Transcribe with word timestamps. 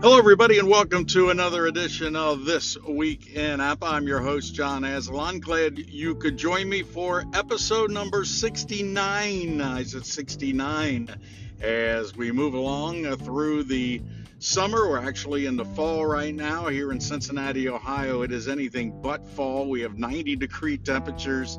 Hello, 0.00 0.16
everybody, 0.16 0.60
and 0.60 0.68
welcome 0.68 1.04
to 1.06 1.30
another 1.30 1.66
edition 1.66 2.14
of 2.14 2.44
This 2.44 2.80
Week 2.82 3.34
in 3.34 3.58
APBA. 3.58 3.82
I'm 3.82 4.06
your 4.06 4.20
host, 4.20 4.54
John 4.54 4.84
Aslan. 4.84 5.40
Glad 5.40 5.76
you 5.90 6.14
could 6.14 6.36
join 6.36 6.68
me 6.68 6.84
for 6.84 7.24
episode 7.34 7.90
number 7.90 8.24
69. 8.24 9.60
Uh, 9.60 9.68
I 9.68 9.82
said 9.82 10.06
69 10.06 11.16
as 11.60 12.16
we 12.16 12.30
move 12.30 12.54
along 12.54 13.06
uh, 13.06 13.16
through 13.16 13.64
the 13.64 14.00
summer. 14.38 14.88
We're 14.88 15.04
actually 15.04 15.46
in 15.46 15.56
the 15.56 15.64
fall 15.64 16.06
right 16.06 16.32
now 16.32 16.68
here 16.68 16.92
in 16.92 17.00
Cincinnati, 17.00 17.68
Ohio. 17.68 18.22
It 18.22 18.30
is 18.30 18.46
anything 18.46 19.02
but 19.02 19.28
fall. 19.30 19.68
We 19.68 19.80
have 19.80 19.98
90 19.98 20.36
degree 20.36 20.78
temperatures. 20.78 21.58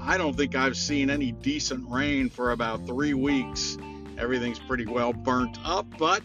I 0.00 0.16
don't 0.16 0.34
think 0.34 0.54
I've 0.54 0.78
seen 0.78 1.10
any 1.10 1.32
decent 1.32 1.86
rain 1.90 2.30
for 2.30 2.52
about 2.52 2.86
three 2.86 3.12
weeks. 3.12 3.76
Everything's 4.16 4.58
pretty 4.58 4.86
well 4.86 5.12
burnt 5.12 5.58
up, 5.66 5.86
but 5.98 6.22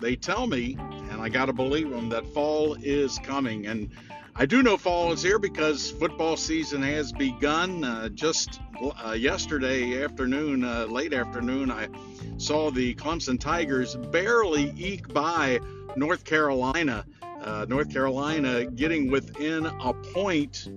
they 0.00 0.16
tell 0.16 0.46
me, 0.46 0.78
and 1.20 1.26
I 1.26 1.28
got 1.28 1.46
to 1.46 1.52
believe 1.52 1.90
them, 1.90 2.08
that 2.08 2.26
fall 2.28 2.74
is 2.82 3.18
coming. 3.18 3.66
And 3.66 3.90
I 4.34 4.46
do 4.46 4.62
know 4.62 4.78
fall 4.78 5.12
is 5.12 5.22
here 5.22 5.38
because 5.38 5.90
football 5.90 6.36
season 6.36 6.82
has 6.82 7.12
begun. 7.12 7.84
Uh, 7.84 8.08
just 8.08 8.58
uh, 9.04 9.12
yesterday 9.12 10.02
afternoon, 10.02 10.64
uh, 10.64 10.86
late 10.86 11.12
afternoon, 11.12 11.70
I 11.70 11.88
saw 12.38 12.70
the 12.70 12.94
Clemson 12.94 13.38
Tigers 13.38 13.96
barely 13.96 14.72
eke 14.78 15.12
by 15.12 15.60
North 15.94 16.24
Carolina. 16.24 17.04
Uh, 17.42 17.66
North 17.68 17.92
Carolina 17.92 18.64
getting 18.64 19.10
within 19.10 19.66
a 19.66 19.92
point 19.92 20.68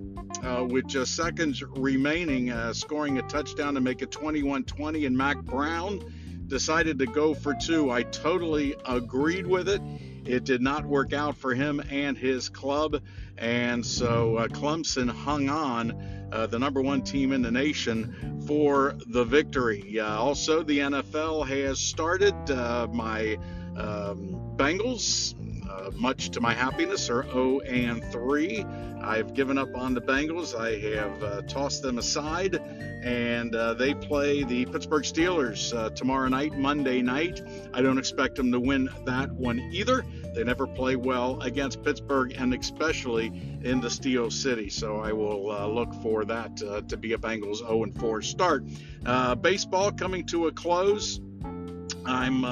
uh, 0.44 0.66
with 0.70 0.88
just 0.88 1.16
seconds 1.16 1.64
remaining, 1.64 2.52
uh, 2.52 2.74
scoring 2.74 3.18
a 3.18 3.22
touchdown 3.24 3.76
to 3.76 3.82
make 3.82 4.02
it 4.02 4.12
21 4.12 4.66
20, 4.66 5.06
and 5.06 5.18
Mack 5.18 5.42
Brown 5.42 6.04
decided 6.48 7.00
to 7.00 7.06
go 7.06 7.34
for 7.34 7.54
two. 7.54 7.92
I 7.92 8.04
totally 8.04 8.76
agreed 8.86 9.48
with 9.48 9.70
it. 9.70 9.82
It 10.26 10.44
did 10.44 10.62
not 10.62 10.86
work 10.86 11.14
out 11.14 11.38
for 11.38 11.54
him 11.54 11.82
and 11.90 12.18
his 12.18 12.50
club. 12.50 13.02
And 13.38 13.86
so 13.86 14.38
uh, 14.38 14.48
Clemson 14.48 15.10
hung 15.10 15.50
on, 15.50 16.30
uh, 16.32 16.48
the 16.48 16.60
number 16.60 16.82
one 16.82 17.02
team 17.02 17.32
in 17.32 17.42
the 17.42 17.52
nation, 17.52 18.44
for 18.48 18.96
the 19.08 19.24
victory. 19.24 20.00
Uh, 20.00 20.18
also, 20.18 20.64
the 20.64 20.80
NFL 20.80 21.48
has 21.48 21.80
started. 21.80 22.34
Uh, 22.50 22.88
my 22.92 23.38
um, 23.76 24.40
Bengals 24.56 25.36
uh, 25.74 25.92
much 25.96 26.30
to 26.32 26.42
my 26.42 26.54
happiness, 26.54 27.10
are 27.10 27.24
0 27.24 27.60
and 27.62 28.04
3. 28.06 28.66
I've 29.02 29.34
given 29.34 29.58
up 29.58 29.76
on 29.76 29.94
the 29.94 30.02
Bengals. 30.02 30.56
I 30.56 30.80
have 30.98 31.24
uh, 31.24 31.42
tossed 31.42 31.82
them 31.82 31.98
aside, 31.98 32.56
and 33.04 33.54
uh, 33.54 33.74
they 33.74 33.94
play 33.94 34.44
the 34.44 34.66
Pittsburgh 34.66 35.04
Steelers 35.04 35.74
uh, 35.76 35.90
tomorrow 35.90 36.28
night, 36.30 36.58
Monday 36.58 37.02
night. 37.02 37.42
I 37.74 37.82
don't 37.82 37.98
expect 37.98 38.36
them 38.36 38.52
to 38.52 38.60
win 38.60 38.90
that 39.06 39.32
one 39.32 39.60
either. 39.74 40.06
They 40.36 40.44
never 40.44 40.68
play 40.68 40.96
well 40.96 41.42
against 41.42 41.84
Pittsburgh, 41.84 42.34
and 42.38 42.54
especially 42.54 43.28
in 43.64 43.82
the 43.82 43.90
Steel 43.90 44.32
City. 44.32 44.70
So 44.70 44.98
I 44.98 45.12
will 45.12 45.52
uh, 45.52 45.68
look 45.68 45.94
for 46.02 46.24
that 46.26 46.58
to 46.88 46.98
be 46.98 47.14
a 47.14 47.18
Bengals 47.18 47.58
0 47.58 47.84
and 47.84 48.00
4 48.00 48.22
start. 48.22 48.64
baseball 49.42 49.92
coming 49.92 50.26
to 50.28 50.48
a 50.48 50.52
close. 50.52 51.20
I'm 52.06 52.46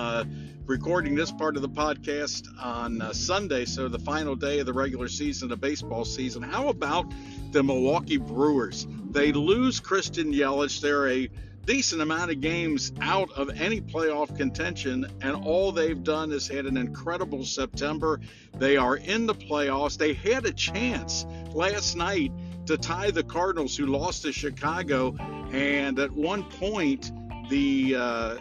recording 0.72 1.16
this 1.16 1.34
part 1.34 1.58
of 1.58 1.62
the 1.62 1.68
podcast 1.68 2.48
on 2.58 3.02
uh, 3.02 3.12
Sunday, 3.12 3.66
so 3.66 3.90
the 3.90 4.00
final 4.00 4.38
day 4.38 4.60
of 4.60 4.66
the 4.66 4.72
regular 4.72 5.10
season, 5.10 5.50
the 5.50 5.58
baseball 5.58 6.06
season. 6.06 6.42
How 6.42 6.70
about 6.70 7.12
the 7.52 7.62
Milwaukee 7.62 8.16
Brewers? 8.16 8.88
They 9.10 9.34
lose 9.34 9.82
Christian 9.82 10.32
Yelich. 10.32 10.80
They're 10.80 11.10
a 11.10 11.30
decent 11.66 12.02
amount 12.02 12.32
of 12.32 12.40
games 12.40 12.94
out 13.02 13.30
of 13.34 13.50
any 13.60 13.82
playoff 13.82 14.38
contention, 14.38 15.08
and 15.20 15.36
all 15.36 15.74
they've 15.74 16.02
done 16.02 16.32
is 16.32 16.48
had 16.48 16.66
an 16.66 16.78
incredible 16.78 17.44
September. 17.44 18.22
They 18.58 18.78
are 18.78 18.96
in 18.96 19.26
the 19.26 19.36
playoffs. 19.36 19.98
They 19.98 20.14
had 20.14 20.46
a 20.46 20.54
chance 20.54 21.26
last 21.54 21.98
night 21.98 22.32
to 22.68 22.78
tie 22.78 23.12
the 23.12 23.24
Cardinals, 23.24 23.76
who 23.76 23.88
lost 23.88 24.22
to 24.22 24.32
Chicago, 24.32 25.18
and 25.52 26.00
at 26.00 26.12
one 26.12 26.44
point, 26.44 27.12
the 27.52 27.96
uh, 27.96 28.00
uh, 28.00 28.38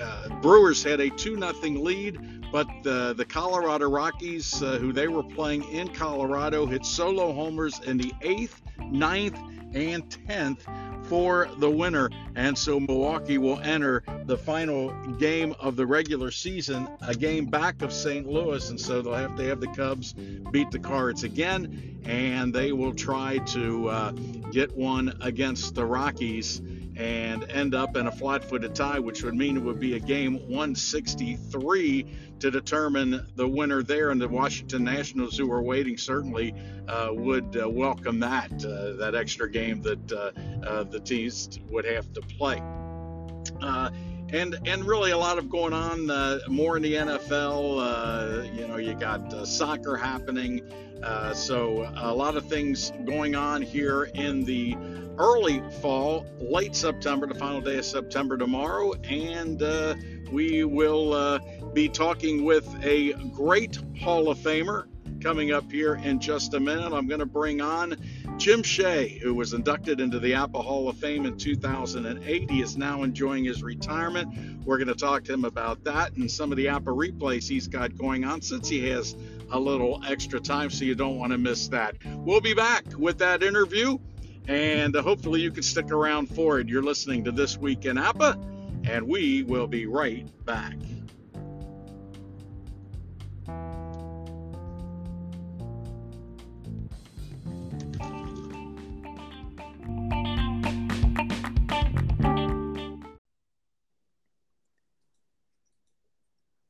uh, 0.00 0.28
Brewers 0.40 0.82
had 0.82 1.00
a 1.00 1.10
2 1.10 1.38
0 1.38 1.52
lead, 1.82 2.50
but 2.52 2.68
the, 2.84 3.12
the 3.12 3.24
Colorado 3.24 3.90
Rockies, 3.90 4.62
uh, 4.62 4.78
who 4.78 4.92
they 4.92 5.08
were 5.08 5.24
playing 5.24 5.64
in 5.72 5.88
Colorado, 5.88 6.64
hit 6.64 6.86
solo 6.86 7.32
homers 7.32 7.80
in 7.80 7.98
the 7.98 8.12
eighth, 8.22 8.62
ninth, 8.78 9.36
and 9.74 10.08
10th 10.08 10.60
for 11.08 11.48
the 11.58 11.68
winner. 11.68 12.10
And 12.36 12.56
so 12.56 12.78
Milwaukee 12.78 13.38
will 13.38 13.58
enter 13.58 14.04
the 14.26 14.38
final 14.38 14.92
game 15.16 15.56
of 15.58 15.74
the 15.74 15.84
regular 15.84 16.30
season, 16.30 16.88
a 17.00 17.14
game 17.16 17.46
back 17.46 17.82
of 17.82 17.92
St. 17.92 18.24
Louis. 18.24 18.70
And 18.70 18.80
so 18.80 19.02
they'll 19.02 19.14
have 19.14 19.36
to 19.36 19.44
have 19.46 19.60
the 19.60 19.68
Cubs 19.68 20.12
beat 20.52 20.70
the 20.70 20.78
Cards 20.78 21.24
again, 21.24 22.00
and 22.04 22.54
they 22.54 22.70
will 22.70 22.94
try 22.94 23.38
to 23.38 23.88
uh, 23.88 24.12
get 24.52 24.76
one 24.76 25.18
against 25.22 25.74
the 25.74 25.84
Rockies 25.84 26.62
and 26.98 27.44
end 27.50 27.76
up 27.76 27.96
in 27.96 28.08
a 28.08 28.12
flat 28.12 28.44
footed 28.44 28.74
tie, 28.74 28.98
which 28.98 29.22
would 29.22 29.34
mean 29.34 29.56
it 29.56 29.62
would 29.62 29.78
be 29.78 29.94
a 29.94 30.00
game 30.00 30.34
163 30.48 32.06
to 32.40 32.50
determine 32.50 33.24
the 33.36 33.46
winner 33.46 33.82
there. 33.84 34.10
And 34.10 34.20
the 34.20 34.28
Washington 34.28 34.82
Nationals, 34.82 35.38
who 35.38 35.50
are 35.52 35.62
waiting, 35.62 35.96
certainly 35.96 36.54
uh, 36.88 37.10
would 37.12 37.56
uh, 37.56 37.68
welcome 37.68 38.18
that, 38.20 38.52
uh, 38.64 38.94
that 38.94 39.14
extra 39.14 39.48
game 39.48 39.80
that 39.82 40.12
uh, 40.12 40.32
uh, 40.66 40.84
the 40.84 40.98
teams 40.98 41.60
would 41.70 41.84
have 41.84 42.12
to 42.14 42.20
play. 42.20 42.60
Uh, 43.62 43.90
and 44.30 44.58
and 44.66 44.84
really 44.84 45.12
a 45.12 45.16
lot 45.16 45.38
of 45.38 45.48
going 45.48 45.72
on 45.72 46.06
more 46.48 46.76
in 46.76 46.82
the 46.82 46.94
NFL. 46.94 48.54
You 48.54 48.68
know, 48.68 48.76
you 48.76 48.92
got 48.92 49.46
soccer 49.46 49.96
happening, 49.96 50.60
so 51.34 51.90
a 51.96 52.14
lot 52.14 52.36
of 52.36 52.46
things 52.46 52.92
going 53.04 53.34
on 53.34 53.62
here 53.62 54.04
in 54.14 54.44
the 54.44 54.76
early 55.18 55.60
fall, 55.80 56.26
late 56.38 56.76
September, 56.76 57.26
the 57.26 57.34
final 57.34 57.60
day 57.60 57.78
of 57.78 57.84
September 57.84 58.38
tomorrow, 58.38 58.92
and 59.04 59.62
uh, 59.62 59.94
we 60.30 60.64
will 60.64 61.12
uh, 61.12 61.38
be 61.72 61.88
talking 61.88 62.44
with 62.44 62.66
a 62.84 63.12
great 63.34 63.78
Hall 64.00 64.28
of 64.28 64.38
Famer 64.38 64.86
coming 65.20 65.52
up 65.52 65.70
here 65.70 65.96
in 65.96 66.20
just 66.20 66.54
a 66.54 66.60
minute. 66.60 66.92
I'm 66.92 67.08
going 67.08 67.20
to 67.20 67.26
bring 67.26 67.60
on 67.60 67.96
Jim 68.36 68.62
Shea, 68.62 69.18
who 69.20 69.34
was 69.34 69.52
inducted 69.52 70.00
into 70.00 70.20
the 70.20 70.32
APBA 70.32 70.62
Hall 70.62 70.88
of 70.88 70.96
Fame 70.96 71.26
in 71.26 71.36
2008. 71.36 72.50
He 72.50 72.62
is 72.62 72.76
now 72.76 73.02
enjoying 73.02 73.44
his 73.44 73.62
retirement. 73.62 74.64
We're 74.64 74.78
going 74.78 74.88
to 74.88 74.94
talk 74.94 75.24
to 75.24 75.32
him 75.32 75.44
about 75.44 75.82
that 75.84 76.12
and 76.16 76.30
some 76.30 76.52
of 76.52 76.56
the 76.56 76.66
APBA 76.66 77.12
replays 77.12 77.48
he's 77.48 77.66
got 77.66 77.96
going 77.96 78.24
on 78.24 78.42
since 78.42 78.68
he 78.68 78.88
has 78.90 79.16
a 79.50 79.58
little 79.58 80.02
extra 80.06 80.40
time, 80.40 80.70
so 80.70 80.84
you 80.84 80.94
don't 80.94 81.16
want 81.16 81.32
to 81.32 81.38
miss 81.38 81.68
that. 81.68 81.96
We'll 82.04 82.40
be 82.40 82.54
back 82.54 82.84
with 82.96 83.18
that 83.18 83.42
interview 83.42 83.98
and 84.48 84.96
uh, 84.96 85.02
hopefully 85.02 85.40
you 85.42 85.50
can 85.50 85.62
stick 85.62 85.90
around 85.90 86.26
for 86.26 86.58
it. 86.58 86.68
You're 86.68 86.82
listening 86.82 87.22
to 87.24 87.30
This 87.30 87.58
Week 87.58 87.84
in 87.84 87.96
APBA, 87.96 88.88
and 88.88 89.06
we 89.06 89.42
will 89.42 89.66
be 89.66 89.86
right 89.86 90.26
back. 90.46 90.74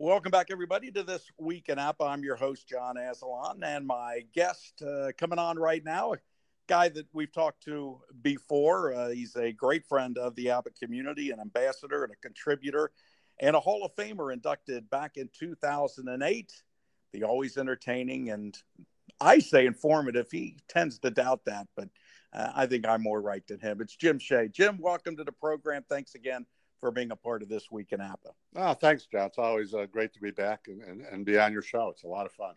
Welcome 0.08 0.30
back, 0.30 0.46
everybody, 0.50 0.90
to 0.92 1.02
this 1.02 1.30
week 1.36 1.68
in 1.68 1.76
APBA. 1.76 2.08
I'm 2.08 2.24
your 2.24 2.36
host, 2.36 2.66
John 2.66 2.96
Aslan, 2.96 3.62
and 3.62 3.86
my 3.86 4.24
guest 4.34 4.82
uh, 4.82 5.08
coming 5.18 5.38
on 5.38 5.58
right 5.58 5.84
now, 5.84 6.14
a 6.14 6.18
guy 6.66 6.88
that 6.88 7.04
we've 7.12 7.30
talked 7.30 7.62
to 7.64 8.00
before. 8.22 8.94
Uh, 8.94 9.10
he's 9.10 9.36
a 9.36 9.52
great 9.52 9.84
friend 9.84 10.16
of 10.16 10.34
the 10.34 10.46
APBA 10.46 10.74
community, 10.82 11.30
an 11.30 11.40
ambassador 11.40 12.04
and 12.04 12.12
a 12.14 12.16
contributor, 12.26 12.90
and 13.38 13.54
a 13.54 13.60
Hall 13.60 13.84
of 13.84 13.94
Famer 13.96 14.32
inducted 14.32 14.88
back 14.88 15.18
in 15.18 15.28
2008. 15.38 16.52
The 17.12 17.24
always 17.24 17.58
entertaining 17.58 18.30
and 18.30 18.56
I 19.20 19.40
say 19.40 19.66
informative. 19.66 20.28
He 20.32 20.56
tends 20.70 20.98
to 21.00 21.10
doubt 21.10 21.44
that, 21.44 21.66
but 21.76 21.90
uh, 22.32 22.50
I 22.56 22.64
think 22.64 22.86
I'm 22.86 23.02
more 23.02 23.20
right 23.20 23.46
than 23.46 23.60
him. 23.60 23.82
It's 23.82 23.94
Jim 23.94 24.18
Shea. 24.18 24.48
Jim, 24.48 24.78
welcome 24.80 25.18
to 25.18 25.24
the 25.24 25.32
program. 25.32 25.84
Thanks 25.86 26.14
again 26.14 26.46
for 26.80 26.90
being 26.90 27.10
a 27.10 27.16
part 27.16 27.42
of 27.42 27.48
this 27.48 27.70
week 27.70 27.92
in 27.92 28.00
APBA. 28.00 28.32
Oh, 28.56 28.74
thanks, 28.74 29.06
John. 29.06 29.26
It's 29.26 29.38
always 29.38 29.74
uh, 29.74 29.86
great 29.86 30.12
to 30.14 30.20
be 30.20 30.30
back 30.30 30.66
and, 30.68 30.82
and, 30.82 31.02
and 31.02 31.24
be 31.24 31.38
on 31.38 31.52
your 31.52 31.62
show. 31.62 31.88
It's 31.88 32.04
a 32.04 32.08
lot 32.08 32.26
of 32.26 32.32
fun. 32.32 32.54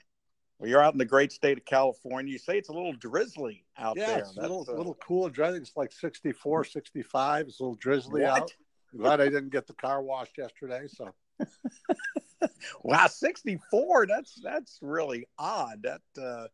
Well, 0.59 0.69
you're 0.69 0.83
out 0.83 0.93
in 0.93 0.99
the 0.99 1.05
great 1.05 1.31
state 1.31 1.57
of 1.57 1.65
California. 1.65 2.31
You 2.31 2.37
say 2.37 2.57
it's 2.57 2.69
a 2.69 2.73
little 2.73 2.93
drizzly 2.93 3.63
out 3.79 3.97
yeah, 3.97 4.07
there. 4.07 4.19
It's 4.19 4.37
a 4.37 4.41
little, 4.41 4.65
a 4.69 4.75
little 4.75 4.93
cooler. 4.93 5.31
I 5.43 5.51
think 5.51 5.63
it's 5.63 5.75
like 5.75 5.91
64, 5.91 6.65
65. 6.65 7.47
It's 7.47 7.59
a 7.59 7.63
little 7.63 7.75
drizzly 7.75 8.21
what? 8.21 8.41
out. 8.41 8.55
Glad 8.95 9.21
I 9.21 9.25
didn't 9.25 9.49
get 9.49 9.65
the 9.65 9.73
car 9.73 10.03
washed 10.03 10.37
yesterday. 10.37 10.87
So, 10.87 11.09
wow, 12.83 13.07
64. 13.07 14.05
That's 14.05 14.39
that's 14.43 14.77
really 14.81 15.25
odd. 15.39 15.83
That 15.83 16.01
uh, 16.21 16.47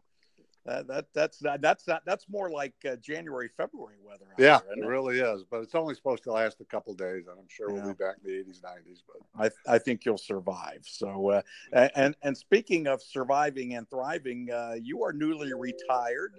that, 0.67 0.87
that 0.87 1.05
that's 1.13 1.41
not 1.41 1.61
that's 1.61 1.87
not 1.87 2.03
that's 2.05 2.25
more 2.29 2.51
like 2.51 2.73
uh, 2.85 2.97
January 2.97 3.49
February 3.55 3.95
weather. 4.03 4.25
Yeah, 4.37 4.59
there, 4.67 4.77
it, 4.77 4.83
it, 4.83 4.87
really 4.87 5.19
is. 5.19 5.45
But 5.49 5.61
it's 5.61 5.73
only 5.73 5.95
supposed 5.95 6.23
to 6.23 6.33
last 6.33 6.59
a 6.59 6.65
couple 6.65 6.93
days, 6.93 7.27
and 7.27 7.39
I'm 7.39 7.47
sure 7.47 7.71
we'll 7.71 7.87
be 7.87 7.93
back 7.93 8.17
in 8.23 8.29
the 8.29 8.43
80s, 8.43 8.61
90s. 8.61 9.01
But 9.07 9.51
I 9.67 9.75
I 9.75 9.77
think 9.77 10.03
you'll 10.03 10.17
survive. 10.17 10.81
So 10.83 11.41
uh, 11.73 11.87
and 11.95 12.15
and 12.21 12.37
speaking 12.37 12.85
of 12.87 13.01
surviving 13.01 13.75
and 13.75 13.89
thriving, 13.89 14.49
uh, 14.51 14.75
you 14.79 15.03
are 15.03 15.13
newly 15.13 15.53
retired. 15.53 16.33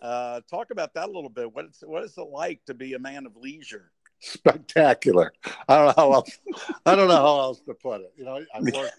Uh, 0.00 0.40
talk 0.48 0.70
about 0.70 0.94
that 0.94 1.08
a 1.08 1.12
little 1.12 1.30
bit. 1.30 1.52
What 1.52 1.64
is 1.66 1.82
what 1.84 2.04
is 2.04 2.16
it 2.16 2.28
like 2.28 2.64
to 2.66 2.74
be 2.74 2.94
a 2.94 3.00
man 3.00 3.26
of 3.26 3.36
leisure? 3.36 3.90
Spectacular. 4.20 5.32
I 5.68 5.76
don't 5.76 5.86
know 5.86 5.94
how 5.96 6.12
else. 6.12 6.38
I 6.86 6.94
don't 6.94 7.08
know 7.08 7.16
how 7.16 7.40
else 7.40 7.60
to 7.62 7.74
put 7.74 8.00
it. 8.02 8.12
You 8.16 8.24
know, 8.24 8.44
I 8.54 8.60
worked 8.60 8.94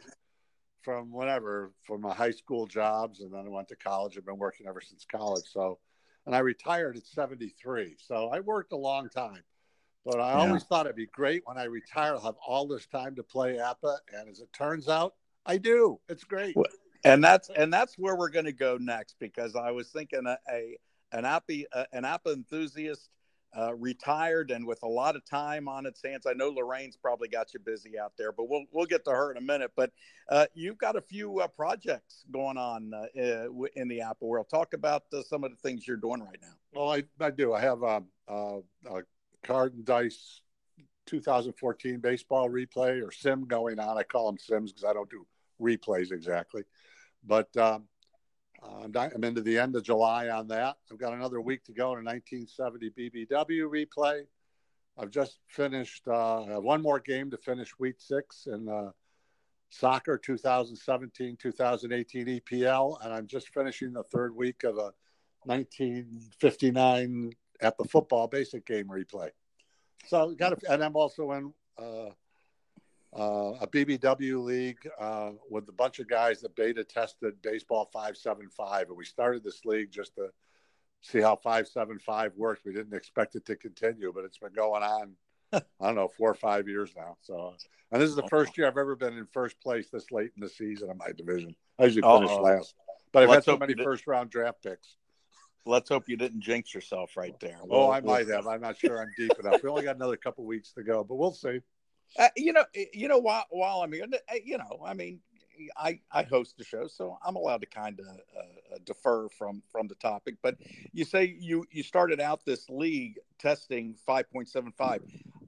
from 0.84 1.12
whatever 1.12 1.72
from 1.84 2.02
my 2.02 2.14
high 2.14 2.32
school 2.32 2.68
jobs 2.68 3.22
and 3.22 3.34
then 3.34 3.46
I 3.46 3.50
went 3.50 3.70
to 3.70 3.76
college. 3.76 4.18
I've 4.18 4.26
been 4.26 4.38
working 4.38 4.68
ever 4.68 4.82
since 4.82 5.06
college. 5.10 5.46
So, 5.52 5.80
and 6.26 6.36
I 6.36 6.40
retired 6.40 6.98
at 6.98 7.06
73. 7.06 7.96
So 8.00 8.30
I 8.30 8.40
worked 8.40 8.72
a 8.74 8.78
long 8.78 9.10
time, 9.10 9.44
but 10.06 10.20
I 10.20 10.32
yeah. 10.32 10.48
always 10.48 10.64
thought 10.64 10.86
it'd 10.86 10.96
be 10.96 11.08
great 11.08 11.44
when 11.46 11.58
I 11.58 11.66
retire, 11.66 12.14
I'll 12.14 12.22
have 12.22 12.36
all 12.46 12.68
this 12.68 12.86
time 12.88 13.16
to 13.16 13.24
play 13.24 13.58
APBA. 13.58 13.98
And 14.14 14.30
as 14.30 14.40
it 14.40 14.52
turns 14.54 14.88
out, 14.88 15.16
I 15.46 15.58
do. 15.58 16.00
It's 16.10 16.24
great. 16.24 16.56
And 17.06 17.22
that's, 17.22 17.50
and 17.50 17.74
that's 17.74 17.98
where 17.98 18.16
we're 18.16 18.30
going 18.30 18.46
to 18.46 18.54
go 18.54 18.78
next 18.80 19.16
because 19.20 19.56
I 19.56 19.72
was 19.72 19.90
thinking 19.90 20.26
a, 20.26 20.38
a 20.50 20.78
an 21.14 21.26
APBA, 21.26 21.66
an 21.94 22.04
APBA 22.04 22.34
enthusiast 22.34 23.10
uh, 23.58 23.74
retired 23.76 24.52
and 24.52 24.66
with 24.66 24.82
a 24.84 24.88
lot 24.88 25.16
of 25.16 25.24
time 25.26 25.68
on 25.68 25.86
its 25.86 26.02
hands. 26.04 26.26
I 26.28 26.34
know 26.34 26.50
Lorraine's 26.50 26.98
probably 26.98 27.28
got 27.28 27.54
you 27.54 27.60
busy 27.60 28.00
out 28.00 28.14
there, 28.18 28.32
but 28.32 28.50
we'll 28.50 28.66
we'll 28.72 28.86
get 28.86 29.06
to 29.06 29.12
her 29.12 29.32
in 29.32 29.38
a 29.38 29.42
minute. 29.42 29.72
But 29.76 29.92
uh, 30.30 30.46
you've 30.54 30.78
got 30.78 30.96
a 30.96 31.02
few 31.02 31.40
uh, 31.40 31.48
projects 31.48 32.26
going 32.32 32.58
on 32.58 32.92
uh, 32.94 33.06
in 33.76 33.88
the 33.88 34.00
APBA 34.00 34.22
world. 34.22 34.48
Talk 34.50 34.74
about 34.74 35.04
uh, 35.14 35.22
some 35.24 35.44
of 35.44 35.52
the 35.52 35.58
things 35.58 35.88
you're 35.88 35.98
doing 35.98 36.22
right 36.22 36.40
now. 36.42 36.54
Well, 36.74 36.92
I, 36.92 37.04
I 37.20 37.30
do. 37.30 37.54
I 37.54 37.62
have 37.62 37.84
um, 37.84 38.06
uh, 38.28 38.58
a 38.90 39.02
card 39.44 39.76
and 39.76 39.86
dice 39.86 40.42
2014 41.06 42.00
baseball 42.00 42.50
replay 42.50 43.06
or 43.06 43.12
sim 43.12 43.46
going 43.46 43.80
on. 43.80 43.98
I 43.98 44.04
call 44.04 44.28
them 44.28 44.40
sims 44.40 44.72
because 44.72 44.90
I 44.90 44.94
don't 44.94 45.10
do 45.10 45.26
replays 45.62 46.12
exactly, 46.12 46.64
but 47.24 47.56
um, 47.58 47.86
uh, 48.64 48.88
I'm 49.16 49.24
into 49.24 49.42
the 49.42 49.58
end 49.58 49.76
of 49.76 49.84
July 49.84 50.30
on 50.30 50.48
that. 50.50 50.78
I've 50.92 50.98
got 50.98 51.14
another 51.14 51.42
week 51.42 51.64
to 51.66 51.74
go 51.74 51.94
in 51.94 52.00
a 52.00 52.12
1970 52.12 52.92
BBW 52.92 53.70
replay. 53.70 54.24
I've 54.98 55.10
just 55.10 55.40
finished 55.48 56.08
uh, 56.08 56.60
one 56.60 56.82
more 56.82 57.00
game 57.00 57.32
to 57.32 57.38
finish 57.38 57.78
week 57.80 57.96
six 57.98 58.48
in 58.48 58.70
uh, 58.70 58.92
soccer 59.70 60.18
2017 60.18 61.38
2018 61.42 62.28
EPL, 62.28 63.04
and 63.04 63.14
I'm 63.14 63.28
just 63.28 63.50
finishing 63.50 63.92
the 63.94 64.04
third 64.04 64.36
week 64.36 64.64
of 64.64 64.78
a 64.78 64.94
1959 65.46 67.32
APBA 67.62 67.90
football 67.90 68.28
basic 68.28 68.66
game 68.66 68.88
replay. 68.88 69.30
So 70.06 70.34
got 70.36 70.60
to, 70.60 70.72
and 70.72 70.84
I'm 70.84 70.96
also 70.96 71.32
in 71.32 71.54
uh, 71.78 72.10
uh, 73.18 73.54
a 73.62 73.68
BBW 73.68 74.44
league 74.44 74.90
uh, 75.00 75.32
with 75.50 75.68
a 75.70 75.74
bunch 75.74 76.00
of 76.00 76.08
guys 76.08 76.42
that 76.42 76.56
beta 76.56 76.84
tested 76.84 77.42
baseball 77.42 77.90
575. 77.94 78.88
And 78.90 78.98
we 78.98 79.06
started 79.06 79.44
this 79.44 79.66
league 79.66 79.92
just 79.92 80.16
to 80.16 80.30
see 81.02 81.20
how 81.20 81.36
575 81.36 82.34
works. 82.36 82.62
We 82.66 82.74
didn't 82.74 82.96
expect 82.96 83.36
it 83.36 83.46
to 83.46 83.56
continue, 83.56 84.12
but 84.14 84.24
it's 84.24 84.40
been 84.40 84.54
going 84.54 84.84
on, 84.84 85.14
I 85.54 85.62
don't 85.82 85.96
know, 85.96 86.08
four 86.08 86.32
or 86.32 86.36
five 86.36 86.68
years 86.68 86.94
now. 86.96 87.18
So, 87.22 87.54
and 87.92 88.02
this 88.02 88.10
is 88.10 88.16
the 88.16 88.28
first 88.30 88.58
year 88.58 88.68
I've 88.68 88.78
ever 88.78 88.96
been 88.96 89.18
in 89.18 89.28
first 89.32 89.60
place 89.62 89.90
this 89.92 90.12
late 90.12 90.32
in 90.36 90.42
the 90.42 90.50
season 90.50 90.90
in 90.90 90.98
my 90.98 91.12
division. 91.16 91.56
I 91.78 91.86
usually 91.86 92.02
finish 92.02 92.32
Uh-oh. 92.32 92.42
last, 92.42 92.74
but 93.12 93.24
I've 93.24 93.30
Let's 93.30 93.46
had 93.46 93.54
so 93.54 93.58
many 93.58 93.76
first 93.76 94.08
round 94.08 94.30
draft 94.30 94.64
picks. 94.64 94.96
Let's 95.66 95.88
hope 95.88 96.10
you 96.10 96.18
didn't 96.18 96.42
jinx 96.42 96.74
yourself 96.74 97.16
right 97.16 97.40
there. 97.40 97.58
oh, 97.70 97.90
I 97.90 98.02
might 98.02 98.28
have. 98.28 98.48
I'm 98.48 98.60
not 98.60 98.78
sure 98.78 99.02
I'm 99.02 99.12
deep 99.18 99.32
enough. 99.40 99.64
We 99.64 99.70
only 99.70 99.84
got 99.84 99.96
another 99.96 100.18
couple 100.18 100.44
weeks 100.46 100.74
to 100.74 100.84
go, 100.84 101.06
but 101.06 101.16
we'll 101.16 101.32
see. 101.32 101.62
Uh, 102.18 102.30
you 102.38 102.54
know, 102.54 102.64
eh, 102.76 102.86
you 102.94 103.08
know, 103.08 103.18
while 103.18 103.46
while 103.50 103.82
I'm 103.82 103.92
here, 103.92 104.06
eh, 104.30 104.40
you 104.44 104.58
know, 104.58 104.82
I 104.86 104.94
mean, 104.94 105.20
I 105.78 106.00
I 106.12 106.24
host 106.24 106.58
the 106.58 106.64
show, 106.64 106.88
so 106.88 107.18
I'm 107.26 107.36
allowed 107.36 107.62
to 107.62 107.68
kind 107.68 108.00
of 108.00 108.06
uh, 108.06 108.78
defer 108.86 109.30
from 109.30 109.64
from 109.72 109.88
the 109.88 109.96
topic. 109.96 110.36
But 110.42 110.58
you 110.92 111.06
say 111.06 111.36
you 111.40 111.66
you 111.72 111.84
started 111.84 112.20
out 112.20 112.46
this 112.46 112.70
league 112.70 113.20
testing 113.40 113.96
5.75. 114.08 115.00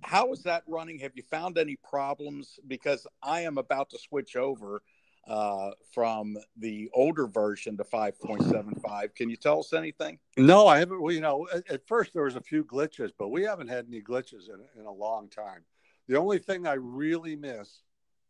How 0.01 0.31
is 0.31 0.43
that 0.43 0.63
running? 0.67 0.99
Have 0.99 1.13
you 1.15 1.23
found 1.23 1.57
any 1.57 1.77
problems? 1.77 2.59
Because 2.67 3.07
I 3.23 3.41
am 3.41 3.57
about 3.57 3.89
to 3.91 3.99
switch 3.99 4.35
over 4.35 4.81
uh, 5.27 5.71
from 5.91 6.37
the 6.57 6.89
older 6.93 7.25
version 7.25 7.77
to 7.77 7.83
5.75. 7.83 9.15
Can 9.15 9.29
you 9.29 9.35
tell 9.35 9.59
us 9.59 9.73
anything? 9.73 10.19
No, 10.37 10.67
I 10.67 10.79
haven't. 10.79 11.01
Well, 11.01 11.13
you 11.13 11.21
know, 11.21 11.47
at, 11.53 11.69
at, 11.69 11.87
first 11.87 12.13
there 12.13 12.23
was 12.23 12.35
a 12.35 12.41
few 12.41 12.63
glitches, 12.63 13.11
but 13.17 13.29
we 13.29 13.43
haven't 13.43 13.67
had 13.67 13.87
any 13.87 14.01
glitches 14.01 14.49
in, 14.49 14.59
in 14.79 14.85
a 14.85 14.91
long 14.91 15.29
time. 15.29 15.63
The 16.07 16.17
only 16.17 16.39
thing 16.39 16.67
I 16.67 16.73
really 16.73 17.35
miss, 17.35 17.81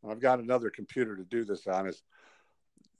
and 0.01 0.11
I've 0.11 0.21
got 0.21 0.39
another 0.39 0.69
computer 0.69 1.15
to 1.15 1.23
do 1.23 1.43
this 1.43 1.67
on, 1.67 1.87
is 1.87 2.03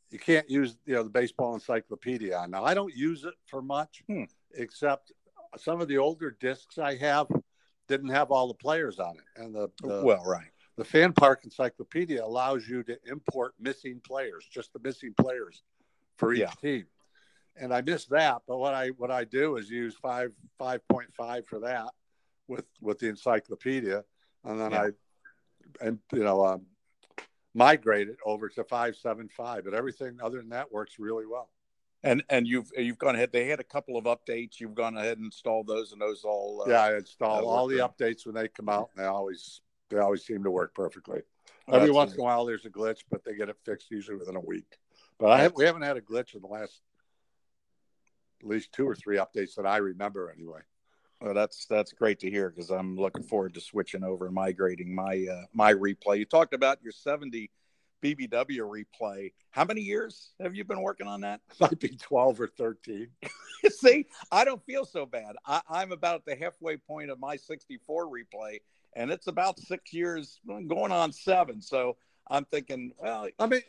you 0.10 0.20
can't 0.20 0.50
use 0.50 0.78
you 0.86 0.96
know 0.96 1.04
the 1.04 1.10
baseball 1.10 1.54
encyclopedia 1.54 2.38
on. 2.38 2.52
Now 2.52 2.64
I 2.64 2.74
don't 2.74 2.96
use 2.96 3.24
it 3.24 3.34
for 3.48 3.62
much, 3.62 4.04
hmm. 4.08 4.24
except 4.54 5.12
some 5.58 5.82
of 5.82 5.88
the 5.88 5.98
older 5.98 6.36
discs 6.40 6.78
I 6.78 6.96
have 6.98 7.28
didn't 7.88 8.10
have 8.10 8.32
all 8.32 8.48
the 8.48 8.54
players 8.54 9.00
on 9.00 9.16
it, 9.18 9.42
and 9.42 9.54
the, 9.54 9.70
the 9.82 10.02
well, 10.04 10.24
right. 10.26 10.48
The 10.78 10.86
Fan 10.86 11.14
Park 11.14 11.46
Encyclopedia 11.46 12.24
allows 12.24 12.68
you 12.68 12.84
to 12.84 12.98
import 13.06 13.54
missing 13.60 14.02
players, 14.06 14.46
just 14.52 14.74
the 14.74 14.80
missing 14.80 15.14
players 15.18 15.64
for 16.18 16.34
each 16.34 16.42
yeah. 16.42 16.52
team. 16.62 16.86
And 17.56 17.74
I 17.74 17.82
miss 17.82 18.06
that, 18.08 18.42
but 18.46 18.58
what 18.58 18.74
I 18.74 18.90
what 18.90 19.12
I 19.12 19.24
do 19.24 19.56
is 19.56 19.70
use 19.70 19.96
five 19.96 20.34
five 20.58 20.86
point 20.90 21.14
five 21.16 21.46
for 21.48 21.60
that 21.60 21.92
with 22.48 22.66
with 22.82 23.00
the 23.00 23.08
encyclopedia, 23.08 24.04
and 24.46 24.60
then 24.60 24.72
yeah. 24.72 24.82
I, 24.82 25.86
and 25.88 26.00
you 26.14 26.24
know, 26.24 26.46
um, 26.46 26.66
migrate 27.54 28.10
it 28.10 28.18
over 28.26 28.50
to 28.50 28.64
five 28.64 28.96
seven 28.96 29.30
five. 29.30 29.66
But 29.66 29.74
everything 29.74 30.18
other 30.22 30.38
than 30.38 30.50
that 30.50 30.72
works 30.72 31.00
really 31.00 31.26
well. 31.26 31.50
And 32.04 32.24
and 32.30 32.48
you've 32.48 32.72
you've 32.78 33.00
gone 33.00 33.16
ahead. 33.16 33.32
They 33.32 33.48
had 33.48 33.60
a 33.60 33.64
couple 33.64 33.98
of 33.98 34.06
updates. 34.06 34.60
You've 34.60 34.76
gone 34.76 34.96
ahead 34.98 35.18
and 35.18 35.26
installed 35.26 35.68
those, 35.68 35.92
and 35.92 36.00
those 36.00 36.24
all. 36.24 36.64
Uh, 36.66 36.70
yeah, 36.70 36.84
I 36.84 36.98
install 36.98 37.48
all 37.48 37.68
the 37.68 37.78
updates 37.78 38.26
when 38.26 38.36
they 38.36 38.48
come 38.48 38.70
out. 38.70 38.90
And 38.96 39.04
they 39.04 39.08
always 39.08 39.62
they 39.90 39.98
always 39.98 40.24
seem 40.24 40.44
to 40.44 40.52
work 40.52 40.74
perfectly. 40.74 41.22
Every 41.72 41.90
once 41.90 42.14
in 42.14 42.20
a 42.20 42.24
while, 42.24 42.46
there's 42.46 42.66
a 42.66 42.70
glitch, 42.70 43.00
but 43.10 43.24
they 43.24 43.36
get 43.36 43.50
it 43.50 43.58
fixed 43.66 43.90
usually 43.90 44.18
within 44.18 44.36
a 44.36 44.42
week. 44.42 44.78
But 45.18 45.32
I 45.32 45.42
have, 45.42 45.54
we 45.56 45.66
haven't 45.66 45.82
had 45.82 45.98
a 45.98 46.02
glitch 46.02 46.36
in 46.36 46.42
the 46.42 46.48
last 46.48 46.82
at 48.42 48.48
least 48.48 48.72
two 48.72 48.88
or 48.88 48.96
three 48.96 49.18
updates 49.18 49.56
that 49.56 49.66
I 49.66 49.78
remember 49.78 50.32
anyway. 50.32 50.60
Well, 51.22 51.34
that's 51.34 51.66
that's 51.66 51.94
great 51.94 52.20
to 52.20 52.30
hear 52.30 52.50
because 52.50 52.70
I'm 52.70 52.98
looking 52.98 53.24
forward 53.24 53.54
to 53.54 53.62
switching 53.62 54.04
over 54.04 54.26
and 54.26 54.36
migrating 54.36 54.94
my 54.94 55.26
uh, 55.32 55.46
my 55.54 55.74
replay. 55.74 56.20
You 56.20 56.26
talked 56.26 56.54
about 56.54 56.84
your 56.84 56.92
70 56.92 57.50
BBW 58.04 58.86
replay. 59.02 59.32
How 59.52 59.66
many 59.66 59.82
years 59.82 60.32
have 60.40 60.56
you 60.56 60.64
been 60.64 60.82
working 60.82 61.08
on 61.08 61.22
that? 61.22 61.42
Might 61.60 61.80
be 61.80 61.98
12 61.98 62.42
or 62.42 62.48
13. 62.48 63.08
See, 63.70 64.06
I 64.32 64.46
don't 64.46 64.64
feel 64.66 64.86
so 64.86 65.06
bad. 65.06 65.36
I, 65.46 65.62
I'm 65.70 65.92
about 65.92 66.26
the 66.26 66.36
halfway 66.36 66.78
point 66.78 67.10
of 67.10 67.20
my 67.20 67.36
64 67.36 68.08
replay, 68.08 68.60
and 68.96 69.10
it's 69.10 69.28
about 69.28 69.60
six 69.60 69.94
years 69.94 70.40
going 70.46 70.92
on 70.92 71.12
seven. 71.12 71.62
So 71.62 71.98
I'm 72.30 72.46
thinking, 72.46 72.92
well, 73.00 73.28
I 73.40 73.48
mean, 73.48 73.62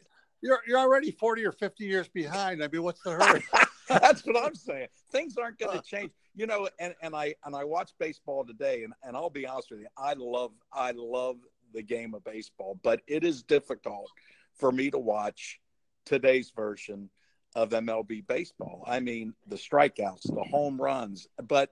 you're 0.42 0.60
you're 0.66 0.78
already 0.78 1.12
40 1.12 1.46
or 1.46 1.52
50 1.52 1.84
years 1.84 2.08
behind. 2.08 2.62
I 2.62 2.68
mean, 2.68 2.82
what's 2.82 3.02
the 3.02 3.12
hurry? 3.12 3.44
That's 4.00 4.24
what 4.26 4.36
I'm 4.36 4.54
saying. 4.54 4.88
Things 5.10 5.36
aren't 5.36 5.58
going 5.58 5.78
to 5.78 5.84
change 5.84 6.10
you 6.36 6.46
know, 6.46 6.68
and, 6.78 6.94
and 7.02 7.16
I 7.16 7.34
and 7.44 7.56
I 7.56 7.64
watch 7.64 7.92
baseball 7.98 8.44
today, 8.44 8.84
and, 8.84 8.92
and 9.02 9.16
I'll 9.16 9.30
be 9.30 9.46
honest 9.46 9.70
with 9.70 9.80
you, 9.80 9.88
I 9.96 10.12
love 10.12 10.52
I 10.72 10.92
love 10.94 11.38
the 11.72 11.82
game 11.82 12.14
of 12.14 12.22
baseball, 12.24 12.78
but 12.82 13.00
it 13.08 13.24
is 13.24 13.42
difficult 13.42 14.10
for 14.54 14.70
me 14.70 14.90
to 14.90 14.98
watch 14.98 15.58
today's 16.04 16.52
version 16.54 17.10
of 17.54 17.70
MLB 17.70 18.26
baseball. 18.26 18.84
I 18.86 19.00
mean, 19.00 19.34
the 19.46 19.56
strikeouts, 19.56 20.22
the 20.22 20.44
home 20.44 20.80
runs, 20.80 21.26
but 21.48 21.70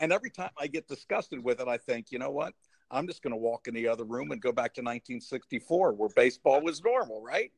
and 0.00 0.10
every 0.10 0.30
time 0.30 0.50
I 0.58 0.66
get 0.66 0.88
disgusted 0.88 1.44
with 1.44 1.60
it, 1.60 1.68
I 1.68 1.76
think, 1.76 2.06
you 2.10 2.18
know 2.18 2.30
what? 2.30 2.54
I'm 2.90 3.06
just 3.06 3.22
going 3.22 3.32
to 3.32 3.36
walk 3.36 3.68
in 3.68 3.74
the 3.74 3.86
other 3.86 4.04
room 4.04 4.30
and 4.32 4.40
go 4.40 4.50
back 4.50 4.72
to 4.74 4.80
1964, 4.80 5.92
where 5.92 6.08
baseball 6.16 6.62
was 6.62 6.82
normal, 6.82 7.22
right? 7.22 7.52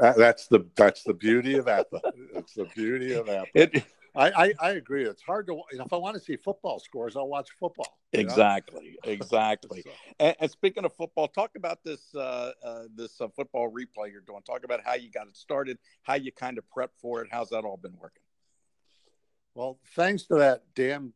That's 0.00 0.46
the 0.48 0.66
that's 0.76 1.02
the 1.02 1.14
beauty 1.14 1.56
of 1.56 1.66
APBA. 1.66 2.00
It's 2.34 2.54
the 2.54 2.66
beauty 2.74 3.14
of 3.14 3.26
APBA. 3.26 3.46
It, 3.54 3.84
I, 4.14 4.30
I, 4.30 4.52
I, 4.60 4.70
agree. 4.70 5.04
It's 5.04 5.22
hard 5.22 5.46
to. 5.46 5.60
You 5.70 5.78
know, 5.78 5.84
if 5.84 5.92
I 5.92 5.96
want 5.96 6.14
to 6.16 6.20
see 6.20 6.36
football 6.36 6.80
scores, 6.80 7.16
I'll 7.16 7.28
watch 7.28 7.48
football. 7.60 7.98
Exactly, 8.12 8.96
know? 9.04 9.12
exactly. 9.12 9.82
so. 9.82 9.90
and, 10.18 10.36
and, 10.40 10.50
speaking 10.50 10.84
of 10.84 10.92
football, 10.94 11.28
talk 11.28 11.52
about 11.56 11.84
this 11.84 12.00
uh, 12.14 12.52
uh, 12.64 12.82
this 12.94 13.20
uh, 13.20 13.28
football 13.28 13.70
replay 13.70 14.10
you're 14.10 14.22
doing. 14.22 14.42
Talk 14.44 14.64
about 14.64 14.80
how 14.84 14.94
you 14.94 15.10
got 15.10 15.28
it 15.28 15.36
started, 15.36 15.78
how 16.02 16.14
you 16.14 16.32
kind 16.32 16.58
of 16.58 16.64
prepped 16.76 16.96
for 17.00 17.22
it. 17.22 17.28
How's 17.30 17.50
that 17.50 17.64
all 17.64 17.76
been 17.76 17.96
working? 18.00 18.22
Well, 19.54 19.78
thanks 19.94 20.24
to 20.24 20.36
that 20.36 20.62
damn 20.74 21.12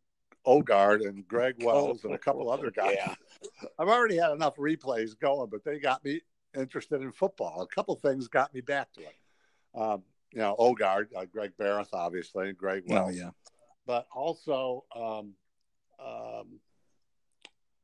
Ogard 0.47 1.07
and 1.07 1.27
Greg 1.27 1.63
Wells 1.63 2.05
and 2.05 2.15
a 2.15 2.19
couple 2.19 2.51
other 2.51 2.71
guys, 2.71 2.97
yeah. 2.97 3.15
I've 3.79 3.89
already 3.89 4.17
had 4.17 4.33
enough 4.33 4.57
replays 4.57 5.19
going, 5.19 5.49
but 5.51 5.65
they 5.65 5.79
got 5.79 6.05
me 6.05 6.21
interested 6.57 7.03
in 7.03 7.13
football. 7.13 7.63
A 7.63 7.67
couple 7.67 7.95
things 7.97 8.29
got 8.29 8.53
me 8.55 8.61
back 8.61 8.93
to 8.95 9.01
it. 9.01 9.17
Um, 9.75 10.03
you 10.33 10.41
know, 10.41 10.57
Ogard, 10.59 11.09
uh, 11.17 11.25
Greg 11.27 11.53
Barrett, 11.59 11.89
obviously, 11.93 12.49
and 12.49 12.57
Greg 12.57 12.85
Wells. 12.87 13.15
Oh, 13.15 13.19
yeah. 13.19 13.31
But 13.87 14.07
also, 14.15 14.85
um, 14.95 15.35
um, 16.05 16.61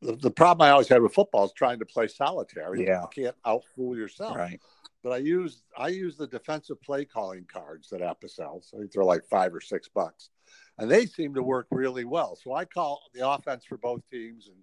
the, 0.01 0.17
the 0.17 0.31
problem 0.31 0.67
I 0.67 0.71
always 0.71 0.89
had 0.89 1.03
with 1.03 1.15
football 1.15 1.45
is 1.45 1.53
trying 1.53 1.79
to 1.81 1.87
play 1.87 2.09
solitaire. 2.09 2.75
Yeah. 2.75 3.03
You 3.03 3.25
can't 3.25 3.37
outfool 3.45 3.97
yourself. 3.97 4.37
Right. 4.37 4.61
But 5.03 5.13
I 5.13 5.17
use 5.19 5.63
I 5.77 5.89
use 5.89 6.17
the 6.17 6.27
defensive 6.27 6.83
play 6.83 7.05
calling 7.05 7.47
cards 7.51 7.89
that 7.91 8.01
APBA 8.01 8.31
sells. 8.31 8.73
I 8.75 8.79
think 8.79 8.93
they're 8.93 9.05
like 9.05 9.25
five 9.31 9.55
or 9.55 9.61
six 9.61 9.89
bucks, 9.89 10.31
and 10.77 10.91
they 10.91 11.07
seem 11.07 11.35
to 11.35 11.43
work 11.43 11.69
really 11.71 12.05
well. 12.05 12.35
So 12.35 12.53
I 12.53 12.65
call 12.65 13.03
the 13.15 13.29
offense 13.29 13.65
for 13.65 13.79
both 13.79 14.03
teams 14.11 14.49
and 14.49 14.57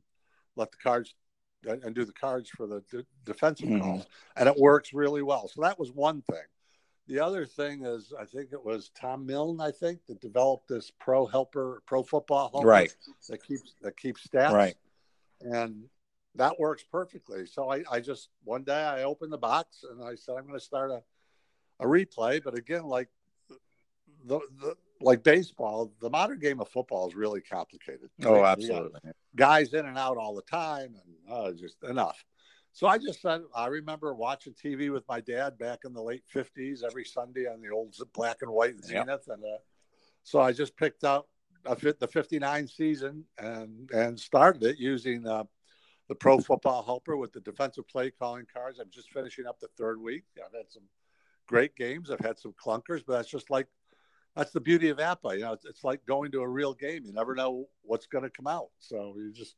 let 0.58 0.72
the 0.72 0.78
cards 0.78 1.16
and 1.66 1.96
do 1.96 2.06
the 2.06 2.14
cards 2.14 2.50
for 2.50 2.68
the 2.68 2.82
de- 2.92 3.06
defensive 3.26 3.70
Mhm. 3.70 3.82
calls, 3.82 4.06
and 4.36 4.48
it 4.48 4.56
works 4.58 4.94
really 4.94 5.22
well. 5.22 5.48
So 5.48 5.62
that 5.62 5.78
was 5.80 5.92
one 5.92 6.22
thing. 6.24 6.46
The 7.08 7.20
other 7.20 7.46
thing 7.46 7.86
is, 7.86 8.14
I 8.18 8.26
think 8.26 8.52
it 8.52 8.64
was 8.64 8.90
Tom 8.90 9.26
Milne, 9.26 9.62
I 9.62 9.72
think, 9.72 10.06
that 10.08 10.20
developed 10.22 10.68
this 10.68 10.92
pro 10.92 11.26
helper, 11.26 11.84
pro 11.86 12.02
football 12.04 12.50
helper 12.50 12.68
Right. 12.68 12.96
that 13.30 13.44
keeps 13.44 13.76
that 13.82 13.96
keeps 13.98 14.28
stats 14.28 14.54
Right. 14.54 14.78
and 15.42 15.88
that 16.34 16.60
works 16.60 16.84
perfectly. 16.84 17.46
So 17.46 17.72
I, 17.72 17.84
I 17.90 18.00
just 18.00 18.30
one 18.44 18.64
day 18.64 18.84
I 18.84 19.04
opened 19.04 19.32
the 19.32 19.38
box 19.38 19.84
and 19.84 20.04
I 20.04 20.16
said 20.16 20.36
I'm 20.36 20.48
going 20.48 20.60
to 20.60 20.66
start 20.66 20.92
a, 20.92 21.04
a 21.80 21.86
replay. 21.86 22.44
But 22.44 22.56
again, 22.56 22.84
like 22.86 23.10
the, 24.26 24.40
the 24.58 24.76
like 25.06 25.24
baseball, 25.24 25.94
the 26.02 26.10
modern 26.10 26.40
game 26.40 26.60
of 26.60 26.68
football 26.68 27.08
is 27.08 27.16
really 27.16 27.40
complicated. 27.40 28.10
Oh, 28.26 28.44
absolutely. 28.44 29.00
Guys 29.36 29.74
in 29.74 29.86
and 29.86 29.98
out 29.98 30.18
all 30.18 30.36
the 30.36 30.42
time, 30.42 30.96
and 30.96 31.32
uh, 31.32 31.52
just 31.52 31.84
enough. 31.84 32.26
So 32.74 32.88
I 32.88 32.98
just 32.98 33.22
said 33.22 33.42
I 33.56 33.68
remember 33.68 34.14
watching 34.16 34.54
TV 34.54 34.92
with 34.92 35.08
my 35.08 35.22
dad 35.22 35.58
back 35.58 35.80
in 35.86 35.94
the 35.94 36.02
late 36.02 36.24
'50s 36.34 36.84
every 36.84 37.06
Sunday 37.06 37.46
on 37.46 37.62
the 37.62 37.70
old 37.70 37.96
black 38.14 38.38
and 38.42 38.52
white 38.52 38.76
Yep. 38.76 38.84
Zenith, 38.84 39.28
and 39.28 39.44
uh, 39.44 39.58
so 40.24 40.40
I 40.42 40.52
just 40.52 40.76
picked 40.76 41.04
out 41.04 41.28
a 41.66 41.76
fit 41.76 42.00
the 42.00 42.08
59 42.08 42.68
season 42.68 43.26
and 43.38 43.90
and 43.92 44.20
started 44.20 44.64
it 44.64 44.80
using 44.80 45.28
uh, 45.28 45.44
the 46.10 46.16
pro 46.16 46.40
football 46.40 46.84
helper 46.84 47.16
with 47.16 47.32
the 47.32 47.42
defensive 47.42 47.88
play 47.88 48.10
calling 48.10 48.48
cards. 48.52 48.80
I'm 48.80 48.90
just 48.90 49.12
finishing 49.12 49.46
up 49.46 49.60
the 49.60 49.70
third 49.78 50.02
week. 50.02 50.24
I've 50.44 50.54
had 50.54 50.70
some 50.70 50.84
great 51.48 51.76
games. 51.76 52.10
I've 52.10 52.20
had 52.20 52.40
some 52.40 52.54
clunkers, 52.54 53.04
but 53.06 53.14
that's 53.14 53.30
just 53.30 53.52
like 53.52 53.68
that's 54.36 54.52
the 54.52 54.60
beauty 54.60 54.90
of 54.90 54.98
APBA. 54.98 55.36
You 55.36 55.42
know, 55.42 55.54
it's, 55.54 55.66
it's 55.66 55.84
like 55.84 56.06
going 56.06 56.32
to 56.32 56.42
a 56.42 56.48
real 56.48 56.74
game. 56.74 57.04
You 57.06 57.14
never 57.14 57.36
know 57.36 57.68
what's 57.84 58.06
going 58.08 58.24
to 58.24 58.30
come 58.30 58.48
out, 58.48 58.70
so 58.80 59.14
you 59.18 59.32
just 59.32 59.56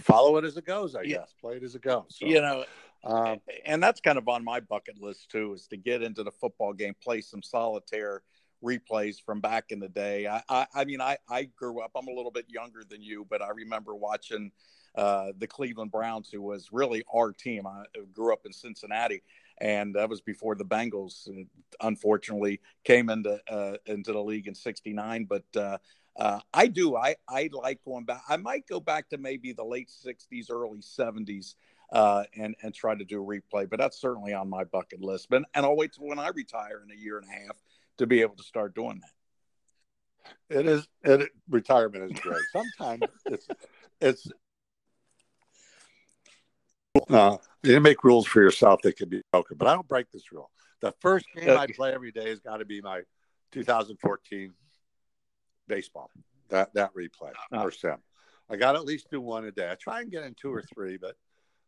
follow 0.00 0.36
it 0.36 0.44
as 0.44 0.56
it 0.56 0.64
goes. 0.64 0.94
I 0.94 1.02
Yeah. 1.02 1.18
guess 1.18 1.34
play 1.40 1.56
it 1.56 1.62
as 1.62 1.74
it 1.74 1.82
goes. 1.82 2.16
So, 2.18 2.26
You 2.26 2.40
know, 2.40 2.64
um, 3.04 3.40
and 3.64 3.82
that's 3.82 4.00
kind 4.00 4.18
of 4.18 4.28
on 4.28 4.44
my 4.44 4.60
bucket 4.60 5.00
list 5.00 5.30
too, 5.30 5.52
is 5.52 5.66
to 5.68 5.76
get 5.76 6.02
into 6.02 6.22
the 6.22 6.32
football 6.32 6.72
game, 6.72 6.94
play 7.02 7.20
some 7.20 7.42
solitaire 7.42 8.22
replays 8.62 9.16
from 9.24 9.40
back 9.40 9.66
in 9.70 9.78
the 9.78 9.88
day. 9.88 10.26
I, 10.26 10.42
I, 10.48 10.66
I 10.74 10.84
mean, 10.84 11.00
I, 11.00 11.18
I 11.28 11.44
grew 11.44 11.82
up. 11.82 11.90
I'm 11.94 12.08
a 12.08 12.12
little 12.12 12.30
bit 12.30 12.46
younger 12.48 12.82
than 12.88 13.02
you, 13.02 13.26
but 13.28 13.42
I 13.42 13.50
remember 13.50 13.94
watching 13.94 14.50
uh, 14.94 15.32
the 15.38 15.46
Cleveland 15.46 15.90
Browns, 15.90 16.30
who 16.32 16.40
was 16.40 16.68
really 16.72 17.04
our 17.12 17.32
team. 17.32 17.66
I 17.66 17.84
grew 18.12 18.32
up 18.32 18.46
in 18.46 18.52
Cincinnati, 18.52 19.22
and 19.58 19.94
that 19.94 20.08
was 20.08 20.20
before 20.20 20.54
the 20.54 20.64
Bengals, 20.64 21.28
uh, 21.28 21.44
unfortunately, 21.80 22.60
came 22.84 23.10
into 23.10 23.40
uh, 23.48 23.76
into 23.86 24.12
the 24.12 24.22
league 24.22 24.48
in 24.48 24.54
'69. 24.54 25.24
But 25.24 25.44
uh, 25.56 25.78
uh, 26.16 26.40
I 26.52 26.66
do. 26.66 26.96
I 26.96 27.16
I 27.28 27.50
like 27.52 27.84
going 27.84 28.04
back. 28.04 28.22
I 28.28 28.36
might 28.36 28.66
go 28.66 28.80
back 28.80 29.08
to 29.10 29.18
maybe 29.18 29.52
the 29.52 29.64
late 29.64 29.90
'60s, 29.90 30.50
early 30.50 30.80
'70s 30.80 31.54
uh, 31.92 32.24
and 32.36 32.54
and 32.62 32.74
try 32.74 32.94
to 32.94 33.04
do 33.04 33.22
a 33.22 33.24
replay. 33.24 33.68
But 33.68 33.78
that's 33.78 34.00
certainly 34.00 34.32
on 34.32 34.48
my 34.48 34.64
bucket 34.64 35.00
list. 35.00 35.28
But 35.30 35.42
and 35.54 35.64
I'll 35.64 35.76
wait 35.76 35.92
till 35.92 36.06
when 36.06 36.18
I 36.18 36.28
retire 36.28 36.82
in 36.84 36.90
a 36.90 37.00
year 37.00 37.18
and 37.18 37.26
a 37.28 37.32
half 37.32 37.56
to 37.98 38.06
be 38.06 38.20
able 38.20 38.36
to 38.36 38.42
start 38.42 38.74
doing 38.74 39.00
that. 39.00 40.58
it 40.58 40.66
is 40.66 40.88
it, 41.02 41.30
retirement 41.48 42.12
is 42.12 42.20
great. 42.20 42.42
Sometimes 42.52 43.04
it's 43.26 43.48
it's 44.00 44.28
uh, 47.08 47.36
you 47.64 47.80
make 47.80 48.04
rules 48.04 48.26
for 48.26 48.40
yourself 48.42 48.80
that 48.82 48.96
can 48.96 49.08
be 49.08 49.22
broken, 49.32 49.56
but 49.56 49.68
I 49.68 49.74
don't 49.74 49.88
break 49.88 50.10
this 50.10 50.32
rule. 50.32 50.50
The 50.80 50.92
first 51.00 51.26
game 51.34 51.56
I 51.56 51.66
play 51.66 51.92
every 51.92 52.12
day 52.12 52.28
has 52.28 52.40
got 52.40 52.58
to 52.58 52.64
be 52.64 52.80
my 52.80 53.02
2014 53.52 54.52
baseball. 55.66 56.10
That 56.50 56.74
that 56.74 56.94
replay 56.94 57.32
Ah. 57.52 57.64
or 57.64 57.70
sim. 57.70 57.96
I 58.50 58.56
got 58.56 58.72
to 58.72 58.78
at 58.78 58.84
least 58.84 59.10
do 59.10 59.20
one 59.20 59.44
a 59.46 59.50
day. 59.50 59.70
I 59.70 59.74
try 59.76 60.02
and 60.02 60.10
get 60.10 60.24
in 60.24 60.34
two 60.34 60.52
or 60.52 60.62
three, 60.62 60.98
but 60.98 61.16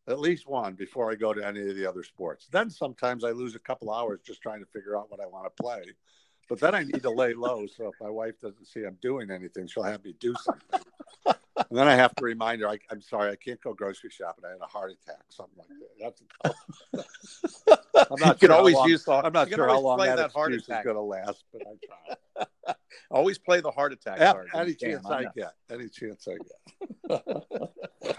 at 0.06 0.20
least 0.20 0.46
one 0.46 0.74
before 0.74 1.10
I 1.10 1.14
go 1.14 1.32
to 1.32 1.44
any 1.44 1.60
of 1.68 1.74
the 1.74 1.86
other 1.86 2.02
sports. 2.02 2.46
Then 2.50 2.68
sometimes 2.68 3.24
I 3.24 3.30
lose 3.30 3.54
a 3.54 3.58
couple 3.58 3.90
hours 3.92 4.20
just 4.24 4.42
trying 4.42 4.60
to 4.60 4.66
figure 4.66 4.96
out 4.96 5.10
what 5.10 5.20
I 5.20 5.26
want 5.26 5.46
to 5.46 5.62
play. 5.62 5.82
But 6.48 6.60
then 6.60 6.74
I 6.74 6.84
need 6.84 7.02
to 7.02 7.10
lay 7.10 7.32
low, 7.32 7.66
so 7.66 7.88
if 7.88 7.94
my 8.00 8.10
wife 8.10 8.38
doesn't 8.40 8.66
see 8.66 8.84
I'm 8.84 8.98
doing 9.00 9.30
anything, 9.30 9.66
she'll 9.66 9.82
have 9.82 10.04
me 10.04 10.14
do 10.20 10.34
something. 10.44 10.80
and 11.56 11.78
then 11.78 11.88
I 11.88 11.94
have 11.94 12.14
to 12.16 12.24
remind 12.24 12.60
her, 12.60 12.68
I, 12.68 12.78
I'm 12.90 13.00
sorry, 13.00 13.30
I 13.30 13.36
can't 13.36 13.60
go 13.62 13.72
grocery 13.72 14.10
shopping. 14.10 14.44
I 14.46 14.50
had 14.50 14.60
a 14.60 14.66
heart 14.66 14.92
attack, 14.92 15.22
something 15.28 15.56
like 15.58 15.68
that. 16.00 16.14
That's, 16.44 17.06
I'm 18.10 18.20
not 18.20 18.20
you 18.20 18.24
can 18.34 18.38
sure 18.40 18.50
how 18.50 18.58
always 18.58 18.74
long- 18.74 18.88
use 18.88 19.04
the. 19.04 19.12
I'm 19.12 19.32
not 19.32 19.48
sure 19.48 19.66
how 19.68 19.80
long 19.80 19.98
that, 19.98 20.16
that 20.16 20.32
heart 20.32 20.52
excuse 20.52 20.78
is 20.78 20.84
going 20.84 20.96
to 20.96 21.02
last, 21.02 21.44
but 21.52 21.62
I 21.66 21.74
try. 21.86 22.74
Always 23.10 23.38
play 23.38 23.60
the 23.60 23.70
heart 23.70 23.92
attack 23.92 24.18
Yeah, 24.18 24.32
card. 24.32 24.48
any 24.54 24.74
chance 24.74 25.06
I 25.06 25.18
I 25.18 25.24
get, 25.36 25.52
any 25.70 25.88
chance 25.88 26.26
I 26.28 26.36
get. 27.08 27.22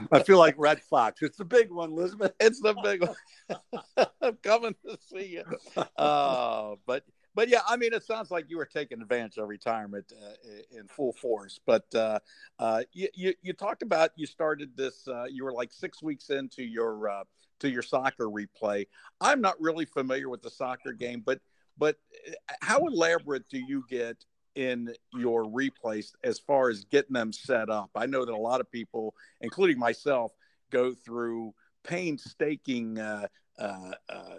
I 0.12 0.24
feel 0.24 0.38
like 0.40 0.56
Redd 0.58 0.82
Foxx. 0.82 1.22
It's 1.22 1.38
the 1.38 1.46
big 1.46 1.72
one, 1.72 1.92
Elizabeth. 1.92 2.32
It's 2.40 2.62
the 2.62 2.74
big 2.82 3.02
one. 3.02 4.08
I'm 4.22 4.38
coming 4.44 4.76
to 4.88 4.98
see 5.02 5.26
you. 5.28 5.84
Uh, 5.98 6.76
but 6.86 7.04
but 7.38 7.50
yeah, 7.50 7.62
I 7.68 7.78
mean, 7.78 7.94
it 7.94 8.04
sounds 8.04 8.32
like 8.32 8.50
you 8.50 8.58
were 8.58 8.66
taking 8.66 9.00
advantage 9.00 9.38
of 9.38 9.48
retirement 9.48 10.12
uh, 10.12 10.50
in 10.76 10.88
full 10.88 11.14
force. 11.14 11.60
But 11.64 11.86
uh, 11.94 12.18
uh, 12.58 12.82
you, 12.94 13.10
you 13.14 13.34
you 13.44 13.54
talked 13.54 13.84
about 13.84 14.10
you 14.16 14.26
started 14.26 14.76
this. 14.76 15.08
Uh, 15.08 15.26
you 15.26 15.44
were 15.44 15.54
like 15.54 15.72
six 15.72 16.02
weeks 16.02 16.32
into 16.32 16.64
your 16.64 17.08
uh, 17.08 17.24
to 17.60 17.70
your 17.70 17.84
soccer 17.84 18.26
replay. 18.26 18.88
I'm 19.22 19.40
not 19.40 19.54
really 19.62 19.86
familiar 19.86 20.30
with 20.30 20.42
the 20.42 20.50
soccer 20.50 20.94
game, 20.94 21.22
but 21.24 21.40
but 21.78 21.98
uh, 22.28 22.54
how 22.62 22.88
elaborate 22.88 23.48
do 23.50 23.60
you 23.60 23.84
get 23.88 24.26
in 24.56 24.96
your 25.14 25.44
replays 25.46 26.14
as 26.24 26.40
far 26.40 26.72
as 26.72 26.86
getting 26.86 27.14
them 27.14 27.32
set 27.32 27.70
up? 27.70 27.92
I 27.94 28.08
know 28.08 28.26
that 28.26 28.34
a 28.34 28.36
lot 28.36 28.62
of 28.62 28.72
people, 28.72 29.14
including 29.42 29.78
myself, 29.78 30.32
go 30.72 30.92
through 30.92 31.54
painstaking 31.84 32.98
uh, 32.98 33.28
uh, 33.60 33.92
uh, 34.10 34.36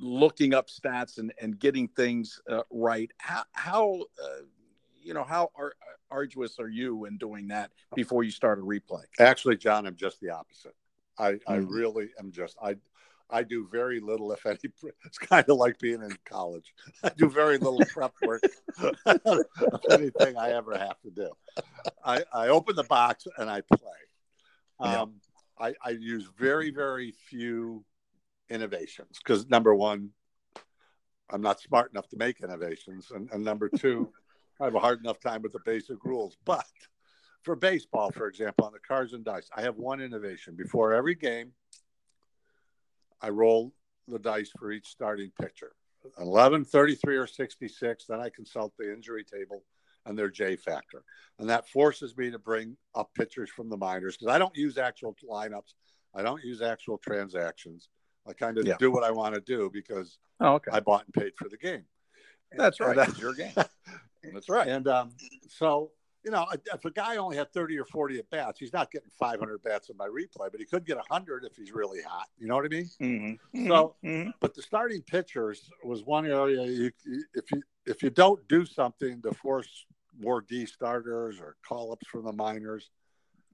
looking 0.00 0.54
up 0.54 0.68
stats 0.68 1.18
and, 1.18 1.32
and 1.40 1.58
getting 1.58 1.86
things 1.88 2.40
uh, 2.48 2.62
right. 2.70 3.10
How, 3.18 3.44
how 3.52 4.00
uh, 4.22 4.42
you 5.02 5.14
know, 5.14 5.24
how 5.24 5.50
ar- 5.56 5.74
arduous 6.10 6.58
are 6.58 6.68
you 6.68 7.04
in 7.04 7.16
doing 7.18 7.48
that 7.48 7.70
before 7.94 8.24
you 8.24 8.30
start 8.30 8.58
a 8.58 8.62
replay? 8.62 9.04
Actually, 9.18 9.56
John, 9.56 9.86
I'm 9.86 9.96
just 9.96 10.20
the 10.20 10.30
opposite. 10.30 10.74
I, 11.18 11.38
I 11.46 11.58
Mhm. 11.58 11.66
really 11.70 12.10
am 12.18 12.32
just 12.32 12.56
I 12.62 12.76
I 13.32 13.44
do 13.44 13.68
very 13.70 14.00
little, 14.00 14.32
if 14.32 14.44
any. 14.44 14.58
It's 15.04 15.18
kind 15.18 15.48
of 15.48 15.56
like 15.56 15.78
being 15.78 16.02
in 16.02 16.16
college. 16.24 16.74
I 17.04 17.10
do 17.10 17.30
very 17.30 17.58
little 17.58 17.84
prep 17.92 18.12
work 18.22 18.42
of 19.06 19.44
anything 19.88 20.36
I 20.36 20.52
ever 20.52 20.76
have 20.76 21.00
to 21.02 21.10
do. 21.10 21.30
I, 22.04 22.24
I 22.32 22.48
open 22.48 22.74
the 22.74 22.84
box 22.84 23.26
and 23.38 23.48
I 23.48 23.60
play. 23.60 23.78
Yeah. 24.82 25.02
Um, 25.02 25.20
I, 25.58 25.74
I 25.84 25.90
use 25.90 26.28
very, 26.38 26.70
very 26.70 27.12
few 27.12 27.84
innovations 28.50 29.18
because 29.22 29.48
number 29.48 29.74
one, 29.74 30.10
I'm 31.30 31.42
not 31.42 31.60
smart 31.60 31.92
enough 31.92 32.08
to 32.08 32.16
make 32.16 32.40
innovations, 32.40 33.10
and, 33.12 33.30
and 33.32 33.44
number 33.44 33.68
two, 33.76 34.12
I 34.60 34.64
have 34.64 34.74
a 34.74 34.80
hard 34.80 35.00
enough 35.00 35.20
time 35.20 35.42
with 35.42 35.52
the 35.52 35.60
basic 35.64 36.04
rules. 36.04 36.36
But 36.44 36.66
for 37.42 37.56
baseball, 37.56 38.10
for 38.10 38.26
example, 38.26 38.66
on 38.66 38.72
the 38.72 38.78
cards 38.80 39.12
and 39.12 39.24
dice, 39.24 39.48
I 39.56 39.62
have 39.62 39.76
one 39.76 40.00
innovation. 40.00 40.56
Before 40.56 40.92
every 40.92 41.14
game, 41.14 41.52
I 43.20 43.30
roll 43.30 43.72
the 44.08 44.18
dice 44.18 44.50
for 44.58 44.72
each 44.72 44.88
starting 44.88 45.30
pitcher 45.40 45.72
11, 46.18 46.64
33, 46.64 47.16
or 47.16 47.26
66. 47.26 48.06
Then 48.06 48.20
I 48.20 48.30
consult 48.30 48.72
the 48.78 48.92
injury 48.92 49.24
table 49.24 49.64
and 50.06 50.18
their 50.18 50.30
J 50.30 50.56
factor. 50.56 51.04
And 51.38 51.48
that 51.50 51.68
forces 51.68 52.16
me 52.16 52.30
to 52.30 52.38
bring 52.38 52.76
up 52.94 53.10
pitchers 53.14 53.50
from 53.50 53.68
the 53.68 53.76
minors 53.76 54.16
because 54.16 54.34
I 54.34 54.38
don't 54.38 54.56
use 54.56 54.78
actual 54.78 55.14
lineups, 55.28 55.74
I 56.14 56.22
don't 56.22 56.42
use 56.42 56.62
actual 56.62 56.98
transactions. 56.98 57.88
I 58.26 58.32
kind 58.32 58.58
of 58.58 58.66
Yeah. 58.66 58.76
do 58.78 58.90
what 58.90 59.04
I 59.04 59.10
want 59.10 59.34
to 59.34 59.40
do 59.40 59.70
because 59.72 60.18
Oh, 60.40 60.54
okay. 60.54 60.70
I 60.72 60.80
bought 60.80 61.04
and 61.04 61.14
paid 61.14 61.32
for 61.36 61.48
the 61.48 61.56
game. 61.56 61.84
That's 62.56 62.80
And 62.80 62.88
right. 62.88 62.96
That's 62.96 63.18
your 63.18 63.34
game. 63.34 63.52
That's 64.34 64.48
right. 64.48 64.68
And 64.68 64.86
um, 64.88 65.10
so, 65.48 65.92
you 66.24 66.30
know, 66.30 66.46
if 66.74 66.84
a 66.84 66.90
guy 66.90 67.16
only 67.16 67.36
had 67.36 67.52
30 67.52 67.78
or 67.78 67.84
40 67.86 68.18
at 68.18 68.30
bats, 68.30 68.58
he's 68.58 68.72
not 68.72 68.90
getting 68.90 69.08
500 69.18 69.62
bats 69.62 69.88
in 69.88 69.96
my 69.96 70.06
replay, 70.08 70.50
but 70.50 70.58
he 70.60 70.66
could 70.66 70.84
get 70.84 70.96
100 70.96 71.44
if 71.44 71.56
he's 71.56 71.72
really 71.72 72.02
hot. 72.02 72.26
You 72.38 72.46
know 72.48 72.56
what 72.56 72.64
I 72.64 72.68
mean? 72.68 72.90
Mhm. 73.00 73.38
So- 73.68 73.96
Mhm. 74.02 74.32
But 74.40 74.54
the 74.54 74.62
starting 74.62 75.02
pitchers 75.02 75.70
was 75.84 76.02
one 76.04 76.26
area 76.26 76.64
you, 76.64 76.92
if 77.34 77.50
you 77.50 77.62
if 77.86 78.02
you 78.02 78.10
don't 78.10 78.46
do 78.46 78.66
something 78.66 79.22
to 79.22 79.32
force 79.32 79.86
more 80.18 80.42
D 80.42 80.66
starters 80.66 81.40
or 81.40 81.56
call 81.66 81.92
ups 81.92 82.06
from 82.06 82.24
the 82.24 82.32
minors, 82.32 82.90
you, 82.90 82.99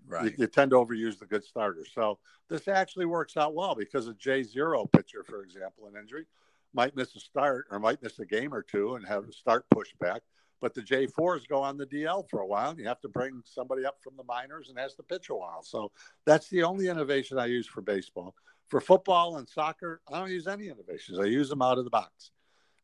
right. 0.06 0.34
you 0.38 0.46
tend 0.46 0.70
to 0.70 0.76
overuse 0.76 1.18
the 1.18 1.26
good 1.26 1.44
starters. 1.44 1.90
So 1.94 2.18
this 2.48 2.68
actually 2.68 3.06
works 3.06 3.36
out 3.36 3.54
well 3.54 3.74
because 3.74 4.08
a 4.08 4.14
J 4.14 4.42
zero 4.42 4.86
pitcher, 4.86 5.24
for 5.24 5.42
example, 5.42 5.86
an 5.86 6.00
injury 6.00 6.26
might 6.74 6.96
miss 6.96 7.14
a 7.16 7.20
start 7.20 7.66
or 7.70 7.78
might 7.78 8.02
miss 8.02 8.18
a 8.18 8.26
game 8.26 8.54
or 8.54 8.62
two 8.62 8.94
and 8.94 9.06
have 9.06 9.26
the 9.26 9.32
start 9.32 9.64
pushed 9.70 9.98
back. 9.98 10.22
But 10.60 10.74
the 10.74 10.82
J4s 10.82 11.48
go 11.48 11.62
on 11.62 11.76
the 11.76 11.86
DL 11.86 12.28
for 12.30 12.40
a 12.40 12.46
while, 12.46 12.70
and 12.70 12.78
you 12.78 12.86
have 12.86 13.00
to 13.00 13.08
bring 13.08 13.42
somebody 13.44 13.84
up 13.84 13.98
from 14.02 14.16
the 14.16 14.24
minors 14.24 14.70
and 14.70 14.78
has 14.78 14.94
to 14.94 15.02
pitch 15.02 15.28
a 15.28 15.34
while. 15.34 15.62
So 15.62 15.92
that's 16.24 16.48
the 16.48 16.62
only 16.62 16.88
innovation 16.88 17.38
I 17.38 17.46
use 17.46 17.66
for 17.66 17.82
baseball. 17.82 18.34
For 18.68 18.80
football 18.80 19.36
and 19.36 19.48
soccer, 19.48 20.00
I 20.10 20.18
don't 20.18 20.30
use 20.30 20.46
any 20.46 20.68
innovations. 20.68 21.18
I 21.18 21.24
use 21.24 21.50
them 21.50 21.62
out 21.62 21.78
of 21.78 21.84
the 21.84 21.90
box. 21.90 22.30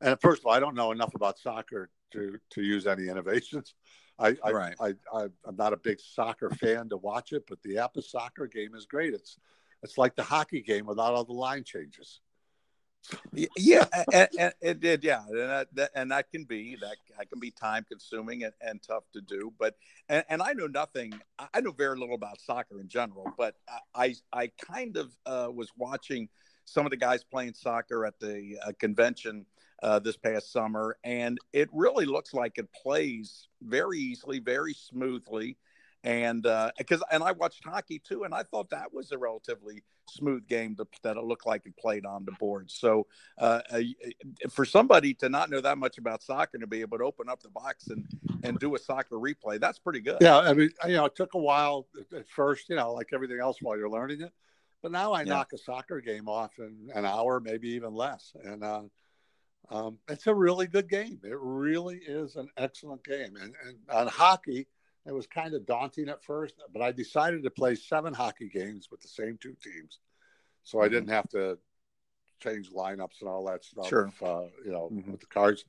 And 0.02 0.20
first 0.20 0.42
of 0.42 0.46
all, 0.46 0.52
I 0.52 0.60
don't 0.60 0.74
know 0.74 0.92
enough 0.92 1.14
about 1.14 1.38
soccer 1.38 1.88
to 2.12 2.38
to 2.50 2.62
use 2.62 2.86
any 2.86 3.08
innovations. 3.08 3.74
I, 4.22 4.36
I, 4.44 4.52
right. 4.52 4.74
I, 4.80 4.94
I, 5.12 5.22
am 5.46 5.56
not 5.56 5.72
a 5.72 5.76
big 5.76 6.00
soccer 6.00 6.50
fan 6.50 6.88
to 6.90 6.96
watch 6.96 7.32
it, 7.32 7.44
but 7.48 7.62
the 7.62 7.76
APBA 7.76 8.04
soccer 8.04 8.46
game 8.46 8.74
is 8.74 8.86
great. 8.86 9.14
It's 9.14 9.38
it's 9.82 9.98
like 9.98 10.14
the 10.14 10.22
hockey 10.22 10.62
game 10.62 10.86
without 10.86 11.12
all 11.14 11.24
the 11.24 11.32
line 11.32 11.64
changes. 11.64 12.20
yeah, 13.32 13.84
and, 14.12 14.28
and, 14.38 14.54
it 14.60 14.78
did. 14.78 15.02
Yeah, 15.02 15.24
and 15.28 15.38
that, 15.38 15.68
that, 15.74 15.90
and 15.96 16.12
that 16.12 16.30
can 16.30 16.44
be 16.44 16.76
that, 16.80 16.96
that 17.18 17.28
can 17.28 17.40
be 17.40 17.50
time 17.50 17.84
consuming 17.88 18.44
and, 18.44 18.52
and 18.60 18.80
tough 18.80 19.02
to 19.12 19.20
do. 19.20 19.52
But 19.58 19.74
and, 20.08 20.24
and 20.28 20.40
I 20.40 20.52
know 20.52 20.68
nothing. 20.68 21.12
I 21.52 21.60
know 21.60 21.72
very 21.72 21.98
little 21.98 22.14
about 22.14 22.40
soccer 22.40 22.80
in 22.80 22.88
general. 22.88 23.32
But 23.36 23.56
I 23.94 24.14
I 24.32 24.52
kind 24.64 24.96
of 24.96 25.10
uh, 25.26 25.48
was 25.52 25.68
watching 25.76 26.28
some 26.64 26.86
of 26.86 26.90
the 26.90 26.96
guys 26.96 27.24
playing 27.24 27.54
soccer 27.54 28.06
at 28.06 28.20
the 28.20 28.56
uh, 28.64 28.72
convention 28.78 29.46
uh, 29.82 29.98
this 29.98 30.16
past 30.16 30.52
summer, 30.52 30.96
and 31.04 31.38
it 31.52 31.68
really 31.72 32.06
looks 32.06 32.32
like 32.32 32.58
it 32.58 32.72
plays 32.72 33.48
very 33.62 33.98
easily, 33.98 34.38
very 34.38 34.74
smoothly 34.74 35.56
and 36.04 36.42
because 36.78 37.00
uh, 37.02 37.06
and 37.12 37.22
I 37.22 37.32
watched 37.32 37.64
hockey 37.64 38.00
too, 38.00 38.24
and 38.24 38.34
I 38.34 38.42
thought 38.42 38.70
that 38.70 38.92
was 38.92 39.12
a 39.12 39.18
relatively 39.18 39.82
smooth 40.10 40.46
game 40.48 40.74
to, 40.76 40.86
that 41.04 41.16
it 41.16 41.22
looked 41.22 41.46
like 41.46 41.64
it 41.64 41.76
played 41.76 42.04
on 42.04 42.24
the 42.24 42.32
board. 42.32 42.70
So 42.70 43.06
uh, 43.38 43.60
uh, 43.70 43.80
for 44.50 44.64
somebody 44.64 45.14
to 45.14 45.28
not 45.28 45.48
know 45.48 45.60
that 45.60 45.78
much 45.78 45.98
about 45.98 46.22
soccer 46.22 46.58
to 46.58 46.66
be 46.66 46.80
able 46.80 46.98
to 46.98 47.04
open 47.04 47.28
up 47.28 47.40
the 47.42 47.50
box 47.50 47.86
and 47.88 48.04
and 48.42 48.58
do 48.58 48.74
a 48.74 48.78
soccer 48.78 49.16
replay, 49.16 49.60
that's 49.60 49.78
pretty 49.78 50.00
good. 50.00 50.18
Yeah, 50.20 50.38
I 50.38 50.52
mean, 50.54 50.70
you 50.86 50.94
know, 50.94 51.04
it 51.04 51.14
took 51.14 51.34
a 51.34 51.38
while 51.38 51.86
at 52.16 52.28
first, 52.28 52.68
you 52.68 52.74
know, 52.74 52.92
like 52.92 53.08
everything 53.12 53.38
else 53.38 53.58
while 53.60 53.78
you're 53.78 53.90
learning 53.90 54.22
it, 54.22 54.32
but 54.82 54.90
now 54.90 55.12
I 55.12 55.20
yeah. 55.20 55.34
knock 55.34 55.52
a 55.52 55.58
soccer 55.58 56.00
game 56.00 56.28
off 56.28 56.58
in 56.58 56.90
an 56.94 57.04
hour, 57.06 57.40
maybe 57.40 57.70
even 57.70 57.94
less, 57.94 58.32
and. 58.42 58.90
Um, 59.70 59.98
it's 60.08 60.26
a 60.26 60.34
really 60.34 60.66
good 60.66 60.88
game. 60.88 61.20
It 61.22 61.38
really 61.38 61.96
is 61.96 62.36
an 62.36 62.48
excellent 62.56 63.04
game. 63.04 63.36
And, 63.40 63.54
and 63.66 63.78
on 63.90 64.06
hockey, 64.08 64.66
it 65.06 65.12
was 65.12 65.26
kind 65.26 65.54
of 65.54 65.66
daunting 65.66 66.08
at 66.08 66.22
first, 66.22 66.54
but 66.72 66.82
I 66.82 66.92
decided 66.92 67.42
to 67.42 67.50
play 67.50 67.74
seven 67.74 68.14
hockey 68.14 68.48
games 68.48 68.88
with 68.90 69.00
the 69.00 69.08
same 69.08 69.38
two 69.40 69.56
teams, 69.62 69.98
so 70.62 70.80
I 70.80 70.88
didn't 70.88 71.06
mm-hmm. 71.06 71.14
have 71.14 71.28
to 71.30 71.58
change 72.40 72.70
lineups 72.70 73.20
and 73.20 73.28
all 73.28 73.44
that 73.46 73.64
stuff. 73.64 73.88
Sure. 73.88 74.12
Uh, 74.22 74.44
you 74.64 74.70
know, 74.70 74.90
mm-hmm. 74.92 75.10
with 75.10 75.20
the 75.20 75.26
cards, 75.26 75.64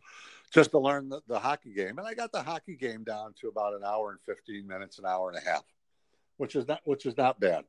just 0.52 0.72
to 0.72 0.80
learn 0.80 1.10
the, 1.10 1.22
the, 1.28 1.40
hockey 1.40 1.74
game, 1.74 1.98
and 1.98 2.08
I 2.08 2.14
got 2.14 2.32
the 2.32 2.44
hockey 2.44 2.76
game 2.76 3.04
down 3.04 3.34
to 3.42 3.48
about 3.48 3.74
an 3.74 3.82
hour 3.84 4.12
and 4.12 4.20
fifteen 4.22 4.68
minutes, 4.68 5.00
an 5.00 5.06
hour 5.06 5.30
and 5.30 5.38
a 5.38 5.50
half, 5.50 5.64
which 6.38 6.56
is 6.56 6.68
not 6.68 6.82
which 6.84 7.08
is 7.08 7.18
not 7.18 7.40
bad. 7.40 7.66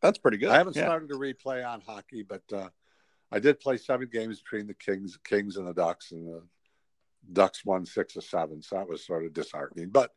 That's 0.00 0.18
pretty 0.18 0.36
good. 0.36 0.50
I 0.50 0.56
haven't 0.58 0.76
yeah. 0.76 0.84
started 0.84 1.08
to 1.08 1.16
replay 1.16 1.66
on 1.66 1.80
hockey, 1.80 2.22
but 2.22 2.42
uh, 2.52 2.68
I 3.32 3.38
did 3.38 3.60
play 3.60 3.78
seven 3.78 4.08
games 4.12 4.42
between 4.42 4.66
the 4.66 4.74
Kings, 4.74 5.18
Kings 5.24 5.56
and 5.56 5.66
the 5.66 5.72
Ducks, 5.72 6.12
and 6.12 6.26
the 6.26 6.42
Ducks 7.32 7.64
won 7.64 7.86
six 7.86 8.16
or 8.16 8.20
seven, 8.20 8.62
so 8.62 8.76
that 8.76 8.88
was 8.88 9.06
sort 9.06 9.24
of 9.24 9.32
disheartening. 9.32 9.88
But 9.90 10.10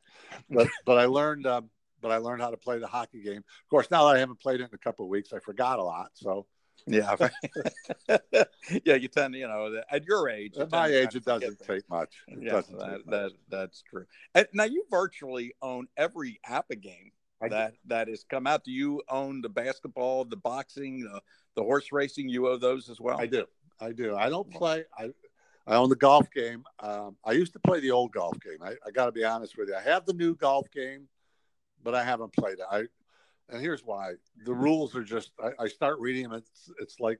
but 0.49 0.67
but 0.85 0.97
I 0.97 1.05
learned 1.05 1.47
um, 1.47 1.69
but 2.01 2.11
I 2.11 2.17
learned 2.17 2.41
how 2.41 2.51
to 2.51 2.57
play 2.57 2.77
the 2.77 2.87
hockey 2.87 3.21
game. 3.21 3.37
Of 3.37 3.69
course, 3.69 3.89
now 3.89 4.05
that 4.05 4.15
I 4.15 4.19
haven't 4.19 4.41
played 4.41 4.59
it 4.59 4.65
in 4.65 4.69
a 4.73 4.77
couple 4.77 5.05
of 5.05 5.09
weeks, 5.09 5.31
I 5.33 5.39
forgot 5.39 5.79
a 5.79 5.83
lot. 5.83 6.09
So 6.13 6.45
yeah, 6.87 7.15
yeah, 8.85 8.95
you 8.95 9.07
tend 9.07 9.33
to, 9.33 9.39
you 9.39 9.47
know, 9.47 9.81
at 9.89 10.05
your 10.05 10.29
age, 10.29 10.57
at 10.57 10.71
my 10.71 10.87
age, 10.87 11.15
it 11.15 11.25
doesn't 11.25 11.59
take 11.65 11.89
much. 11.89 12.15
It 12.27 12.39
yeah, 12.43 12.61
that, 12.61 12.71
much. 12.71 13.01
that 13.07 13.31
that's 13.49 13.81
true. 13.81 14.05
And 14.33 14.45
now 14.53 14.65
you 14.65 14.85
virtually 14.89 15.53
own 15.61 15.87
every 15.97 16.39
APBA 16.47 16.81
game 16.81 17.11
that 17.41 17.73
that 17.85 18.07
has 18.07 18.23
come 18.23 18.47
out. 18.47 18.63
Do 18.63 18.71
you 18.71 19.01
own 19.09 19.41
the 19.41 19.49
basketball, 19.49 20.25
the 20.25 20.37
boxing, 20.37 21.01
the, 21.01 21.21
the 21.55 21.63
horse 21.63 21.91
racing? 21.91 22.29
You 22.29 22.49
own 22.49 22.59
those 22.59 22.89
as 22.89 22.99
well. 22.99 23.19
I 23.19 23.25
do. 23.25 23.45
I 23.79 23.91
do. 23.91 24.15
I 24.15 24.29
don't 24.29 24.49
play. 24.49 24.85
I 24.97 25.11
I 25.67 25.75
own 25.75 25.89
the 25.89 25.95
golf 25.95 26.29
game. 26.31 26.63
Um, 26.79 27.17
I 27.23 27.31
used 27.31 27.53
to 27.53 27.59
play 27.59 27.79
the 27.79 27.91
old 27.91 28.11
golf 28.11 28.39
game. 28.39 28.59
I, 28.61 28.75
I 28.85 28.91
got 28.91 29.05
to 29.05 29.11
be 29.11 29.23
honest 29.23 29.57
with 29.57 29.69
you. 29.69 29.75
I 29.75 29.81
have 29.81 30.05
the 30.05 30.13
new 30.13 30.35
golf 30.35 30.69
game, 30.71 31.07
but 31.83 31.95
I 31.95 32.03
haven't 32.03 32.33
played 32.33 32.59
it. 32.59 32.65
I, 32.69 32.83
and 33.49 33.61
here's 33.61 33.83
why: 33.83 34.13
the 34.45 34.53
rules 34.53 34.95
are 34.95 35.03
just. 35.03 35.31
I, 35.43 35.63
I 35.63 35.67
start 35.67 35.99
reading 35.99 36.23
them. 36.23 36.33
It's 36.33 36.71
it's 36.79 36.99
like, 36.99 37.19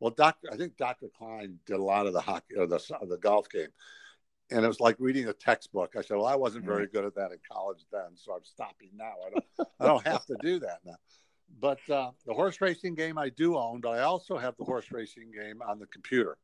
well, 0.00 0.10
Doctor. 0.10 0.48
I 0.52 0.56
think 0.56 0.76
Dr. 0.76 1.06
Klein 1.16 1.58
did 1.66 1.76
a 1.76 1.82
lot 1.82 2.06
of 2.06 2.12
the 2.12 2.20
hockey 2.20 2.56
or 2.56 2.66
the 2.66 2.80
the 3.08 3.18
golf 3.18 3.48
game, 3.48 3.68
and 4.50 4.64
it 4.64 4.68
was 4.68 4.80
like 4.80 4.96
reading 4.98 5.28
a 5.28 5.32
textbook. 5.32 5.94
I 5.96 6.02
said, 6.02 6.16
well, 6.16 6.26
I 6.26 6.36
wasn't 6.36 6.64
very 6.64 6.86
good 6.86 7.04
at 7.04 7.14
that 7.16 7.32
in 7.32 7.38
college 7.50 7.84
then, 7.92 8.14
so 8.14 8.32
I'm 8.32 8.44
stopping 8.44 8.90
now. 8.96 9.12
I 9.26 9.30
don't 9.30 9.68
I 9.80 9.86
don't 9.86 10.06
have 10.06 10.26
to 10.26 10.36
do 10.40 10.60
that 10.60 10.78
now. 10.84 10.96
But 11.60 11.78
uh, 11.88 12.10
the 12.26 12.34
horse 12.34 12.60
racing 12.60 12.94
game 12.94 13.18
I 13.18 13.30
do 13.30 13.56
own, 13.56 13.80
but 13.80 13.90
I 13.90 14.02
also 14.02 14.36
have 14.36 14.56
the 14.56 14.64
horse 14.64 14.90
racing 14.90 15.30
game 15.32 15.62
on 15.66 15.78
the 15.78 15.86
computer 15.86 16.36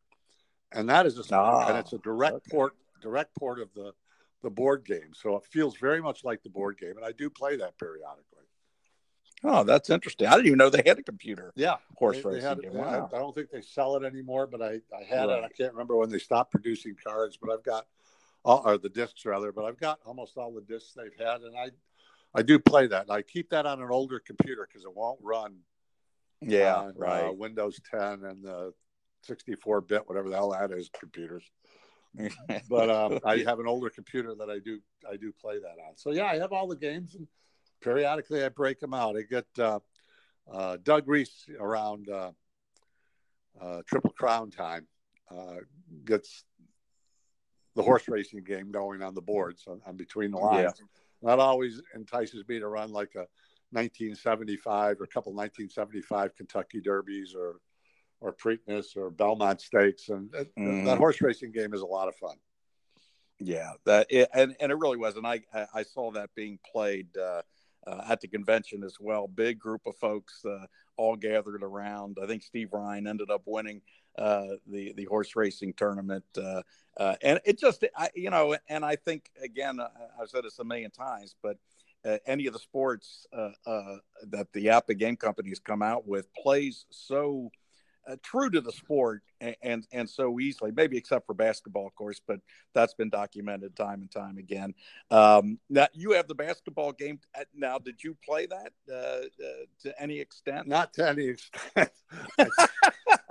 and 0.75 0.88
that 0.88 1.07
is 1.07 1.19
a 1.19 1.35
ah, 1.35 1.69
and 1.69 1.79
it's 1.79 1.93
a 1.93 1.99
direct 1.99 2.35
okay. 2.35 2.51
port 2.51 2.75
direct 3.01 3.35
port 3.37 3.61
of 3.61 3.69
the 3.75 3.93
the 4.43 4.51
board 4.51 4.85
game 4.85 5.12
so 5.12 5.37
it 5.37 5.45
feels 5.51 5.77
very 5.77 6.01
much 6.01 6.25
like 6.25 6.43
the 6.43 6.51
board 6.51 6.77
game 6.79 6.97
and 6.97 7.05
i 7.05 7.12
do 7.12 7.31
play 7.31 7.57
that 7.57 7.79
periodically 7.79 8.32
oh 9.45 9.65
that's 9.65 9.91
interesting 9.91 10.27
i 10.27 10.33
didn't 10.33 10.47
even 10.47 10.59
know 10.59 10.71
they 10.71 10.83
had 10.85 10.99
a 10.99 11.03
computer 11.03 11.53
yeah 11.57 11.77
horse 11.97 12.23
they, 12.23 12.31
racing 12.31 12.57
they 12.57 12.69
game. 12.69 12.75
Wow. 12.75 13.11
I, 13.13 13.19
don't 13.19 13.35
think 13.35 13.51
they 13.51 13.63
sell 13.63 13.97
it 13.97 14.05
anymore 14.05 14.47
but 14.47 14.63
i 14.63 14.81
i 14.97 15.05
had 15.09 15.29
right. 15.29 15.39
it 15.39 15.45
i 15.45 15.49
can't 15.49 15.73
remember 15.73 15.97
when 15.97 16.11
they 16.11 16.19
stopped 16.19 16.53
producing 16.53 16.97
cards 17.03 17.39
but 17.41 17.53
i've 17.53 17.65
got 17.65 17.87
all 18.45 18.63
or 18.65 18.79
the 18.79 18.89
discs 18.89 19.25
rather 19.25 19.53
but 19.53 19.65
i've 19.65 19.79
got 19.79 20.01
almost 20.05 20.37
all 20.37 20.53
the 20.53 20.63
discs 20.63 20.95
they've 20.95 21.27
had 21.27 21.43
and 21.43 21.57
i 21.57 21.69
i 22.35 22.43
do 22.43 22.59
play 22.59 22.87
that 22.87 23.03
and 23.03 23.11
i 23.11 23.23
keep 23.23 23.51
that 23.51 23.67
on 23.67 23.81
an 23.81 23.89
older 23.91 24.19
computer 24.19 24.67
because 24.69 24.85
it 24.85 24.95
won't 24.95 25.19
run 25.23 25.57
yeah 26.41 26.75
on, 26.75 26.89
uh, 26.89 26.93
right 26.97 27.29
uh, 27.29 27.33
windows 27.33 27.81
10 27.91 28.25
and 28.25 28.45
the 28.45 28.73
64 29.25 29.81
bit, 29.83 30.09
whatever 30.09 30.29
the 30.29 30.37
hell 30.37 30.51
that 30.51 30.71
is, 30.73 30.91
computers. 30.99 31.45
but 32.69 32.91
um, 32.91 33.19
I 33.25 33.39
have 33.47 33.59
an 33.59 33.67
older 33.67 33.91
computer 33.91 34.35
that 34.35 34.51
I 34.51 34.59
do 34.59 34.81
I 35.11 35.17
do 35.17 35.33
play 35.33 35.59
that 35.59 35.83
on. 35.89 35.97
So 35.97 36.11
yeah, 36.11 36.27
I 36.27 36.39
have 36.39 36.53
all 36.53 36.69
the 36.69 36.77
games, 36.77 37.15
and 37.15 37.27
periodically 37.83 38.45
I 38.45 38.49
break 38.49 38.81
them 38.81 38.95
out. 38.95 39.16
I 39.16 39.23
get 39.23 39.47
uh, 39.59 39.81
uh, 40.53 40.79
Doug 40.83 41.09
Reese 41.09 41.47
around 41.59 42.09
uh, 42.09 42.31
uh 43.61 43.83
Triple 43.87 44.12
Crown 44.12 44.51
time 44.51 44.87
uh, 45.31 45.57
gets 46.05 46.45
the 47.75 47.83
horse 47.83 48.09
racing 48.09 48.45
game 48.45 48.71
going 48.71 49.03
on 49.03 49.14
the 49.14 49.23
boards 49.23 49.64
on, 49.66 49.81
on 49.87 49.97
between 49.97 50.31
the 50.31 50.38
lines. 50.38 50.75
Yeah. 50.79 51.31
That 51.31 51.38
always 51.38 51.81
entices 51.95 52.47
me 52.49 52.59
to 52.59 52.68
run 52.68 52.92
like 52.92 53.14
a 53.14 53.27
1975 53.71 55.01
or 55.01 55.05
a 55.05 55.07
couple 55.07 55.33
1975 55.33 56.35
Kentucky 56.37 56.81
Derbies 56.81 57.35
or 57.35 57.61
or 58.21 58.33
Preakness 58.33 58.97
or 58.97 59.11
Belmont 59.11 59.61
Stakes, 59.61 60.09
and 60.09 60.31
mm. 60.31 60.85
that 60.85 60.99
horse 60.99 61.21
racing 61.21 61.51
game 61.51 61.75
is 61.75 61.81
a 61.81 61.87
lot 61.87 62.07
of 62.07 62.14
fun. 62.14 62.37
Yeah, 63.40 63.73
that 63.85 64.07
it, 64.11 64.29
and 64.33 64.55
and 64.61 64.71
it 64.71 64.77
really 64.77 64.97
was, 64.97 65.16
and 65.16 65.27
I 65.27 65.40
I 65.75 65.83
saw 65.83 66.12
that 66.12 66.31
being 66.37 66.59
played 66.71 67.09
uh, 67.16 67.21
uh, 67.23 67.42
at 67.87 68.21
the 68.21 68.29
convention 68.29 68.83
as 68.85 68.97
well. 69.01 69.27
Big 69.29 69.59
group 69.59 69.83
of 69.87 69.97
folks 69.97 70.45
uh, 70.45 70.66
all 70.97 71.16
gathered 71.16 71.62
around. 71.62 72.18
I 72.23 72.27
think 72.27 72.42
Steve 72.42 72.73
Ryan 72.73 73.07
ended 73.07 73.31
up 73.31 73.42
winning 73.47 73.83
uh, 74.18 74.45
the 74.66 74.92
the 74.95 75.05
horse 75.05 75.35
racing 75.37 75.75
tournament, 75.75 76.25
uh, 76.37 76.62
uh, 76.97 77.16
and 77.23 77.40
it 77.45 77.59
just 77.59 77.85
I, 77.97 78.11
you 78.14 78.31
know, 78.31 78.57
and 78.68 78.85
I 78.85 78.97
think 78.97 79.31
again 79.42 79.81
I've 79.81 80.29
said 80.29 80.45
this 80.45 80.59
a 80.59 80.64
million 80.64 80.90
times, 80.90 81.35
but. 81.42 81.57
any 82.27 82.49
of 82.49 82.53
the 82.53 82.59
sports 82.59 83.29
that 83.33 84.49
the 84.53 84.66
APBA 84.66 84.99
game 84.99 85.16
companies 85.16 85.61
come 85.61 85.83
out 85.83 86.05
with 86.05 86.27
plays 86.35 86.85
so 86.90 87.49
uh, 88.09 88.17
true 88.23 88.51
to 88.51 88.61
the 88.61 88.73
sport 88.73 89.23
and, 89.41 89.57
and, 89.62 89.87
and 89.93 90.11
so 90.11 90.38
easily 90.41 90.71
maybe 90.75 90.97
except 90.97 91.27
for 91.27 91.35
basketball 91.35 91.87
of 91.87 91.95
course 91.95 92.21
but 92.27 92.41
that's 92.75 92.95
been 92.95 93.11
documented 93.11 93.75
time 93.77 94.01
and 94.01 94.11
time 94.11 94.38
again 94.38 94.75
um, 95.11 95.59
now 95.71 95.87
you 95.93 96.12
have 96.12 96.29
the 96.29 96.35
basketball 96.35 96.93
game 96.93 97.19
now 97.55 97.79
did 97.79 98.03
you 98.03 98.17
play 98.25 98.47
that 98.47 98.73
uh, 98.91 98.95
uh, 98.95 99.65
to 99.81 100.03
any 100.03 100.19
extent 100.19 100.67
not 100.67 100.93
to 100.93 101.09
any 101.09 101.27
extent 101.27 101.91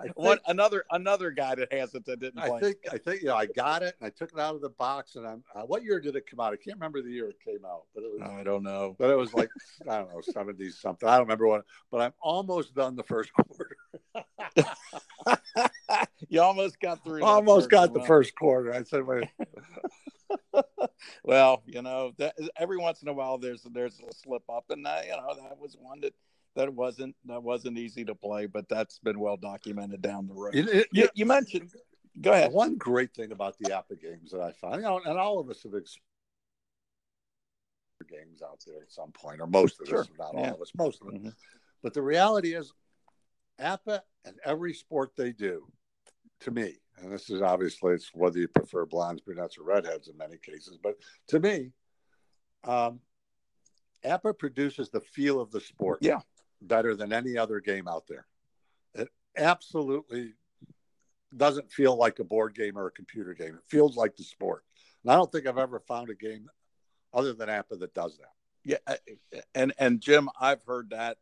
One, 0.15 0.39
another 0.47 0.84
another 0.91 1.31
guy 1.31 1.55
that 1.55 1.71
has 1.73 1.93
it 1.95 2.05
that 2.05 2.19
didn't 2.19 2.39
I 2.39 2.60
think 2.60 2.77
I 2.91 2.97
think 2.97 3.21
you 3.21 3.27
know 3.27 3.36
I 3.36 3.45
got 3.45 3.84
it 3.84 3.95
and 3.99 4.07
I 4.07 4.10
took 4.10 4.31
it 4.31 4.39
out 4.39 4.55
of 4.55 4.62
the 4.62 4.69
box 4.69 5.15
and 5.15 5.27
I'm 5.27 5.43
uh, 5.55 5.62
what 5.62 5.84
year 5.84 5.99
did 5.99 6.15
it 6.15 6.29
come 6.29 6.39
out? 6.39 6.53
I 6.53 6.57
can't 6.57 6.77
remember 6.77 7.01
the 7.01 7.10
year 7.10 7.29
it 7.29 7.39
came 7.43 7.65
out, 7.65 7.84
but 7.93 8.03
it 8.03 8.12
was 8.12 8.21
I 8.21 8.43
don't 8.43 8.63
know. 8.63 8.95
But 8.97 9.10
it 9.10 9.17
was 9.17 9.34
like 9.34 9.49
I 9.89 9.99
don't 9.99 10.10
know, 10.10 10.21
70s 10.34 10.73
something. 10.73 11.07
I 11.07 11.13
don't 11.13 11.25
remember 11.25 11.47
what 11.47 11.65
but 11.91 12.01
I'm 12.01 12.13
almost 12.21 12.75
done 12.75 12.95
the 12.95 13.03
first 13.03 13.31
quarter. 13.34 13.70
you 16.29 16.41
almost 16.41 16.79
got 16.79 17.03
through. 17.03 17.23
Almost 17.23 17.69
got 17.69 17.93
the 17.93 18.01
first 18.01 18.35
quarter. 18.35 18.73
I 18.73 18.83
said, 18.83 19.05
wait. 19.05 19.29
well, 21.23 21.63
you 21.65 21.81
know, 21.81 22.13
that, 22.17 22.35
every 22.57 22.77
once 22.77 23.01
in 23.01 23.07
a 23.07 23.13
while 23.13 23.37
there's 23.37 23.63
there's 23.71 23.99
a 23.99 24.13
slip 24.13 24.43
up, 24.49 24.65
and 24.69 24.85
uh, 24.85 25.01
you 25.03 25.11
know 25.11 25.35
that 25.35 25.57
was 25.59 25.75
one 25.79 26.01
that 26.01 26.13
that 26.55 26.73
wasn't 26.73 27.15
that 27.25 27.41
wasn't 27.41 27.77
easy 27.77 28.03
to 28.05 28.15
play, 28.15 28.45
but 28.45 28.67
that's 28.69 28.99
been 28.99 29.19
well 29.19 29.37
documented 29.37 30.01
down 30.01 30.27
the 30.27 30.33
road. 30.33 30.55
It, 30.55 30.69
it, 30.69 30.87
you, 30.91 31.09
you, 31.13 31.25
mentioned 31.25 31.71
Go 32.19 32.33
ahead. 32.33 32.51
One 32.51 32.77
great 32.77 33.13
thing 33.13 33.31
about 33.31 33.57
the 33.57 33.69
APBA 33.69 34.01
games 34.01 34.31
that 34.31 34.41
I 34.41 34.51
find, 34.51 34.77
you 34.77 34.81
know, 34.81 34.99
and 35.05 35.17
all 35.17 35.39
of 35.39 35.49
us 35.49 35.63
have 35.63 35.73
experienced 35.73 36.01
games 38.09 38.41
out 38.41 38.61
there 38.65 38.81
at 38.81 38.91
some 38.91 39.11
point, 39.11 39.39
or 39.39 39.47
most 39.47 39.79
of 39.79 39.87
Sure. 39.87 40.01
us, 40.01 40.09
not 40.17 40.33
Yeah. 40.33 40.49
all 40.49 40.55
of 40.55 40.61
us, 40.61 40.73
most 40.75 41.01
of 41.01 41.07
them. 41.07 41.23
Mhm. 41.23 41.35
But 41.81 41.93
the 41.93 42.01
reality 42.01 42.53
is, 42.53 42.73
APBA 43.62 44.02
and 44.26 44.36
every 44.45 44.74
sport 44.74 45.12
they 45.15 45.32
do, 45.32 45.67
to 46.41 46.52
me, 46.52 46.76
and 46.97 47.12
this 47.12 47.30
is 47.30 47.41
obviously 47.41 47.93
it's 47.93 48.12
whether 48.13 48.39
you 48.39 48.47
prefer 48.47 48.86
blondes, 48.86 49.21
brunettes, 49.21 49.58
or 49.58 49.63
redheads 49.63 50.08
in 50.08 50.17
many 50.17 50.38
cases, 50.38 50.78
but 50.82 50.95
to 51.28 51.39
me, 51.39 51.71
um, 52.63 53.00
APBA 54.04 54.38
produces 54.38 54.89
the 54.89 55.02
feel 55.02 55.39
of 55.39 55.52
the 55.52 55.62
sport 55.62 56.00
Yeah. 56.02 56.21
better 56.62 56.95
than 56.95 57.13
any 57.13 57.38
other 57.38 57.60
game 57.60 57.88
out 57.88 58.08
there. 58.08 58.28
It 58.95 59.10
absolutely 59.38 60.34
doesn't 61.36 61.71
feel 61.71 61.95
like 61.95 62.19
a 62.19 62.24
board 62.24 62.56
game 62.56 62.78
or 62.78 62.88
a 62.88 62.91
computer 62.91 63.34
game. 63.34 63.56
It 63.56 63.63
feels 63.67 63.95
like 63.95 64.15
the 64.15 64.24
sport. 64.24 64.65
And 65.04 65.12
I 65.12 65.15
don't 65.15 65.32
think 65.32 65.47
I've 65.47 65.58
ever 65.58 65.80
found 65.80 66.10
a 66.10 66.15
game 66.15 66.50
other 67.13 67.34
than 67.34 67.50
APBA 67.50 67.80
that 67.80 67.93
does 67.93 68.17
that. 68.17 68.34
Yeah, 68.63 68.95
and 69.56 69.74
and 69.80 70.00
Jim, 70.02 70.30
I've 70.39 70.63
heard 70.63 70.91
that 70.91 71.17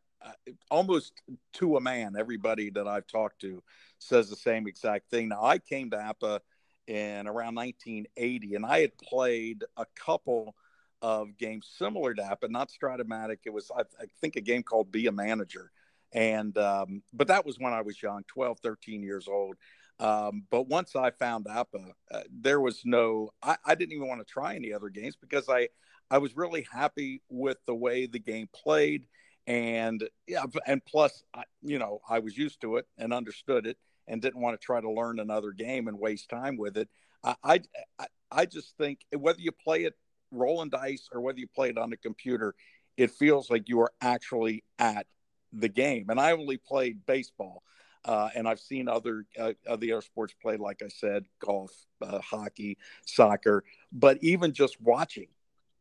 almost 0.69 1.13
to 1.53 1.77
a 1.77 1.81
man. 1.81 2.15
Everybody 2.17 2.69
that 2.71 2.87
I've 2.87 3.07
talked 3.07 3.41
to 3.41 3.61
says 3.99 4.29
the 4.29 4.35
same 4.35 4.67
exact 4.67 5.09
thing. 5.09 5.29
Now, 5.29 5.43
I 5.43 5.57
came 5.57 5.89
to 5.91 5.97
APBA 5.97 6.39
in 6.87 7.27
around 7.27 7.55
1980, 7.55 8.55
and 8.55 8.65
I 8.65 8.81
had 8.81 8.97
played 8.97 9.63
a 9.77 9.85
couple 9.95 10.55
of 11.01 11.37
games 11.37 11.69
similar 11.77 12.13
to 12.13 12.21
APBA, 12.21 12.49
not 12.49 12.69
Strat-O-Matic. 12.69 13.39
It 13.45 13.53
was, 13.53 13.71
I, 13.75 13.81
I 13.81 14.05
think, 14.21 14.35
a 14.35 14.41
game 14.41 14.63
called 14.63 14.91
Be 14.91 15.07
a 15.07 15.11
Manager, 15.11 15.71
and 16.13 16.57
um, 16.57 17.03
but 17.13 17.27
that 17.27 17.45
was 17.45 17.59
when 17.59 17.73
I 17.73 17.81
was 17.81 18.01
young, 18.01 18.23
12, 18.27 18.59
13 18.59 19.03
years 19.03 19.27
old. 19.27 19.55
Um, 19.99 20.43
but 20.49 20.67
once 20.67 20.95
I 20.95 21.11
found 21.11 21.45
APBA, 21.45 21.91
uh, 22.11 22.21
there 22.31 22.59
was 22.59 22.81
no. 22.85 23.31
I, 23.43 23.57
I 23.65 23.75
didn't 23.75 23.93
even 23.93 24.07
want 24.07 24.25
to 24.25 24.31
try 24.31 24.55
any 24.55 24.73
other 24.73 24.89
games 24.89 25.15
because 25.15 25.49
I 25.49 25.69
I 26.11 26.17
was 26.17 26.35
really 26.35 26.65
happy 26.71 27.21
with 27.29 27.57
the 27.65 27.75
way 27.75 28.07
the 28.07 28.19
game 28.19 28.49
played, 28.53 29.05
and 29.49 30.07
yeah, 30.27 30.45
and 30.67 30.85
plus, 30.85 31.23
you 31.63 31.79
know, 31.79 32.01
I 32.07 32.19
was 32.19 32.37
used 32.37 32.61
to 32.61 32.77
it 32.77 32.87
and 32.99 33.11
understood 33.11 33.65
it, 33.65 33.77
and 34.07 34.21
didn't 34.21 34.41
want 34.41 34.59
to 34.59 34.63
try 34.63 34.79
to 34.79 34.89
learn 34.89 35.19
another 35.19 35.51
game 35.51 35.87
and 35.87 35.99
waste 35.99 36.29
time 36.29 36.55
with 36.55 36.77
it. 36.77 36.87
I 37.23 37.61
I, 37.97 38.05
I, 38.31 38.45
just 38.45 38.77
think 38.77 38.99
whether 39.11 39.41
you 39.41 39.51
play 39.51 39.85
it 39.85 39.95
rolling 40.31 40.69
dice 40.69 41.09
or 41.11 41.19
whether 41.19 41.39
you 41.39 41.47
play 41.47 41.69
it 41.69 41.79
on 41.79 41.91
a 41.91 41.97
computer, 41.97 42.53
it 42.95 43.09
feels 43.09 43.49
like 43.49 43.67
you 43.67 43.81
are 43.81 43.91
actually 44.01 44.63
at 44.77 45.07
the 45.51 45.67
game. 45.67 46.11
And 46.11 46.19
I 46.19 46.31
only 46.31 46.57
played 46.57 47.05
baseball. 47.07 47.63
Uh, 48.05 48.29
and 48.33 48.47
I've 48.47 48.61
seen 48.61 48.87
other 48.87 49.25
uh, 49.37 49.53
other 49.67 49.99
sports 50.01 50.33
played, 50.41 50.59
like 50.59 50.81
I 50.83 50.89
said, 50.89 51.25
golf, 51.39 51.71
uh, 52.01 52.19
hockey, 52.19 52.77
soccer. 53.05 53.63
But 53.91 54.19
even 54.21 54.53
just 54.53 54.79
watching, 54.79 55.27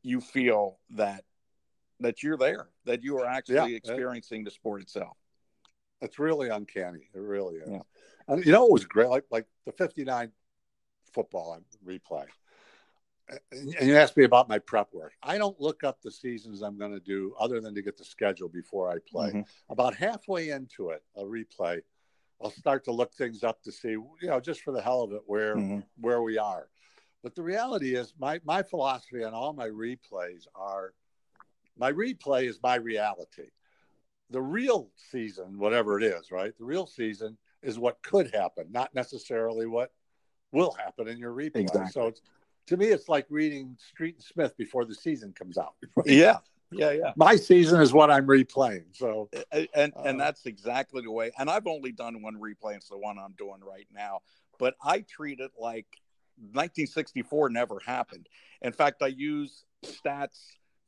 you 0.02 0.20
feel 0.22 0.78
that 0.96 1.24
that 2.00 2.22
you're 2.22 2.36
there, 2.36 2.68
that 2.84 3.02
you 3.02 3.18
are 3.18 3.26
actually 3.26 3.54
Yeah. 3.72 3.76
experiencing 3.76 4.44
the 4.44 4.50
sport 4.50 4.82
itself. 4.82 5.16
It's 6.00 6.18
really 6.18 6.48
uncanny. 6.48 7.08
It 7.12 7.18
really 7.20 7.56
is. 7.56 7.68
Yeah. 7.68 7.82
And 8.28 8.44
you 8.44 8.52
know 8.52 8.66
it 8.66 8.72
was 8.72 8.84
great, 8.84 9.08
like 9.08 9.24
like 9.30 9.46
the 9.64 9.72
'59 9.72 10.32
football 11.12 11.60
replay. 11.84 12.26
And 13.50 13.74
you 13.82 13.96
asked 13.96 14.16
me 14.16 14.24
about 14.24 14.48
my 14.48 14.58
prep 14.58 14.92
work. 14.94 15.12
I 15.22 15.36
don't 15.36 15.60
look 15.60 15.84
up 15.84 16.00
the 16.00 16.10
seasons 16.10 16.62
I'm 16.62 16.78
going 16.78 16.92
to 16.92 17.00
do 17.00 17.34
other 17.38 17.60
than 17.60 17.74
to 17.74 17.82
get 17.82 17.96
the 17.98 18.04
schedule 18.04 18.48
before 18.48 18.90
I 18.90 18.98
play. 19.00 19.32
Mhm. 19.32 19.46
About 19.68 19.94
halfway 19.94 20.50
into 20.50 20.90
it, 20.90 21.04
a 21.14 21.24
replay, 21.24 21.82
I'll 22.40 22.50
start 22.50 22.84
to 22.84 22.92
look 22.92 23.12
things 23.12 23.42
up 23.42 23.60
to 23.62 23.72
see, 23.72 23.90
you 23.90 24.16
know, 24.22 24.40
just 24.40 24.62
for 24.62 24.72
the 24.72 24.80
hell 24.80 25.02
of 25.02 25.12
it, 25.12 25.22
where 25.26 25.56
Mhm. 25.56 25.84
where 25.96 26.22
we 26.22 26.38
are. 26.38 26.70
But 27.22 27.34
the 27.34 27.42
reality 27.42 27.96
is, 27.96 28.14
my 28.18 28.40
my 28.44 28.62
philosophy 28.62 29.24
on 29.24 29.34
all 29.34 29.52
my 29.52 29.68
replays 29.68 30.46
are, 30.54 30.94
my 31.78 31.92
replay 31.92 32.48
is 32.48 32.58
my 32.62 32.76
reality. 32.76 33.50
The 34.30 34.42
real 34.42 34.90
season, 35.10 35.58
whatever 35.58 35.98
it 35.98 36.04
is, 36.04 36.30
right? 36.30 36.52
The 36.58 36.64
real 36.64 36.86
season 36.86 37.38
is 37.62 37.78
what 37.78 38.02
could 38.02 38.34
happen, 38.34 38.66
not 38.70 38.94
necessarily 38.94 39.66
what 39.66 39.92
will 40.52 40.72
happen 40.72 41.08
in 41.08 41.18
your 41.18 41.32
replay. 41.32 41.56
Exactly. 41.56 41.92
So 41.92 42.06
it's, 42.08 42.20
to 42.66 42.76
me, 42.76 42.86
it's 42.86 43.08
like 43.08 43.26
reading 43.30 43.76
Street 43.78 44.16
and 44.16 44.24
Smith 44.24 44.56
before 44.56 44.84
the 44.84 44.94
season 44.94 45.32
comes 45.32 45.56
out. 45.58 45.74
Yeah, 46.04 46.38
yeah, 46.70 46.90
yeah. 46.90 47.12
My 47.16 47.36
season 47.36 47.80
is 47.80 47.94
what 47.94 48.10
I'm 48.10 48.26
replaying. 48.26 48.84
So 48.92 49.30
and 49.50 49.68
and, 49.74 49.92
and 50.04 50.20
Uh, 50.20 50.24
that's 50.24 50.44
exactly 50.44 51.02
the 51.02 51.10
way. 51.10 51.30
And 51.38 51.48
I've 51.48 51.66
only 51.66 51.92
done 51.92 52.20
one 52.22 52.34
replay, 52.34 52.76
it's 52.76 52.88
the 52.88 52.98
one 52.98 53.18
I'm 53.18 53.34
doing 53.38 53.60
right 53.62 53.86
now. 53.94 54.20
But 54.58 54.74
I 54.82 55.00
treat 55.00 55.40
it 55.40 55.52
like 55.58 55.86
1964 56.36 57.50
never 57.50 57.80
happened. 57.84 58.28
In 58.60 58.72
fact, 58.72 59.02
I 59.02 59.08
use 59.08 59.64
stats 59.84 60.40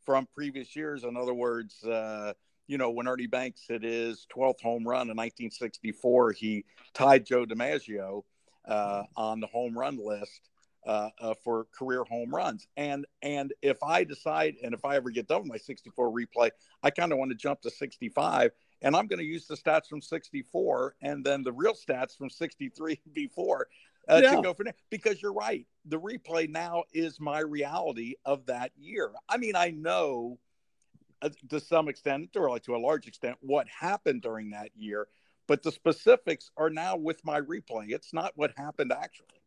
from 0.05 0.27
previous 0.35 0.75
years. 0.75 1.05
In 1.05 1.17
other 1.17 1.35
words, 1.35 1.83
uh, 1.85 2.33
you 2.67 2.79
know, 2.79 2.91
when 2.91 3.09
Ernie 3.09 3.27
Banks 3.27 3.65
hit 3.69 3.83
his 3.83 4.27
12th 4.35 4.61
home 4.61 4.87
run 4.87 5.11
in 5.11 5.17
1964, 5.17 6.33
he 6.33 6.65
tied 6.95 7.27
Joe 7.27 7.45
DiMaggio 7.45 8.23
uh, 8.67 9.03
on 9.17 9.41
the 9.41 9.47
home 9.49 9.77
run 9.77 9.99
list 9.99 10.51
uh, 10.87 11.11
uh, 11.21 11.35
for 11.43 11.67
career 11.77 12.05
home 12.05 12.35
runs. 12.35 12.67
And 12.77 13.07
and 13.23 13.53
if 13.61 13.83
I 13.83 14.05
decide, 14.05 14.55
and 14.63 14.73
if 14.73 14.85
I 14.85 14.97
ever 14.97 15.11
get 15.11 15.27
done 15.27 15.43
with 15.43 15.51
my 15.51 15.57
64 15.57 16.11
replay, 16.11 16.51
I 16.83 16.91
kind 16.91 17.13
of 17.13 17.19
want 17.19 17.33
to 17.33 17.37
jump 17.37 17.61
to 17.63 17.71
65, 17.71 18.53
and 18.83 18.97
I'm 18.97 19.07
going 19.07 19.19
to 19.19 19.25
use 19.25 19.47
the 19.47 19.57
stats 19.57 19.87
from 19.87 20.01
64 20.01 20.95
and 21.03 21.25
then 21.25 21.43
the 21.43 21.53
real 21.53 21.75
stats 21.75 22.17
from 22.17 22.31
63 22.31 23.01
before 23.13 23.69
uh, 24.09 24.21
Yeah. 24.23 24.37
to 24.37 24.43
go 24.43 24.55
from 24.55 24.65
there. 24.65 24.75
Because 24.91 25.21
you're 25.23 25.33
right, 25.33 25.67
the 25.85 26.01
replay 26.01 26.49
now 26.49 26.85
is 26.93 27.21
my 27.21 27.41
reality 27.41 28.15
of 28.25 28.47
that 28.47 28.73
year. 28.77 29.13
I 29.29 29.37
mean, 29.37 29.57
I 29.57 29.71
know 29.71 30.39
uh, 31.23 31.31
to 31.51 31.61
some 31.61 31.89
extent, 31.89 32.31
or 32.37 32.49
like 32.51 32.63
to 32.65 32.75
a 32.75 32.79
large 32.79 33.07
extent, 33.07 33.37
what 33.41 33.67
happened 33.69 34.23
during 34.23 34.51
that 34.51 34.71
year, 34.75 35.09
but 35.47 35.63
the 35.63 35.73
specifics 35.73 36.51
are 36.57 36.71
now 36.71 36.97
with 36.97 37.25
my 37.25 37.41
replay. 37.41 37.91
It's 37.91 38.13
not 38.15 38.33
what 38.37 38.53
happened 38.57 38.93
actually. 38.93 39.40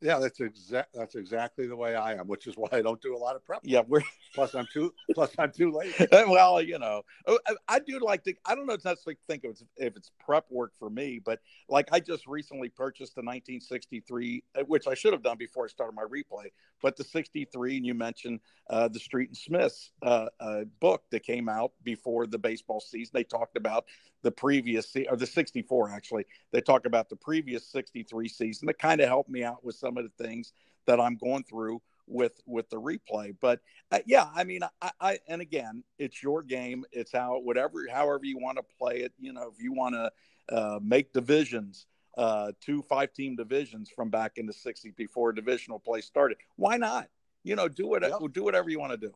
Yeah, 0.00 0.18
that's 0.18 0.40
exact. 0.40 0.94
That's 0.94 1.14
exactly 1.14 1.66
the 1.66 1.76
way 1.76 1.94
I 1.94 2.14
am, 2.14 2.26
which 2.26 2.46
is 2.46 2.54
why 2.56 2.68
I 2.72 2.82
don't 2.82 3.00
do 3.00 3.16
a 3.16 3.18
lot 3.18 3.36
of 3.36 3.44
prep. 3.44 3.60
Yeah, 3.64 3.82
we're 3.86 4.02
Plus, 4.36 4.54
I'm 4.54 4.68
too. 4.70 4.92
Plus, 5.14 5.30
I'm 5.38 5.50
too 5.50 5.72
late. 5.72 5.94
well, 6.12 6.60
you 6.60 6.78
know, 6.78 7.02
I, 7.26 7.54
I 7.68 7.78
do 7.78 7.98
like 8.00 8.22
to. 8.24 8.34
I 8.44 8.54
don't 8.54 8.66
know 8.66 8.74
necessarily 8.74 9.16
think 9.26 9.44
it's, 9.44 9.64
if 9.78 9.96
it's 9.96 10.10
prep 10.20 10.44
work 10.50 10.72
for 10.78 10.90
me, 10.90 11.20
but 11.24 11.40
like 11.70 11.88
I 11.90 12.00
just 12.00 12.26
recently 12.26 12.68
purchased 12.68 13.14
the 13.14 13.22
1963, 13.22 14.44
uh, 14.54 14.62
which 14.64 14.86
I 14.86 14.92
should 14.92 15.14
have 15.14 15.22
done 15.22 15.38
before 15.38 15.64
I 15.64 15.68
started 15.68 15.94
my 15.96 16.02
replay. 16.02 16.48
But 16.82 16.96
the 16.96 17.04
63, 17.04 17.78
and 17.78 17.86
you 17.86 17.94
mentioned 17.94 18.40
uh, 18.68 18.88
the 18.88 19.00
Street 19.00 19.30
and 19.30 19.36
Smiths 19.36 19.92
uh, 20.02 20.26
uh, 20.38 20.64
book 20.80 21.04
that 21.10 21.22
came 21.22 21.48
out 21.48 21.72
before 21.82 22.26
the 22.26 22.38
baseball 22.38 22.80
season. 22.80 23.12
They 23.14 23.24
talked 23.24 23.56
about 23.56 23.86
the 24.26 24.32
previous 24.32 24.92
or 25.08 25.16
the 25.16 25.24
64 25.24 25.90
actually. 25.90 26.26
They 26.50 26.60
talk 26.60 26.84
about 26.84 27.08
the 27.08 27.14
previous 27.14 27.64
63 27.68 28.26
season. 28.28 28.66
That 28.66 28.80
kind 28.80 29.00
of 29.00 29.06
helped 29.06 29.30
me 29.30 29.44
out 29.44 29.64
with 29.64 29.76
some 29.76 29.96
of 29.96 30.02
the 30.02 30.24
things 30.24 30.52
that 30.86 30.98
I'm 31.00 31.16
going 31.16 31.44
through 31.44 31.80
with 32.08 32.40
with 32.44 32.68
the 32.68 32.80
replay. 32.80 33.36
But 33.40 33.60
uh, 33.92 34.00
yeah, 34.04 34.26
I 34.34 34.42
mean, 34.42 34.62
I, 34.82 34.90
I 35.00 35.18
and 35.28 35.40
again, 35.40 35.84
it's 36.00 36.24
your 36.24 36.42
game. 36.42 36.84
It's 36.90 37.12
how 37.12 37.38
whatever, 37.38 37.86
however 37.88 38.24
you 38.24 38.38
want 38.38 38.58
to 38.58 38.64
play 38.78 38.96
it. 38.96 39.12
You 39.20 39.32
know, 39.32 39.48
if 39.56 39.62
you 39.62 39.72
want 39.72 39.94
to 39.94 40.10
uh, 40.52 40.80
make 40.82 41.12
divisions, 41.12 41.86
uh, 42.18 42.50
two 42.60 42.82
five 42.82 43.12
team 43.12 43.36
divisions 43.36 43.90
from 43.94 44.10
back 44.10 44.38
in 44.38 44.46
the 44.46 44.52
'60s 44.52 44.96
before 44.96 45.32
divisional 45.32 45.78
play 45.78 46.00
started, 46.00 46.38
why 46.56 46.78
not? 46.78 47.08
You 47.44 47.54
know, 47.54 47.68
do 47.68 47.94
it. 47.94 48.02
Yep. 48.02 48.32
Do 48.32 48.42
whatever 48.42 48.70
you 48.70 48.80
want 48.80 48.90
to 48.90 48.98
do. 48.98 49.14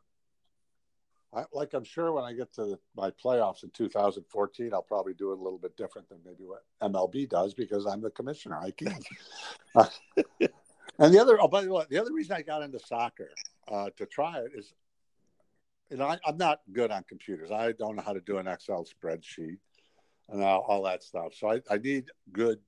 I, 1.32 1.44
like 1.52 1.74
I'm 1.74 1.84
sure 1.84 2.12
when 2.12 2.24
I 2.24 2.32
get 2.32 2.52
to 2.54 2.78
my 2.96 3.10
playoffs 3.10 3.62
in 3.62 3.70
2014, 3.70 4.74
I'll 4.74 4.82
probably 4.82 5.14
do 5.14 5.30
it 5.30 5.38
a 5.38 5.42
little 5.42 5.58
bit 5.58 5.76
different 5.76 6.08
than 6.08 6.18
maybe 6.24 6.44
what 6.44 6.64
MLB 6.82 7.28
does 7.28 7.54
because 7.54 7.86
I'm 7.86 8.00
the 8.00 8.10
commissioner. 8.10 8.58
I 8.60 8.72
can. 8.72 8.98
Uh, 9.74 9.86
and 10.98 11.14
the 11.14 11.20
other, 11.20 11.40
oh, 11.40 11.46
by 11.46 11.62
the 11.62 11.72
way, 11.72 11.84
the 11.88 11.98
other 11.98 12.12
reason 12.12 12.34
I 12.36 12.42
got 12.42 12.62
into 12.62 12.80
soccer 12.80 13.30
uh, 13.70 13.90
to 13.96 14.06
try 14.06 14.40
it 14.40 14.50
is, 14.56 14.74
you 15.88 15.98
know, 15.98 16.06
I, 16.06 16.18
I'm 16.26 16.36
not 16.36 16.60
good 16.72 16.90
on 16.90 17.04
computers. 17.08 17.52
I 17.52 17.72
don't 17.72 17.94
know 17.94 18.02
how 18.02 18.12
to 18.12 18.20
do 18.20 18.38
an 18.38 18.48
Excel 18.48 18.84
spreadsheet 18.84 19.58
and 20.28 20.42
all, 20.42 20.64
all 20.66 20.82
that 20.84 21.04
stuff. 21.04 21.34
So 21.34 21.50
I, 21.52 21.60
I 21.70 21.78
need 21.78 22.06
good 22.32 22.58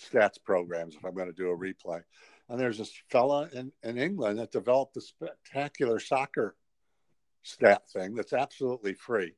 stats 0.00 0.42
programs 0.42 0.96
if 0.96 1.04
I'm 1.04 1.14
going 1.14 1.28
to 1.28 1.32
do 1.32 1.50
a 1.50 1.56
replay. 1.56 2.02
And 2.48 2.58
there's 2.58 2.78
this 2.78 2.92
fella 3.08 3.48
in, 3.52 3.70
in 3.84 3.98
England 3.98 4.40
that 4.40 4.50
developed 4.50 4.96
a 4.96 5.00
spectacular 5.00 6.00
soccer 6.00 6.56
stat 7.42 7.88
thing 7.90 8.14
that's 8.14 8.32
absolutely 8.32 8.94
free 8.94 9.34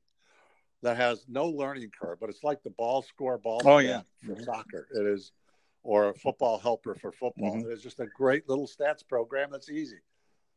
that 0.83 0.97
has 0.97 1.25
no 1.29 1.47
learning 1.47 1.91
curve, 1.99 2.19
but 2.21 2.29
it's 2.29 2.43
like 2.43 2.62
the 2.62 2.71
ball 2.71 3.03
score 3.03 3.38
ball 3.38 3.62
Oh, 3.65 3.79
yeah. 3.79 4.03
for 4.27 4.35
Mhm. 4.35 4.45
soccer. 4.45 4.88
It 4.93 5.07
is, 5.07 5.33
or 5.85 6.09
a 6.09 6.15
football 6.15 6.59
helper 6.59 6.95
for 6.97 7.12
football. 7.12 7.55
Mhm. 7.57 7.67
It 7.67 7.73
is 7.73 7.83
just 7.83 8.01
a 8.01 8.07
great 8.07 8.49
little 8.49 8.67
stats 8.67 9.07
program 9.07 9.51
that's 9.51 9.71
easy. 9.71 10.01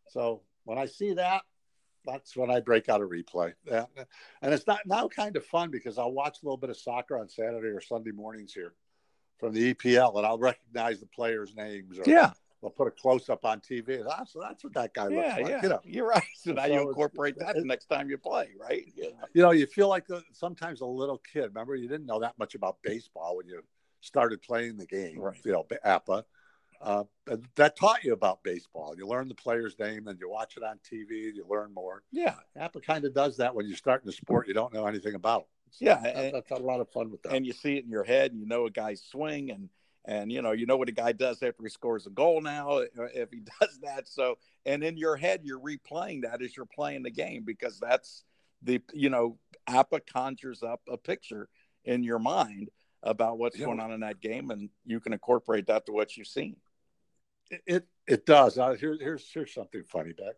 So 0.07 0.43
when 0.63 0.77
I 0.79 0.87
see 0.87 1.13
that, 1.13 1.43
that's 2.05 2.35
when 2.35 2.49
I 2.51 2.59
break 2.59 2.89
out 2.89 3.01
a 3.01 3.05
replay. 3.07 3.53
Yeah. 3.65 3.85
And 4.41 4.53
it's 4.53 4.67
not 4.67 4.85
now 4.85 5.07
kind 5.07 5.35
of 5.35 5.45
fun 5.45 5.69
because 5.71 5.97
I'll 5.97 6.11
watch 6.13 6.41
a 6.41 6.45
little 6.45 6.57
bit 6.57 6.69
of 6.71 6.77
soccer 6.77 7.17
on 7.17 7.29
Saturday 7.29 7.69
or 7.69 7.81
Sunday 7.81 8.11
mornings 8.11 8.53
here 8.53 8.75
from 9.37 9.53
the 9.53 9.73
EPL, 9.73 10.17
and 10.17 10.25
I'll 10.25 10.37
recognize 10.39 10.99
the 10.99 11.07
players' 11.07 11.55
names. 11.55 11.99
Or 11.99 12.03
Yeah, 12.07 12.33
I'll 12.65 12.71
put 12.71 12.87
a 12.87 12.91
close 12.91 13.29
up 13.29 13.45
on 13.45 13.59
TV. 13.61 14.03
Ah, 14.09 14.23
so 14.25 14.41
that's 14.41 14.63
what 14.63 14.73
that 14.73 14.93
guy 14.93 15.03
looks 15.03 15.15
yeah, 15.15 15.35
like. 15.37 15.47
yeah. 15.47 15.61
You 15.61 15.69
know, 15.69 15.79
You're 15.83 16.07
right. 16.07 16.23
So 16.35 16.51
now 16.51 16.65
So 16.65 16.73
you 16.73 16.89
incorporate 16.89 17.35
that 17.39 17.55
the 17.55 17.63
next 17.63 17.85
time 17.85 18.09
you 18.09 18.17
play, 18.17 18.49
right? 18.59 18.83
Yeah. 18.95 19.09
you 19.33 19.41
know, 19.43 19.51
you 19.51 19.67
feel 19.67 19.87
like 19.87 20.09
a, 20.09 20.21
sometimes 20.33 20.81
a 20.81 20.85
little 20.85 21.19
kid. 21.31 21.43
Remember, 21.45 21.75
you 21.75 21.87
didn't 21.87 22.07
know 22.07 22.19
that 22.19 22.37
much 22.39 22.55
about 22.55 22.77
baseball 22.83 23.37
when 23.37 23.47
you 23.47 23.61
started 24.01 24.41
playing 24.41 24.77
the 24.77 24.85
game. 24.87 25.19
Right. 25.19 25.37
You 25.45 25.51
know, 25.51 25.65
APBA. 25.85 26.23
Uh, 26.81 27.03
and 27.27 27.47
that 27.55 27.77
taught 27.77 28.03
you 28.03 28.13
about 28.13 28.43
baseball. 28.43 28.95
You 28.97 29.07
learn 29.07 29.27
the 29.29 29.35
player's 29.35 29.77
name, 29.79 30.07
and 30.07 30.19
you 30.19 30.29
watch 30.29 30.57
it 30.57 30.63
on 30.63 30.77
TV. 30.79 31.33
You 31.33 31.45
learn 31.49 31.73
more. 31.73 32.03
Yeah, 32.11 32.35
APBA 32.59 32.83
kind 32.83 33.05
of 33.05 33.13
does 33.13 33.37
that 33.37 33.55
when 33.55 33.65
you're 33.67 33.77
starting 33.77 34.09
a 34.09 34.11
sport 34.11 34.47
you 34.47 34.53
don't 34.53 34.73
know 34.73 34.85
anything 34.85 35.15
about. 35.15 35.45
So 35.71 35.85
Yeah, 35.85 35.99
that- 36.01 36.15
and- 36.15 36.35
that's 36.35 36.51
a 36.51 36.55
lot 36.55 36.81
of 36.81 36.89
fun 36.89 37.11
with 37.11 37.21
that. 37.23 37.33
and 37.33 37.45
you 37.45 37.53
see 37.53 37.77
it 37.77 37.85
in 37.85 37.89
your 37.91 38.03
head, 38.03 38.31
and 38.31 38.39
you 38.41 38.45
know 38.47 38.65
a 38.65 38.69
guy's 38.71 39.01
swing, 39.01 39.51
and 39.51 39.69
and 40.05 40.31
you 40.31 40.41
know 40.41 40.51
you 40.51 40.65
know 40.65 40.77
what 40.77 40.89
a 40.89 40.93
guy 40.93 41.11
does 41.11 41.41
after 41.43 41.63
he 41.63 41.69
scores 41.69 42.05
a 42.07 42.11
goal 42.11 42.41
now 42.41 42.77
if 42.79 43.31
he 43.31 43.39
does 43.61 43.79
that. 43.83 44.07
So 44.07 44.37
and 44.65 44.83
in 44.83 44.97
your 44.97 45.15
head 45.17 45.41
you're 45.43 45.59
replaying 45.59 46.21
that 46.23 46.41
as 46.41 46.55
you're 46.55 46.65
playing 46.67 47.03
the 47.03 47.11
game 47.11 47.43
because 47.43 47.79
that's 47.79 48.23
the 48.61 48.81
you 48.93 49.09
know 49.09 49.37
APBA 49.67 50.01
conjures 50.11 50.63
up 50.63 50.81
a 50.89 50.97
picture 50.97 51.49
in 51.83 52.03
your 52.03 52.19
mind 52.19 52.69
about 53.03 53.37
what's 53.37 53.57
Yeah. 53.59 53.65
going 53.65 53.79
on 53.79 53.91
in 53.91 53.99
that 53.99 54.19
game, 54.21 54.49
and 54.49 54.69
you 54.85 54.99
can 54.99 55.13
incorporate 55.13 55.67
that 55.67 55.85
to 55.85 55.91
what 55.91 56.17
you've 56.17 56.27
seen. 56.27 56.55
It 57.51 57.61
it, 57.67 57.87
it 58.07 58.25
does. 58.25 58.57
Uh, 58.57 58.73
here, 58.73 58.97
here's 58.99 59.31
here's 59.31 59.53
something 59.53 59.83
funny 59.83 60.13
back 60.13 60.35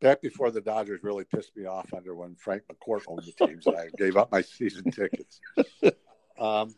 back 0.00 0.22
before 0.22 0.50
the 0.50 0.62
Dodgers 0.62 1.02
really 1.02 1.24
pissed 1.24 1.54
me 1.56 1.66
off 1.66 1.92
under 1.92 2.14
when 2.14 2.34
Frank 2.36 2.62
McCourt 2.72 3.02
owned 3.06 3.22
the 3.24 3.46
teams 3.46 3.66
and 3.66 3.76
I 3.76 3.88
gave 3.98 4.16
up 4.16 4.32
my 4.32 4.40
season 4.42 4.90
tickets. 4.90 5.40
Um, 6.38 6.74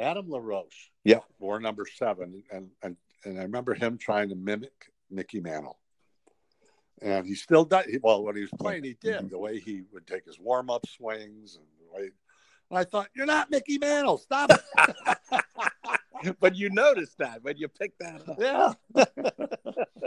Adam 0.00 0.28
LaRoche, 0.30 0.90
Yeah. 1.04 1.20
wore 1.38 1.60
number 1.60 1.84
seven, 1.86 2.42
and 2.50 2.70
and 2.82 2.96
and 3.24 3.38
I 3.38 3.42
remember 3.42 3.74
him 3.74 3.98
trying 3.98 4.30
to 4.30 4.34
mimic 4.34 4.90
Mickey 5.10 5.40
Mantle. 5.40 5.78
And 7.02 7.26
he 7.26 7.34
still 7.34 7.64
does. 7.64 7.86
Well, 8.02 8.24
when 8.24 8.34
he 8.36 8.42
was 8.42 8.50
playing, 8.58 8.84
he 8.84 8.94
did 9.00 9.30
the 9.30 9.38
way 9.38 9.58
he 9.58 9.82
would 9.92 10.06
take 10.06 10.24
his 10.26 10.38
warm 10.38 10.70
up 10.70 10.86
swings 10.86 11.56
and 11.56 11.64
the 11.78 11.94
way. 11.94 12.10
And 12.70 12.78
I 12.78 12.84
thought, 12.84 13.08
you're 13.14 13.26
not 13.26 13.50
Mickey 13.50 13.78
Mantle. 13.78 14.18
Stop 14.18 14.50
it. 14.50 16.34
but 16.40 16.56
you 16.56 16.70
noticed 16.70 17.18
that, 17.18 17.42
when 17.42 17.56
you 17.56 17.68
picked 17.68 17.98
that 18.00 18.28
up. 18.28 18.36
yeah. 18.38 18.74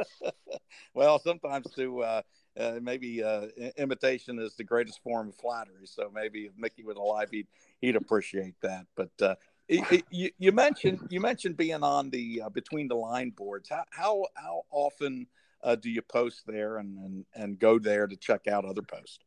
well, 0.93 1.19
sometimes 1.19 1.71
to 1.71 2.03
uh, 2.03 2.21
uh, 2.57 2.79
maybe 2.81 3.23
uh, 3.23 3.47
imitation 3.77 4.39
is 4.39 4.55
the 4.55 4.63
greatest 4.63 5.01
form 5.03 5.29
of 5.29 5.35
flattery. 5.35 5.85
So 5.85 6.11
maybe 6.13 6.45
if 6.45 6.51
Mickey 6.57 6.83
was 6.83 6.97
alive, 6.97 7.29
he'd 7.31 7.47
he'd 7.81 7.95
appreciate 7.95 8.55
that. 8.61 8.85
But 8.95 9.37
you, 9.67 10.29
you 10.37 10.51
mentioned 10.51 10.99
you 11.09 11.19
mentioned 11.19 11.57
being 11.57 11.83
on 11.83 12.09
the 12.09 12.43
uh, 12.45 12.49
between 12.49 12.87
the 12.87 12.95
line 12.95 13.29
boards. 13.31 13.69
How 13.69 13.83
how 13.91 14.25
how 14.35 14.63
often 14.71 15.27
uh, 15.63 15.75
do 15.75 15.89
you 15.89 16.01
post 16.01 16.43
there 16.45 16.77
and, 16.77 16.97
and 16.97 17.25
and 17.35 17.59
go 17.59 17.79
there 17.79 18.07
to 18.07 18.15
check 18.15 18.47
out 18.47 18.65
other 18.65 18.81
posts? 18.81 19.19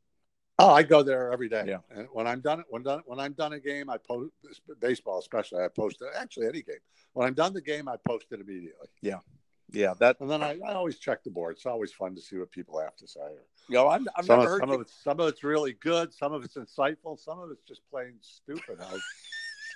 Oh, 0.59 0.71
I 0.71 0.83
go 0.83 1.03
there 1.03 1.33
every 1.33 1.51
day. 1.51 1.65
Yeah. 1.67 1.79
And 1.91 2.09
when 2.13 2.27
I'm 2.27 2.41
done, 2.41 2.65
when 2.71 2.83
done, 2.83 3.03
when 3.05 3.21
I'm 3.21 3.35
done 3.35 3.53
a 3.53 3.61
game, 3.61 3.91
I 3.91 3.99
post 3.99 4.33
baseball, 4.81 5.19
especially. 5.19 5.63
I 5.63 5.69
post. 5.69 6.03
Actually, 6.17 6.47
any 6.47 6.63
game. 6.63 6.77
When 7.13 7.27
I'm 7.27 7.35
done 7.35 7.53
the 7.53 7.61
game, 7.61 7.89
I 7.89 7.97
post 8.09 8.27
it 8.31 8.41
immediately. 8.41 8.89
Yeah, 9.03 9.19
Yeah, 9.71 9.93
that 10.01 10.17
And 10.21 10.31
then 10.31 10.43
I, 10.43 10.59
I 10.67 10.73
always 10.73 10.99
check 10.99 11.25
the 11.25 11.31
board. 11.31 11.57
It's 11.57 11.67
always 11.67 11.93
fun 11.93 12.15
to 12.15 12.23
see 12.23 12.39
what 12.39 12.51
people 12.51 12.81
have 12.81 12.97
to 12.97 13.07
say. 13.07 13.21
you 13.69 13.75
know 13.75 13.89
I'm, 13.89 14.07
I've 14.17 14.25
some 14.25 14.39
never 14.39 14.47
of, 14.47 14.53
heard 14.53 14.61
some 14.61 14.69
you, 14.71 14.75
of 14.77 14.81
it's 14.83 14.95
some 15.05 15.21
of 15.21 15.29
it's 15.29 15.45
really 15.45 15.75
good. 15.75 16.15
Some 16.15 16.33
of 16.33 16.43
it's 16.45 16.57
insightful. 16.57 17.19
Some 17.19 17.39
of 17.39 17.51
it's 17.51 17.65
just 17.65 17.83
plain 17.91 18.15
stupid. 18.23 18.79
I, 18.81 18.99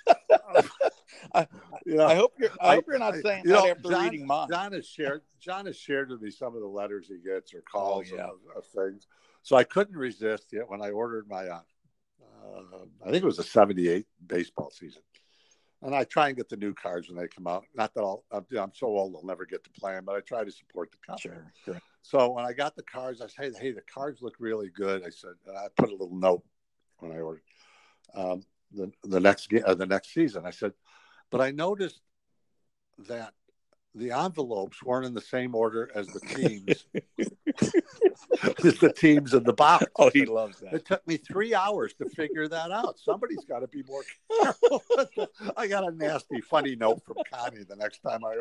I- 1.33 1.47
you 1.85 1.95
know, 1.95 2.05
I 2.07 2.15
hope 2.15 2.33
you're 2.39 2.49
I, 2.59 2.69
I- 2.71 2.75
hope 2.75 2.85
you're 2.87 2.99
not 2.99 3.13
I- 3.15 3.21
saying 3.21 3.43
you 3.45 3.51
that 3.51 3.63
know, 3.63 3.69
after 3.71 3.89
John- 3.89 4.03
reading 4.05 4.27
mine. 4.27 4.47
John 4.49 4.73
has 4.73 4.87
shared. 4.87 5.21
John 5.39 5.65
has 5.65 5.77
shared 5.77 6.09
with 6.09 6.21
me 6.21 6.31
some 6.31 6.55
of 6.55 6.61
the 6.61 6.67
letters 6.67 7.07
he 7.07 7.17
gets 7.17 7.53
or 7.53 7.61
calls 7.71 8.07
Oh, 8.11 8.15
yeah. 8.15 8.27
of, 8.55 8.65
things. 8.65 9.07
So 9.43 9.55
I 9.55 9.63
couldn't 9.63 9.95
resist 9.97 10.47
yet 10.51 10.69
when 10.69 10.81
I 10.81 10.89
ordered 10.91 11.27
my. 11.29 11.47
Uh, 11.47 11.59
uh, 12.45 12.85
I 13.05 13.11
think 13.11 13.23
it 13.23 13.25
was 13.25 13.39
a 13.39 13.43
'78 13.43 14.05
baseball 14.27 14.69
season, 14.71 15.01
and 15.81 15.95
I 15.95 16.03
try 16.03 16.27
and 16.27 16.37
get 16.37 16.49
the 16.49 16.57
new 16.57 16.73
cards 16.73 17.07
when 17.09 17.17
they 17.17 17.27
come 17.27 17.47
out. 17.47 17.63
Not 17.75 17.93
that 17.95 18.01
I'll. 18.01 18.23
I'm, 18.31 18.45
I'm 18.57 18.71
so 18.73 18.87
old 18.87 19.15
I'll 19.15 19.25
never 19.25 19.45
get 19.45 19.63
to 19.63 19.69
play 19.71 19.93
them, 19.93 20.05
but 20.05 20.15
I 20.15 20.19
try 20.21 20.43
to 20.43 20.51
support 20.51 20.91
the 20.91 20.97
company. 21.05 21.35
Sure, 21.35 21.53
sure. 21.65 21.81
So 22.03 22.31
when 22.31 22.45
I 22.45 22.53
got 22.53 22.75
the 22.75 22.83
cards, 22.83 23.21
I 23.21 23.27
said, 23.27 23.53
"Hey, 23.59 23.71
the 23.71 23.81
cards 23.81 24.21
look 24.21 24.35
really 24.39 24.69
good." 24.69 25.03
I 25.05 25.09
said, 25.09 25.31
I 25.55 25.67
put 25.77 25.89
a 25.89 25.93
little 25.95 26.15
note 26.15 26.43
when 26.99 27.11
I 27.11 27.19
ordered 27.19 27.43
um, 28.15 28.43
the 28.73 28.91
the 29.03 29.19
next 29.19 29.49
uh, 29.53 29.75
the 29.75 29.85
next 29.85 30.13
season. 30.13 30.45
I 30.45 30.51
said, 30.51 30.73
but 31.29 31.41
I 31.41 31.51
noticed 31.51 32.01
that 33.07 33.33
the 33.93 34.11
envelopes 34.11 34.81
weren't 34.83 35.05
in 35.05 35.13
the 35.13 35.21
same 35.21 35.53
order 35.53 35.89
as 35.93 36.07
the 36.07 36.19
teams 36.21 36.85
as 38.63 38.79
the 38.79 38.93
teams 38.95 39.33
in 39.33 39.43
the 39.43 39.53
box. 39.53 39.85
Oh, 39.97 40.09
he 40.09 40.25
loves 40.25 40.59
that. 40.59 40.73
It 40.73 40.85
took 40.85 41.05
me 41.07 41.17
three 41.17 41.53
hours 41.53 41.93
to 41.95 42.09
figure 42.09 42.47
that 42.47 42.71
out. 42.71 42.99
Somebody's 42.99 43.45
got 43.45 43.59
to 43.59 43.67
be 43.67 43.83
more 43.83 44.03
careful. 44.41 44.83
I 45.57 45.67
got 45.67 45.87
a 45.87 45.91
nasty, 45.91 46.41
funny 46.41 46.75
note 46.75 47.03
from 47.05 47.17
Connie 47.31 47.63
the 47.63 47.75
next 47.75 47.99
time 47.99 48.23
I. 48.23 48.37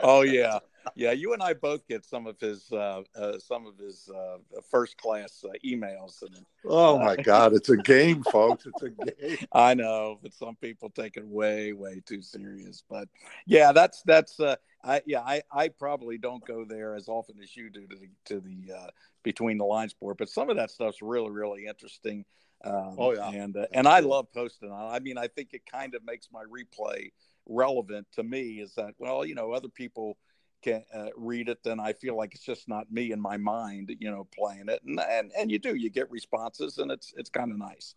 oh 0.00 0.22
yeah 0.22 0.58
yeah 0.94 1.10
you 1.10 1.32
and 1.32 1.42
i 1.42 1.52
both 1.52 1.86
get 1.88 2.04
some 2.04 2.26
of 2.26 2.38
his 2.40 2.70
uh, 2.72 3.02
uh 3.16 3.38
some 3.38 3.66
of 3.66 3.76
his 3.78 4.08
uh 4.14 4.36
first 4.70 4.96
class 4.96 5.44
uh, 5.44 5.52
emails 5.64 6.22
and 6.22 6.44
Oh 6.68 6.98
my 6.98 7.14
God! 7.14 7.54
It's 7.54 7.68
a 7.68 7.76
game, 7.76 8.24
folks. 8.24 8.66
It's 8.66 8.82
a 8.82 8.90
game. 8.90 9.38
i 9.52 9.72
know 9.74 10.18
but 10.22 10.32
some 10.34 10.56
people 10.56 10.90
take 10.90 11.16
it 11.16 11.26
way 11.26 11.72
way 11.72 12.02
too 12.04 12.22
serious 12.22 12.82
but 12.88 13.08
yeah 13.46 13.72
that's 13.72 14.02
that's 14.02 14.40
uh 14.40 14.56
i 14.84 15.00
yeah 15.06 15.20
i 15.20 15.42
i 15.52 15.68
probably 15.68 16.18
don't 16.18 16.44
go 16.44 16.64
there 16.64 16.94
as 16.94 17.08
often 17.08 17.36
as 17.42 17.56
you 17.56 17.70
do 17.70 17.86
to 17.86 17.96
the 17.96 18.08
to 18.24 18.40
the 18.40 18.72
uh 18.72 18.86
between 19.22 19.58
the 19.58 19.64
lines 19.64 19.94
board 19.94 20.16
but 20.18 20.28
some 20.28 20.50
of 20.50 20.56
that 20.56 20.70
stuff's 20.70 21.02
really 21.02 21.30
really 21.30 21.66
interesting 21.66 22.24
um, 22.64 22.94
Oh, 22.98 23.12
yeah. 23.14 23.28
and 23.30 23.56
uh, 23.56 23.66
and 23.72 23.86
i 23.86 24.00
love 24.00 24.26
posting 24.32 24.70
on 24.70 24.92
i 24.92 24.98
mean 24.98 25.18
i 25.18 25.28
think 25.28 25.50
it 25.52 25.62
kind 25.70 25.94
of 25.94 26.04
makes 26.04 26.28
my 26.32 26.42
replay 26.44 27.10
relevant 27.46 28.06
to 28.12 28.22
me 28.22 28.60
is 28.60 28.74
that 28.74 28.94
well 28.98 29.24
you 29.24 29.34
know 29.34 29.52
other 29.52 29.68
people 29.68 30.16
can 30.62 30.82
uh, 30.92 31.08
read 31.16 31.48
it 31.48 31.58
then 31.62 31.78
i 31.78 31.92
feel 31.92 32.16
like 32.16 32.34
it's 32.34 32.44
just 32.44 32.68
not 32.68 32.90
me 32.90 33.12
in 33.12 33.20
my 33.20 33.36
mind 33.36 33.94
you 34.00 34.10
know 34.10 34.26
playing 34.36 34.68
it 34.68 34.82
and 34.84 34.98
and, 35.00 35.30
and 35.38 35.50
you 35.50 35.58
do 35.58 35.74
you 35.74 35.90
get 35.90 36.10
responses 36.10 36.78
and 36.78 36.90
it's 36.90 37.12
it's 37.16 37.30
kind 37.30 37.50
of 37.52 37.58
nice 37.58 37.94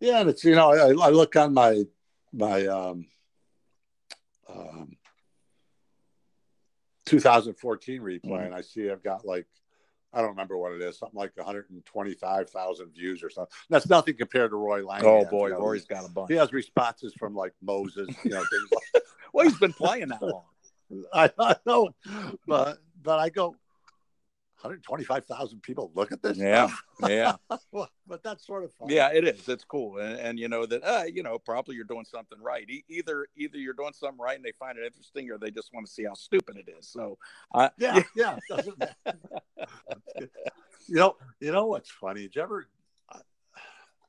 Yeah, 0.00 0.20
and 0.20 0.28
it's 0.28 0.44
you 0.44 0.54
know 0.54 0.70
I, 0.72 0.88
I 1.06 1.10
look 1.10 1.36
on 1.36 1.54
my 1.54 1.84
my 2.32 2.66
um, 2.66 3.06
um, 4.48 4.96
2014 7.06 8.02
replay 8.02 8.20
Mhm. 8.24 8.46
and 8.46 8.54
I 8.54 8.60
see 8.60 8.90
I've 8.90 9.02
got 9.02 9.24
like 9.24 9.46
I 10.16 10.20
don't 10.20 10.30
remember 10.30 10.56
what 10.56 10.72
it 10.72 10.80
is 10.80 10.98
something 10.98 11.18
like 11.18 11.36
125,000 11.36 12.94
views 12.94 13.22
or 13.22 13.28
something. 13.28 13.52
That's 13.68 13.88
nothing 13.88 14.16
compared 14.16 14.50
to 14.50 14.56
Roy 14.56 14.84
Lang. 14.84 15.04
oh 15.04 15.24
boy 15.26 15.50
Roy's 15.50 15.84
got 15.84 16.04
a 16.04 16.08
bunch 16.08 16.30
He 16.30 16.36
has 16.36 16.52
responses 16.52 17.12
from 17.18 17.34
like 17.34 17.52
Moses, 17.62 18.08
you 18.24 18.30
know, 18.30 18.42
things 18.50 18.68
like 18.72 19.02
well 19.32 19.44
he's 19.46 19.58
been 19.58 19.74
playing 19.74 20.08
that 20.08 20.22
long 20.22 20.44
I, 21.12 21.30
I 21.38 21.56
know, 21.66 21.90
but 22.46 22.78
but 23.02 23.18
I 23.18 23.28
go, 23.28 23.56
125,000 24.68 25.62
people 25.62 25.90
look 25.94 26.12
at 26.12 26.22
this. 26.22 26.36
Yeah, 26.38 26.70
yeah 27.08 27.36
Well, 27.72 27.88
but 28.06 28.22
that's 28.22 28.46
sort 28.46 28.64
of 28.64 28.72
fun. 28.74 28.88
yeah 28.88 29.10
it 29.12 29.26
is 29.26 29.48
it's 29.48 29.64
cool 29.64 29.98
and, 29.98 30.18
and 30.18 30.38
you 30.38 30.48
know 30.48 30.66
that 30.66 30.82
uh, 30.84 31.04
you 31.04 31.22
know 31.22 31.38
probably 31.38 31.74
you're 31.76 31.84
doing 31.84 32.04
something 32.04 32.38
right 32.40 32.68
e- 32.68 32.84
either 32.88 33.26
either 33.36 33.58
you're 33.58 33.74
doing 33.74 33.92
something 33.92 34.20
right 34.20 34.36
and 34.36 34.44
they 34.44 34.52
find 34.58 34.78
it 34.78 34.84
interesting 34.84 35.30
or 35.30 35.38
they 35.38 35.50
just 35.50 35.72
want 35.74 35.86
to 35.86 35.92
see 35.92 36.04
how 36.04 36.14
stupid 36.14 36.56
it 36.56 36.68
is 36.78 36.88
so 36.88 37.18
i 37.54 37.70
yeah, 37.78 38.02
yeah. 38.14 38.36
it 38.48 40.30
you 40.88 40.96
know, 40.96 41.16
you 41.40 41.52
know 41.52 41.66
what's 41.66 41.90
funny? 41.90 42.22
Did 42.22 42.36
you 42.36 42.42
ever? 42.42 42.68
I- 43.10 43.20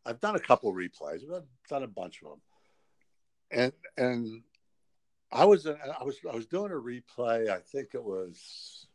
I've 0.05 0.19
done 0.19 0.35
a 0.35 0.39
couple 0.39 0.73
replays. 0.73 1.21
I've 1.33 1.43
done 1.69 1.83
a 1.83 1.87
bunch 1.87 2.21
of 2.23 2.29
them, 2.29 2.41
and 3.51 3.73
and 3.97 4.43
I 5.31 5.45
was 5.45 5.65
I 5.67 6.03
was 6.03 6.17
I 6.31 6.35
was 6.35 6.45
doing 6.45 6.71
a 6.71 6.75
replay. 6.75 7.49
I 7.49 7.59
think 7.59 7.89
it 7.93 8.03
was 8.03 8.86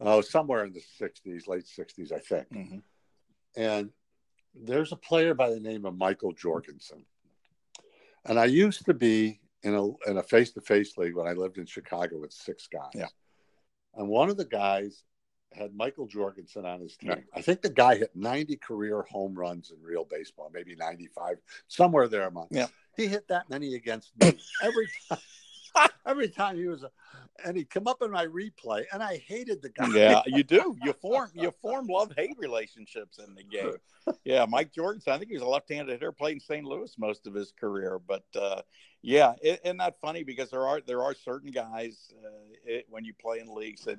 oh 0.00 0.20
somewhere 0.20 0.64
in 0.64 0.72
the 0.72 0.82
'60s, 1.00 1.46
late 1.48 1.66
'60s, 1.66 2.12
I 2.12 2.18
think. 2.18 2.48
Mhm. 2.50 2.82
And 3.56 3.90
there's 4.54 4.92
a 4.92 4.96
player 4.96 5.34
by 5.34 5.50
the 5.50 5.60
name 5.60 5.84
of 5.84 5.96
Michael 5.96 6.32
Jorgensen, 6.32 7.04
and 8.24 8.38
I 8.38 8.46
used 8.46 8.84
to 8.86 8.94
be 8.94 9.40
in 9.62 9.74
a 9.74 9.88
in 10.08 10.18
a 10.18 10.22
face 10.22 10.52
to 10.52 10.60
face 10.60 10.96
league 10.96 11.14
when 11.14 11.26
I 11.26 11.32
lived 11.32 11.58
in 11.58 11.66
Chicago 11.66 12.18
with 12.18 12.32
six 12.32 12.66
guys. 12.66 12.90
Yeah. 12.94 13.08
And 13.94 14.08
one 14.08 14.30
of 14.30 14.36
the 14.36 14.44
guys 14.44 15.02
had 15.52 15.74
Michael 15.74 16.06
Jorgensen 16.06 16.64
on 16.66 16.80
his 16.80 16.96
team. 16.96 17.24
I 17.34 17.40
think 17.40 17.62
the 17.62 17.70
guy 17.70 17.96
hit 17.96 18.14
90 18.14 18.56
career 18.56 19.02
home 19.02 19.34
runs 19.34 19.70
in 19.70 19.82
real 19.82 20.04
baseball, 20.04 20.50
maybe 20.52 20.76
95, 20.76 21.38
somewhere 21.68 22.06
there 22.06 22.26
among. 22.26 22.48
Yeah. 22.50 22.66
He 22.96 23.06
hit 23.06 23.26
that 23.28 23.48
many 23.48 23.74
against 23.74 24.12
me 24.20 24.38
every 24.62 24.88
time. 25.08 25.18
every 26.06 26.28
time 26.28 26.56
he 26.56 26.66
was, 26.66 26.82
a, 26.82 26.90
and 27.44 27.56
he'd 27.56 27.70
come 27.70 27.86
up 27.86 28.02
in 28.02 28.10
my 28.10 28.26
replay, 28.26 28.84
and 28.92 29.02
I 29.02 29.18
hated 29.18 29.62
the 29.62 29.68
guy. 29.70 29.88
Yeah, 29.94 30.22
you 30.26 30.42
do. 30.42 30.76
You 30.84 30.92
form 30.92 31.30
you 31.34 31.52
form 31.62 31.86
love 31.86 32.12
hate 32.16 32.36
relationships 32.38 33.18
in 33.18 33.34
the 33.34 33.42
game. 33.42 33.74
Yeah, 34.24 34.46
Mike 34.48 34.72
Jordan. 34.72 35.02
I 35.06 35.18
think 35.18 35.28
he 35.28 35.34
was 35.34 35.42
a 35.42 35.48
left-handed 35.48 35.92
hitter, 35.92 36.12
played 36.12 36.34
in 36.34 36.40
St. 36.40 36.64
Louis 36.64 36.94
most 36.98 37.26
of 37.26 37.34
his 37.34 37.52
career. 37.52 37.98
But 37.98 38.24
uh, 38.34 38.62
yeah, 39.02 39.34
it, 39.42 39.60
isn't 39.64 39.76
that 39.78 40.00
funny? 40.00 40.24
Because 40.24 40.50
there 40.50 40.66
are 40.66 40.80
there 40.80 41.02
are 41.02 41.14
certain 41.14 41.50
guys 41.50 42.12
uh, 42.24 42.28
it, 42.64 42.86
when 42.90 43.04
you 43.04 43.14
play 43.14 43.38
in 43.38 43.54
leagues 43.54 43.84
that 43.84 43.98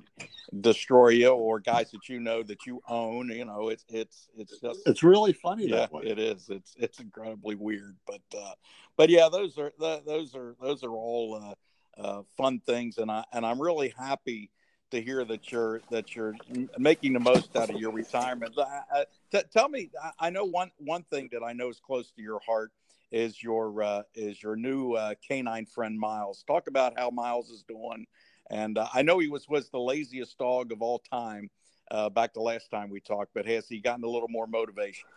destroy 0.60 1.08
you, 1.08 1.28
or 1.30 1.58
guys 1.58 1.90
that 1.92 2.08
you 2.08 2.20
know 2.20 2.42
that 2.42 2.66
you 2.66 2.82
own. 2.88 3.30
You 3.30 3.44
know, 3.44 3.68
it's 3.68 3.84
it's 3.88 4.28
it's 4.36 4.60
just 4.60 4.86
It's 4.86 5.02
really 5.02 5.32
funny 5.32 5.68
yeah, 5.68 5.76
that 5.76 5.92
way. 5.92 6.02
it 6.04 6.18
is. 6.18 6.48
It's 6.50 6.74
it's 6.78 7.00
incredibly 7.00 7.54
weird, 7.54 7.96
but 8.06 8.22
uh, 8.36 8.52
but 8.96 9.08
yeah, 9.08 9.28
those 9.30 9.56
are 9.58 9.70
th- 9.80 10.04
those 10.04 10.34
are 10.34 10.54
those 10.60 10.84
are 10.84 10.92
all 10.92 11.54
uh, 11.98 12.00
uh, 12.00 12.22
fun 12.36 12.60
things, 12.60 12.98
and 12.98 13.10
I 13.10 13.24
and 13.32 13.46
I'm 13.46 13.60
really 13.60 13.94
happy 13.98 14.50
to 14.90 15.00
hear 15.00 15.24
that 15.24 15.50
you're 15.50 15.80
that 15.90 16.14
you're 16.14 16.34
making 16.78 17.14
the 17.14 17.20
most 17.20 17.56
out 17.56 17.70
of 17.70 17.76
your 17.76 17.92
retirement. 17.92 18.54
I, 18.58 18.80
I, 18.92 19.04
t- 19.32 19.46
tell 19.52 19.68
me, 19.68 19.90
I, 20.02 20.26
I 20.26 20.30
know 20.30 20.44
one 20.44 20.70
one 20.78 21.04
thing 21.04 21.30
that 21.32 21.42
I 21.42 21.52
know 21.52 21.68
is 21.68 21.80
close 21.80 22.10
to 22.12 22.22
your 22.22 22.40
heart 22.46 22.72
is 23.10 23.42
your 23.42 23.82
uh, 23.82 24.02
is 24.14 24.42
your 24.42 24.56
new 24.56 24.92
uh, 24.92 25.14
canine 25.26 25.66
friend 25.66 25.98
Miles. 25.98 26.44
Talk 26.46 26.66
about 26.66 26.98
how 26.98 27.10
Miles 27.10 27.50
is 27.50 27.62
doing, 27.62 28.06
and 28.50 28.78
uh, 28.78 28.88
I 28.92 29.02
know 29.02 29.18
he 29.18 29.28
was 29.28 29.48
was 29.48 29.68
the 29.70 29.80
laziest 29.80 30.38
dog 30.38 30.72
of 30.72 30.82
all 30.82 31.00
time. 31.10 31.50
Uh, 31.90 32.08
back 32.08 32.32
the 32.32 32.40
last 32.40 32.70
time 32.70 32.88
we 32.88 33.00
talked, 33.00 33.32
but 33.34 33.44
has 33.46 33.66
he 33.66 33.80
gotten 33.80 34.04
a 34.04 34.08
little 34.08 34.28
more 34.28 34.46
motivation? 34.46 35.08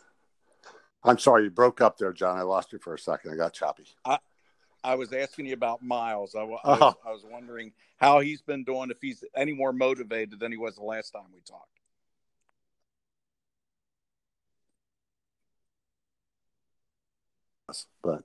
I'm 1.04 1.20
sorry, 1.20 1.44
you 1.44 1.52
broke 1.52 1.82
up 1.82 1.98
there, 2.00 2.14
John. 2.14 2.38
I 2.38 2.42
lost 2.42 2.74
you 2.74 2.80
for 2.80 2.96
a 2.96 3.00
second. 3.00 3.32
I 3.32 3.36
got 3.36 3.54
choppy. 3.54 3.86
I 4.06 4.18
I 4.84 4.96
was 4.96 5.14
asking 5.14 5.46
you 5.46 5.54
about 5.54 5.82
Miles. 5.82 6.36
I, 6.36 6.42
I, 6.42 6.44
was, 6.44 6.96
I 7.06 7.12
was 7.12 7.26
wondering 7.30 7.72
how 7.98 8.20
he's 8.20 8.42
been 8.42 8.64
doing, 8.64 8.90
if 8.92 8.98
he's 9.02 9.24
any 9.36 9.54
more 9.54 9.72
motivated 9.72 10.40
than 10.40 10.52
he 10.52 10.58
was 10.58 10.76
the 10.76 10.84
last 10.84 11.12
time 11.12 11.28
we 11.34 11.42
talked. 11.42 11.80
But 18.02 18.24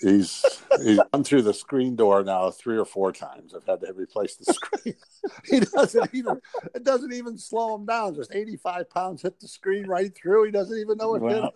he's 0.00 0.44
he's 0.82 1.00
gone 1.12 1.24
through 1.24 1.42
the 1.42 1.54
screen 1.54 1.96
door 1.96 2.22
now 2.22 2.50
three 2.50 2.78
or 2.78 2.84
four 2.84 3.12
times. 3.12 3.54
I've 3.54 3.64
had 3.64 3.80
to 3.80 3.92
replace 3.92 4.36
the 4.36 4.52
screen. 4.52 4.94
he 5.44 5.60
doesn't 5.60 6.14
even 6.14 6.40
it 6.74 6.84
doesn't 6.84 7.12
even 7.12 7.38
slow 7.38 7.74
him 7.74 7.86
down. 7.86 8.14
Just 8.14 8.34
eighty 8.34 8.56
five 8.56 8.90
pounds 8.90 9.22
hit 9.22 9.40
the 9.40 9.48
screen 9.48 9.86
right 9.86 10.14
through. 10.14 10.44
He 10.44 10.50
doesn't 10.50 10.78
even 10.78 10.96
know 10.96 11.14
it 11.14 11.22
hit 11.22 11.44
him. 11.44 11.50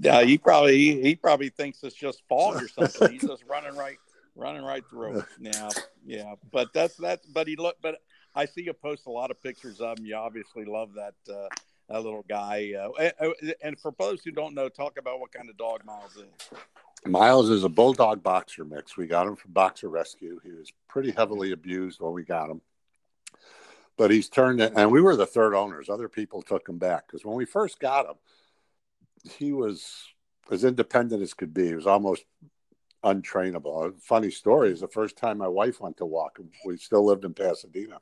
Yeah, 0.00 0.22
he 0.22 0.38
probably 0.38 0.76
he, 0.76 1.02
he 1.02 1.14
probably 1.16 1.48
thinks 1.48 1.82
it's 1.82 1.94
just 1.94 2.22
fog 2.28 2.62
or 2.62 2.68
something. 2.88 3.12
He's 3.12 3.22
just 3.22 3.44
running 3.44 3.76
right 3.76 3.98
running 4.36 4.62
right 4.62 4.84
through. 4.88 5.18
it. 5.18 5.24
Yeah, 5.40 5.68
yeah. 6.06 6.34
But 6.52 6.72
that's 6.72 6.96
that's 6.96 7.26
but 7.26 7.46
he 7.46 7.56
look 7.56 7.76
but 7.82 7.98
I 8.34 8.44
see 8.44 8.62
you 8.62 8.72
post 8.72 9.06
a 9.06 9.10
lot 9.10 9.30
of 9.30 9.42
pictures 9.42 9.80
of 9.80 9.98
him. 9.98 10.06
You 10.06 10.16
obviously 10.16 10.64
love 10.64 10.90
that 10.94 11.14
uh, 11.32 11.48
that 11.88 12.02
little 12.02 12.24
guy. 12.28 12.72
Uh, 12.74 13.32
and, 13.62 13.78
for 13.78 13.94
those 13.98 14.22
who 14.22 14.30
don't 14.30 14.54
know, 14.54 14.68
talk 14.68 14.98
about 14.98 15.20
what 15.20 15.32
kind 15.32 15.48
of 15.48 15.56
dog 15.56 15.84
Miles 15.84 16.16
is. 16.16 16.58
Miles 17.06 17.48
is 17.48 17.64
a 17.64 17.68
bulldog 17.68 18.22
boxer 18.22 18.64
mix. 18.64 18.96
We 18.96 19.06
got 19.06 19.26
him 19.26 19.36
from 19.36 19.52
Boxer 19.52 19.88
Rescue. 19.88 20.40
He 20.44 20.52
was 20.52 20.72
pretty 20.88 21.12
heavily 21.12 21.52
abused 21.52 22.00
when 22.00 22.12
we 22.12 22.24
got 22.24 22.50
him. 22.50 22.60
But 23.96 24.10
he's 24.10 24.28
turned 24.28 24.60
it, 24.60 24.72
and 24.76 24.92
we 24.92 25.00
were 25.00 25.16
the 25.16 25.26
third 25.26 25.54
owners. 25.54 25.88
Other 25.88 26.08
people 26.08 26.42
took 26.42 26.68
him 26.68 26.78
back 26.78 27.06
because 27.06 27.24
when 27.24 27.36
we 27.36 27.44
first 27.44 27.80
got 27.80 28.06
him, 28.06 28.16
he 29.32 29.52
was 29.52 30.08
as 30.50 30.64
independent 30.64 31.22
as 31.22 31.34
could 31.34 31.52
be. 31.52 31.68
He 31.68 31.74
was 31.74 31.86
almost 31.86 32.24
untrainable. 33.04 34.00
Funny 34.00 34.30
story 34.30 34.70
is 34.70 34.80
the 34.80 34.88
first 34.88 35.16
time 35.16 35.38
my 35.38 35.48
wife 35.48 35.80
went 35.80 35.96
to 35.98 36.06
walk 36.06 36.38
him, 36.38 36.50
we 36.64 36.76
still 36.76 37.04
lived 37.04 37.24
in 37.24 37.34
Pasadena. 37.34 37.98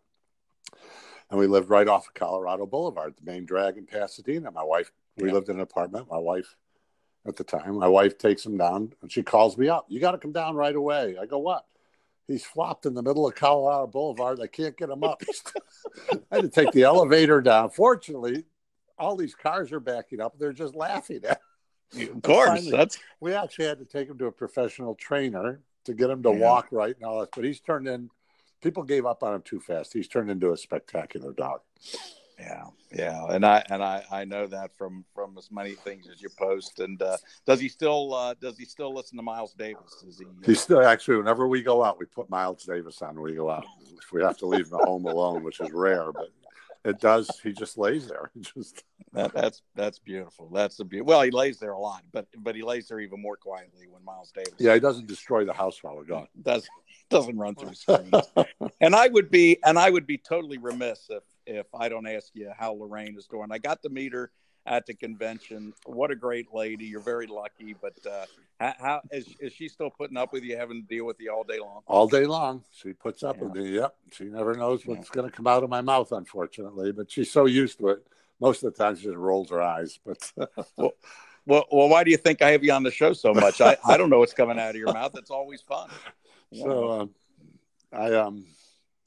And 1.30 1.38
we 1.40 1.46
lived 1.46 1.70
right 1.70 1.88
off 1.88 2.06
of 2.08 2.14
Colorado 2.14 2.66
Boulevard, 2.66 3.14
the 3.16 3.30
main 3.30 3.44
drag 3.44 3.76
in 3.76 3.86
Pasadena. 3.86 4.50
My 4.50 4.62
wife, 4.62 4.92
we 5.16 5.28
Yeah. 5.28 5.34
lived 5.34 5.48
in 5.48 5.56
an 5.56 5.62
apartment. 5.62 6.08
My 6.10 6.18
wife, 6.18 6.56
at 7.26 7.34
the 7.36 7.44
time, 7.44 7.76
my 7.78 7.88
wife 7.88 8.16
takes 8.16 8.46
him 8.46 8.56
down 8.56 8.92
and 9.02 9.10
she 9.10 9.22
calls 9.22 9.58
me 9.58 9.68
up. 9.68 9.86
You 9.88 9.98
got 9.98 10.12
to 10.12 10.18
come 10.18 10.32
down 10.32 10.54
right 10.54 10.74
away. 10.74 11.16
I 11.20 11.26
go, 11.26 11.38
what? 11.38 11.66
He's 12.28 12.44
flopped 12.44 12.86
in 12.86 12.94
the 12.94 13.02
middle 13.02 13.26
of 13.26 13.34
Colorado 13.34 13.86
Boulevard. 13.88 14.40
I 14.40 14.46
can't 14.46 14.76
get 14.76 14.90
him 14.90 15.02
up. 15.04 15.22
I 16.30 16.36
had 16.36 16.42
to 16.42 16.48
take 16.48 16.72
the 16.72 16.82
elevator 16.84 17.40
down. 17.40 17.70
Fortunately, 17.70 18.44
all 18.98 19.16
these 19.16 19.34
cars 19.34 19.72
are 19.72 19.80
backing 19.80 20.20
up. 20.20 20.38
They're 20.38 20.52
just 20.52 20.74
laughing 20.74 21.24
at. 21.24 21.40
Of 21.96 22.22
course, 22.22 22.48
Finally- 22.48 22.70
that's 22.70 22.98
We 23.20 23.32
actually 23.34 23.66
had 23.66 23.78
to 23.78 23.84
take 23.84 24.08
him 24.08 24.18
to 24.18 24.26
a 24.26 24.32
professional 24.32 24.94
trainer 24.96 25.60
to 25.84 25.94
get 25.94 26.10
him 26.10 26.22
to 26.24 26.30
Yeah. 26.30 26.38
walk 26.38 26.68
right 26.72 26.94
and 26.96 27.04
all 27.04 27.20
that. 27.20 27.30
But 27.32 27.44
he's 27.44 27.60
turned 27.60 27.86
in. 27.88 28.10
People 28.62 28.83
gave 28.83 29.07
up 29.07 29.23
on 29.23 29.35
him 29.35 29.42
too 29.42 29.61
fast. 29.61 29.92
He's 29.92 30.09
turned 30.09 30.31
into 30.31 30.53
a 30.53 30.57
spectacular 30.57 31.33
dog. 31.33 31.61
Yeah, 32.38 32.64
yeah, 32.92 33.25
and 33.31 33.47
I 33.47 33.64
and 33.71 33.83
I 33.83 34.05
I 34.12 34.25
know 34.25 34.47
that 34.49 34.77
from 34.77 35.05
from 35.14 35.38
as 35.38 35.51
many 35.51 35.73
things 35.73 36.07
as 36.12 36.21
you 36.21 36.29
post. 36.38 36.81
And 36.81 37.01
uh, 37.01 37.16
does 37.47 37.61
he 37.61 37.69
still 37.69 38.12
uh, 38.12 38.35
does 38.35 38.59
he 38.59 38.66
still 38.66 38.95
listen 38.95 39.16
to 39.16 39.23
Miles 39.23 39.55
Davis? 39.55 40.05
Is 40.07 40.19
he? 40.19 40.27
uh, 40.27 40.29
He's 40.45 40.61
still 40.61 40.85
actually 40.85 41.16
whenever 41.16 41.49
we 41.49 41.62
go 41.62 41.83
out, 41.83 41.99
we 41.99 42.05
put 42.05 42.29
Miles 42.29 42.64
Davis 42.64 43.01
on 43.01 43.14
when 43.14 43.31
we 43.31 43.35
go 43.35 43.49
out. 43.49 43.64
If 44.03 44.12
we 44.12 44.23
have 44.23 44.37
to 44.38 44.47
leave 44.47 44.66
him 44.66 44.75
at 44.75 44.85
home 44.85 45.07
alone, 45.07 45.45
which 45.45 45.61
is 45.61 45.71
rare, 45.73 46.12
but 46.12 46.29
it 46.85 47.01
does. 47.01 47.31
He 47.42 47.53
just 47.53 47.79
lays 47.79 48.07
there. 48.07 48.31
He 48.35 48.42
just 48.42 48.85
that, 49.14 49.33
that's 49.33 49.62
that's 49.75 49.99
beautiful. 49.99 50.51
That's 50.53 50.79
a 50.81 50.85
be- 50.85 51.01
well. 51.01 51.23
He 51.23 51.31
lays 51.31 51.59
there 51.59 51.73
a 51.73 51.79
lot, 51.79 52.03
but 52.12 52.27
but 52.37 52.55
he 52.55 52.61
lays 52.62 52.88
there 52.88 53.01
even 53.01 53.23
more 53.23 53.37
quietly 53.37 53.87
when 53.88 54.05
Miles 54.05 54.31
Davis. 54.31 54.53
yeah, 54.59 54.75
he 54.75 54.81
doesn't 54.81 55.07
destroy 55.07 55.47
the 55.47 55.55
house 55.55 55.83
while 55.83 55.97
we're 55.97 56.05
gone. 56.05 56.29
does 56.42 56.69
doesn't 57.09 57.37
run 57.37 57.55
through 57.55 57.75
screens. 57.75 58.12
and 58.81 58.95
I 58.95 59.09
would 59.09 59.31
be 59.31 59.59
and 59.64 59.79
I 59.79 59.90
would 59.90 60.07
be 60.07 60.19
totally 60.19 60.59
remiss 60.59 61.07
if 61.11 61.23
if 61.47 61.66
I 61.75 61.88
don't 61.88 62.07
ask 62.07 62.31
you 62.35 62.51
how 62.57 62.73
Lorraine 62.75 63.16
is 63.16 63.27
doing. 63.27 63.49
I 63.51 63.59
got 63.59 63.83
to 63.83 63.88
meet 63.88 64.12
her 64.12 64.31
at 64.66 64.85
the 64.87 64.95
convention. 64.95 65.73
What 65.85 66.11
a 66.11 66.16
great 66.16 66.53
lady! 66.53 66.87
You're 66.87 67.01
very 67.01 67.27
lucky. 67.27 67.75
But 67.81 67.95
uh, 68.05 68.27
how, 68.59 68.75
how 68.79 69.01
is 69.12 69.27
is 69.40 69.53
she 69.53 69.69
still 69.69 69.90
putting 69.90 70.16
up 70.16 70.33
with 70.33 70.42
you, 70.42 70.57
having 70.57 70.83
to 70.83 70.88
deal 70.88 71.07
with 71.07 71.21
you 71.21 71.33
all 71.33 71.45
day 71.45 71.61
long? 71.61 71.83
all 71.87 72.09
day 72.09 72.27
long. 72.27 72.64
She 72.73 72.92
puts 72.92 73.23
up 73.23 73.37
Yeah. 73.37 73.45
with 73.45 73.55
me. 73.55 73.71
Yep. 73.77 73.97
She 74.12 74.25
never 74.25 74.55
knows 74.55 74.85
what's 74.87 75.11
going 75.11 75.31
to 75.31 75.35
come 75.35 75.47
out 75.47 75.62
of 75.62 75.71
my 75.71 75.83
mouth, 75.83 76.11
unfortunately. 76.12 76.92
But 76.92 77.11
she's 77.11 77.31
so 77.31 77.47
used 77.47 77.79
to 77.79 77.88
it. 77.90 78.07
Most 78.40 78.62
of 78.64 78.75
the 78.75 78.85
time, 78.85 78.97
she 78.97 79.05
just 79.05 79.16
rolls 79.16 79.51
her 79.51 79.62
eyes. 79.62 79.99
But 80.05 80.33
Well, 81.49 81.64
well, 81.71 81.88
why 81.88 82.03
do 82.03 82.11
you 82.11 82.16
think 82.16 82.42
I 82.42 82.51
have 82.51 82.64
you 82.64 82.73
on 82.73 82.83
the 82.83 82.90
show 82.90 83.12
so 83.12 83.33
much? 83.33 83.61
I, 83.61 83.77
I 83.87 83.97
don't 83.97 84.11
know 84.11 84.19
what's 84.19 84.33
coming 84.35 84.59
out 84.59 84.71
of 84.71 84.77
your 84.77 84.92
mouth. 84.92 85.12
It's 85.16 85.31
always 85.31 85.62
fun. 85.62 85.88
So 86.52 87.00
um, 87.00 87.11
I 87.92 88.12
um 88.14 88.46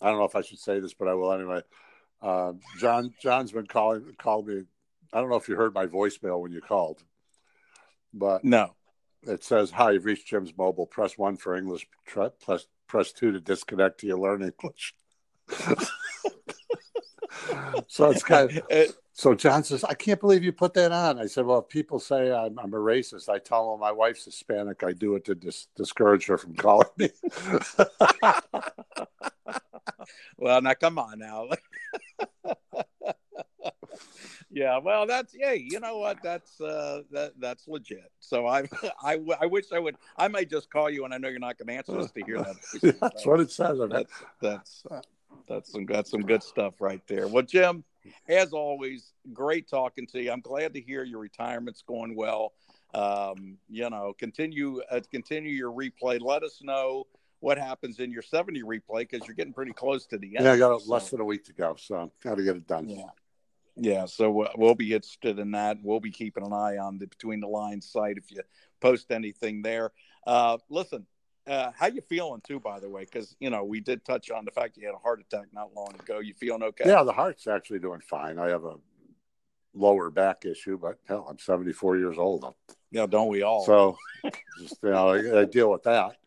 I 0.01 0.09
don't 0.09 0.19
know 0.19 0.25
if 0.25 0.35
I 0.35 0.41
should 0.41 0.59
say 0.59 0.79
this, 0.79 0.93
but 0.93 1.07
I 1.07 1.13
will 1.13 1.33
anyway. 1.33 1.61
Uh, 2.21 2.53
John 2.79 3.13
John's 3.21 3.51
been 3.51 3.67
calling 3.67 4.15
called 4.17 4.47
me. 4.47 4.63
I 5.13 5.19
don't 5.19 5.29
know 5.29 5.37
if 5.37 5.49
you 5.49 5.55
heard 5.55 5.73
my 5.73 5.87
voicemail 5.87 6.41
when 6.41 6.51
you 6.51 6.61
called, 6.61 7.01
but 8.13 8.43
no. 8.43 8.75
it 9.23 9.43
says, 9.43 9.71
"Hi, 9.71 9.91
you've 9.91 10.05
reached 10.05 10.27
Jim's 10.27 10.55
mobile. 10.57 10.85
Press 10.85 11.17
one 11.17 11.37
for 11.37 11.55
English. 11.55 11.87
Press 12.05 12.65
press 12.87 13.11
two 13.11 13.31
to 13.31 13.39
disconnect 13.39 13.99
to 14.01 14.07
your 14.07 14.19
learn 14.19 14.43
English." 14.43 14.93
so 17.87 18.11
it's 18.11 18.23
kind 18.23 18.51
of 18.51 18.63
It- 18.69 18.95
So 19.19 19.35
John 19.35 19.65
says, 19.65 19.83
I 19.83 19.95
can't 19.95 20.21
believe 20.21 20.45
you 20.45 20.53
put 20.53 20.73
that 20.75 20.93
on. 20.93 21.19
I 21.19 21.25
said, 21.25 21.45
Well, 21.45 21.59
if 21.59 21.67
people 21.67 21.99
say 21.99 22.31
I'm, 22.31 22.57
I'm 22.57 22.73
a 22.73 22.77
racist, 22.77 23.27
I 23.27 23.37
tell 23.37 23.69
them 23.71 23.81
my 23.81 23.91
wife's 23.91 24.23
Hispanic. 24.23 24.81
I 24.81 24.93
do 24.93 25.15
it 25.15 25.25
to 25.25 25.35
dis- 25.35 25.67
discourage 25.75 26.25
her 26.27 26.37
from 26.37 26.55
calling 26.55 26.87
me. 26.97 27.09
well, 30.37 30.61
now 30.61 30.73
come 30.73 30.97
on 30.97 31.19
now. 31.19 31.49
yeah, 34.49 34.77
well, 34.77 35.05
that's 35.05 35.35
yeah. 35.37 35.51
You 35.51 35.81
know 35.81 35.97
what? 35.97 36.23
That's 36.23 36.61
uh, 36.61 37.01
that 37.11 37.33
that's 37.39 37.67
legit. 37.67 38.09
So 38.21 38.47
I, 38.47 38.69
I 39.03 39.19
I 39.41 39.47
wish 39.47 39.65
I 39.73 39.79
would. 39.79 39.97
I 40.15 40.29
may 40.29 40.45
just 40.45 40.69
call 40.69 40.89
you, 40.89 41.03
and 41.03 41.13
I 41.13 41.17
know 41.17 41.27
you're 41.27 41.39
not 41.39 41.57
going 41.57 41.67
to 41.67 41.73
answer 41.73 41.91
this 42.01 42.11
to 42.11 42.23
hear 42.23 42.37
that. 42.37 42.55
That's 43.01 43.25
what 43.25 43.41
it 43.41 43.51
says. 43.51 43.79
That's 43.89 44.13
that's 44.41 44.85
that's 45.49 45.73
some 45.73 45.85
that's 45.87 46.09
some 46.09 46.21
good 46.21 46.41
stuff 46.41 46.75
right 46.79 47.01
there. 47.07 47.27
Well, 47.27 47.43
Jim, 47.43 47.83
as 48.27 48.53
always, 48.53 49.13
great 49.33 49.67
talking 49.69 50.05
to 50.07 50.21
you. 50.21 50.31
I'm 50.31 50.41
glad 50.41 50.73
to 50.73 50.81
hear 50.81 51.03
your 51.03 51.19
retirement's 51.19 51.81
going 51.81 52.15
well. 52.15 52.53
Um, 52.93 53.57
you 53.69 53.89
know, 53.89 54.13
continue 54.17 54.81
uh, 54.89 55.01
continue 55.11 55.51
your 55.51 55.71
replay. 55.71 56.19
Let 56.21 56.43
us 56.43 56.59
know 56.61 57.05
what 57.39 57.57
happens 57.57 57.99
in 57.99 58.11
your 58.11 58.21
70 58.23 58.63
replay 58.63 59.07
because 59.09 59.25
you're 59.27 59.35
getting 59.35 59.53
pretty 59.53 59.71
close 59.73 60.05
to 60.07 60.17
the 60.17 60.35
end. 60.35 60.45
Yeah, 60.45 60.53
I 60.53 60.57
got 60.57 60.81
So- 60.81 60.91
less 60.91 61.09
than 61.09 61.21
a 61.21 61.25
week 61.25 61.45
to 61.45 61.53
go, 61.53 61.75
so 61.77 62.11
got 62.23 62.35
to 62.35 62.43
get 62.43 62.55
it 62.55 62.67
done. 62.67 62.89
yeah. 62.89 63.03
Yeah, 63.81 64.07
so 64.07 64.45
we'll 64.57 64.75
be 64.75 64.93
interested 64.93 65.39
in 65.39 65.51
that. 65.51 65.77
We'll 65.81 66.01
be 66.01 66.11
keeping 66.11 66.45
an 66.45 66.51
eye 66.51 66.77
on 66.77 66.97
the 66.97 67.07
Between 67.07 67.39
the 67.39 67.47
Lines 67.47 67.89
site 67.89 68.17
if 68.17 68.29
you 68.29 68.41
post 68.81 69.09
anything 69.09 69.61
there. 69.61 69.91
Uh, 70.27 70.57
listen, 70.69 71.05
uh, 71.47 71.71
how 71.75 71.87
you 71.87 72.01
feeling 72.01 72.41
too? 72.45 72.59
By 72.59 72.79
the 72.79 72.89
way, 72.89 73.01
because 73.05 73.35
you 73.39 73.49
know 73.49 73.63
we 73.63 73.79
did 73.79 74.05
touch 74.05 74.29
on 74.31 74.45
the 74.45 74.51
fact 74.51 74.77
you 74.77 74.85
had 74.85 74.95
a 74.95 74.99
heart 74.99 75.19
attack 75.19 75.47
not 75.53 75.73
long 75.75 75.93
ago. 75.99 76.19
You 76.19 76.33
feeling 76.33 76.63
okay? 76.63 76.85
Yeah, 76.87 77.03
the 77.03 77.13
heart's 77.13 77.47
actually 77.47 77.79
doing 77.79 78.01
fine. 78.01 78.39
I 78.39 78.49
have 78.49 78.65
a 78.65 78.75
lower 79.73 80.09
back 80.09 80.45
issue, 80.45 80.77
but 80.77 80.97
hell, 81.07 81.27
I'm 81.29 81.39
74 81.39 81.97
years 81.97 82.17
old, 82.17 82.53
Yeah, 82.91 83.05
don't 83.05 83.27
we 83.27 83.43
all? 83.43 83.63
so 83.65 83.97
just 84.59 84.77
you 84.83 84.89
know, 84.89 85.09
I, 85.09 85.41
I 85.41 85.45
deal 85.45 85.71
with 85.71 85.83
that. 85.83 86.17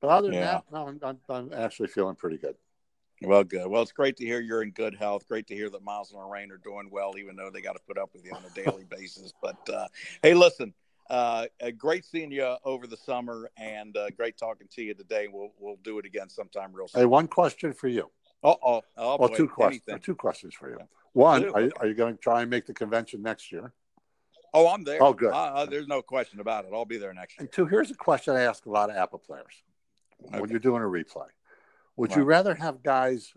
But 0.00 0.08
other 0.08 0.28
than 0.28 0.38
yeah. 0.38 0.44
that, 0.44 0.64
no, 0.72 0.88
I'm, 0.88 1.00
I'm, 1.02 1.18
I'm 1.28 1.52
actually 1.52 1.88
feeling 1.88 2.16
pretty 2.16 2.38
good. 2.38 2.56
Well, 3.22 3.44
good. 3.44 3.66
Well, 3.66 3.82
it's 3.82 3.92
great 3.92 4.16
to 4.18 4.26
hear 4.26 4.40
you're 4.40 4.62
in 4.62 4.72
good 4.72 4.94
health. 4.94 5.26
Great 5.26 5.46
to 5.46 5.54
hear 5.54 5.70
that 5.70 5.82
Miles 5.82 6.12
and 6.12 6.20
Lorraine 6.20 6.50
are 6.50 6.58
doing 6.58 6.88
well, 6.90 7.14
even 7.18 7.34
though 7.34 7.50
they 7.50 7.62
got 7.62 7.72
to 7.72 7.80
put 7.86 7.96
up 7.96 8.10
with 8.12 8.24
you 8.24 8.32
on 8.32 8.42
a 8.44 8.50
daily 8.50 8.84
basis. 8.90 9.32
But 9.40 9.56
uh, 9.70 9.88
hey, 10.22 10.34
listen, 10.34 10.74
uh, 11.10 11.46
great 11.76 12.04
seeing 12.04 12.30
you 12.30 12.56
over 12.64 12.86
the 12.86 12.96
summer, 12.96 13.50
and 13.56 13.96
uh, 13.96 14.10
great 14.10 14.36
talking 14.36 14.68
to 14.74 14.82
you 14.82 14.94
today. 14.94 15.28
We'll 15.30 15.52
we'll 15.58 15.78
do 15.82 15.98
it 15.98 16.06
again 16.06 16.28
sometime 16.28 16.72
real 16.72 16.88
soon. 16.88 17.02
Hey, 17.02 17.06
one 17.06 17.28
question 17.28 17.72
for 17.72 17.88
you. 17.88 18.10
Uh-oh. 18.42 18.82
Oh, 18.96 19.16
well, 19.18 19.28
two 19.28 19.48
questions. 19.48 20.00
Two 20.02 20.14
questions 20.14 20.54
for 20.54 20.70
you. 20.70 20.78
One, 21.14 21.46
are, 21.46 21.70
are, 21.80 21.86
you 21.86 21.94
going 21.94 22.14
to 22.14 22.20
try 22.20 22.42
and 22.42 22.50
make 22.50 22.66
the 22.66 22.74
convention 22.74 23.22
next 23.22 23.50
year? 23.50 23.72
Oh, 24.52 24.68
I'm 24.68 24.84
there. 24.84 25.02
Oh, 25.02 25.14
good. 25.14 25.32
Uh, 25.32 25.54
uh, 25.54 25.66
there's 25.66 25.88
no 25.88 26.02
question 26.02 26.40
about 26.40 26.66
it. 26.66 26.70
I'll 26.72 26.84
be 26.84 26.98
there 26.98 27.14
next 27.14 27.32
year. 27.32 27.46
And 27.46 27.52
two, 27.52 27.64
here's 27.66 27.90
a 27.90 27.94
question 27.94 28.36
I 28.36 28.42
ask 28.42 28.66
a 28.66 28.70
lot 28.70 28.90
of 28.90 28.96
APBA 28.96 29.22
players 29.22 29.62
okay. 30.26 30.38
when 30.38 30.50
you're 30.50 30.58
doing 30.58 30.82
a 30.82 30.86
replay. 30.86 31.28
Would 31.96 32.10
right. 32.10 32.18
you 32.18 32.24
rather 32.24 32.54
have 32.54 32.82
guys 32.82 33.32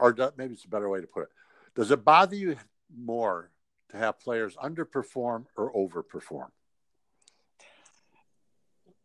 or 0.00 0.32
maybe 0.36 0.54
it's 0.54 0.64
a 0.64 0.68
better 0.68 0.88
way 0.88 1.00
to 1.00 1.06
put 1.06 1.24
it. 1.24 1.28
Does 1.76 1.90
it 1.90 2.04
bother 2.04 2.34
you 2.34 2.56
more 2.96 3.50
to 3.90 3.96
have 3.96 4.18
players 4.18 4.56
underperform 4.56 5.44
or 5.56 5.72
overperform? 5.72 6.48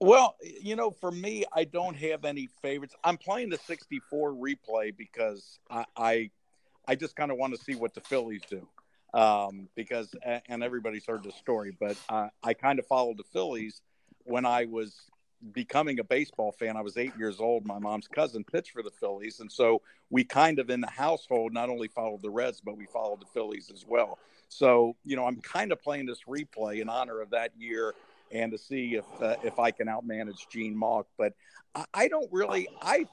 Well, 0.06 0.36
you 0.62 0.76
know, 0.76 0.92
for 0.92 1.10
me, 1.10 1.46
I 1.52 1.64
don't 1.64 1.96
have 1.96 2.26
any 2.26 2.48
favorites. 2.62 2.94
I'm 3.04 3.18
playing 3.18 3.50
the 3.50 3.58
64 3.58 4.34
replay 4.34 4.96
because 4.96 5.58
I 5.68 5.86
I, 5.98 6.30
I 6.88 6.94
just 6.94 7.16
kind 7.16 7.32
of 7.32 7.38
want 7.38 7.58
to 7.58 7.60
see 7.60 7.74
what 7.74 7.96
the 7.96 8.02
Phillies 8.02 8.44
do. 8.48 8.68
Um, 9.16 9.68
because 9.74 10.14
and 10.48 10.62
everybody's 10.62 11.08
heard 11.08 11.24
the 11.24 11.32
story, 11.32 11.76
but 11.80 11.98
uh, 12.08 12.28
I 12.44 12.54
kind 12.54 12.78
of 12.78 12.86
followed 12.86 13.18
the 13.18 13.24
Phillies 13.24 13.82
when 14.26 14.46
I 14.46 14.66
was 14.66 14.94
becoming 15.54 16.00
a 16.00 16.04
baseball 16.04 16.52
fan, 16.52 16.78
I 16.78 16.82
was 16.82 16.98
eight 16.98 17.14
years 17.18 17.40
old. 17.40 17.66
My 17.66 17.80
mom's 17.80 18.08
cousin 18.08 18.44
pitched 18.44 18.74
for 18.74 18.84
the 18.84 18.92
Phillies. 18.92 19.40
And 19.40 19.52
so 19.52 19.82
we 20.12 20.24
kind 20.24 20.60
of 20.60 20.70
in 20.70 20.82
the 20.82 20.88
household 20.88 21.52
not 21.52 21.70
only 21.70 21.88
followed 21.88 22.22
the 22.22 22.30
Reds, 22.30 22.62
but 22.62 22.78
we 22.78 22.86
followed 22.86 23.22
the 23.22 23.28
Phillies 23.34 23.72
as 23.74 23.86
well. 23.88 24.20
So, 24.50 24.96
you 25.04 25.16
know, 25.16 25.26
I'm 25.26 25.42
kind 25.42 25.72
of 25.72 25.82
playing 25.82 26.06
this 26.06 26.24
replay 26.28 26.82
in 26.82 26.90
honor 26.90 27.22
of 27.22 27.32
that 27.32 27.52
year 27.58 27.96
and 28.32 28.52
to 28.52 28.58
see 28.58 28.96
if 28.96 29.06
uh, 29.22 29.36
if 29.44 29.60
I 29.60 29.72
can 29.72 29.88
outmanage 29.88 30.50
Gene 30.50 30.76
Mauch. 30.76 31.08
But 31.18 31.34
I, 31.74 31.86
I, 31.94 32.08
don't 32.08 32.32
really 32.32 32.68
I 32.82 33.06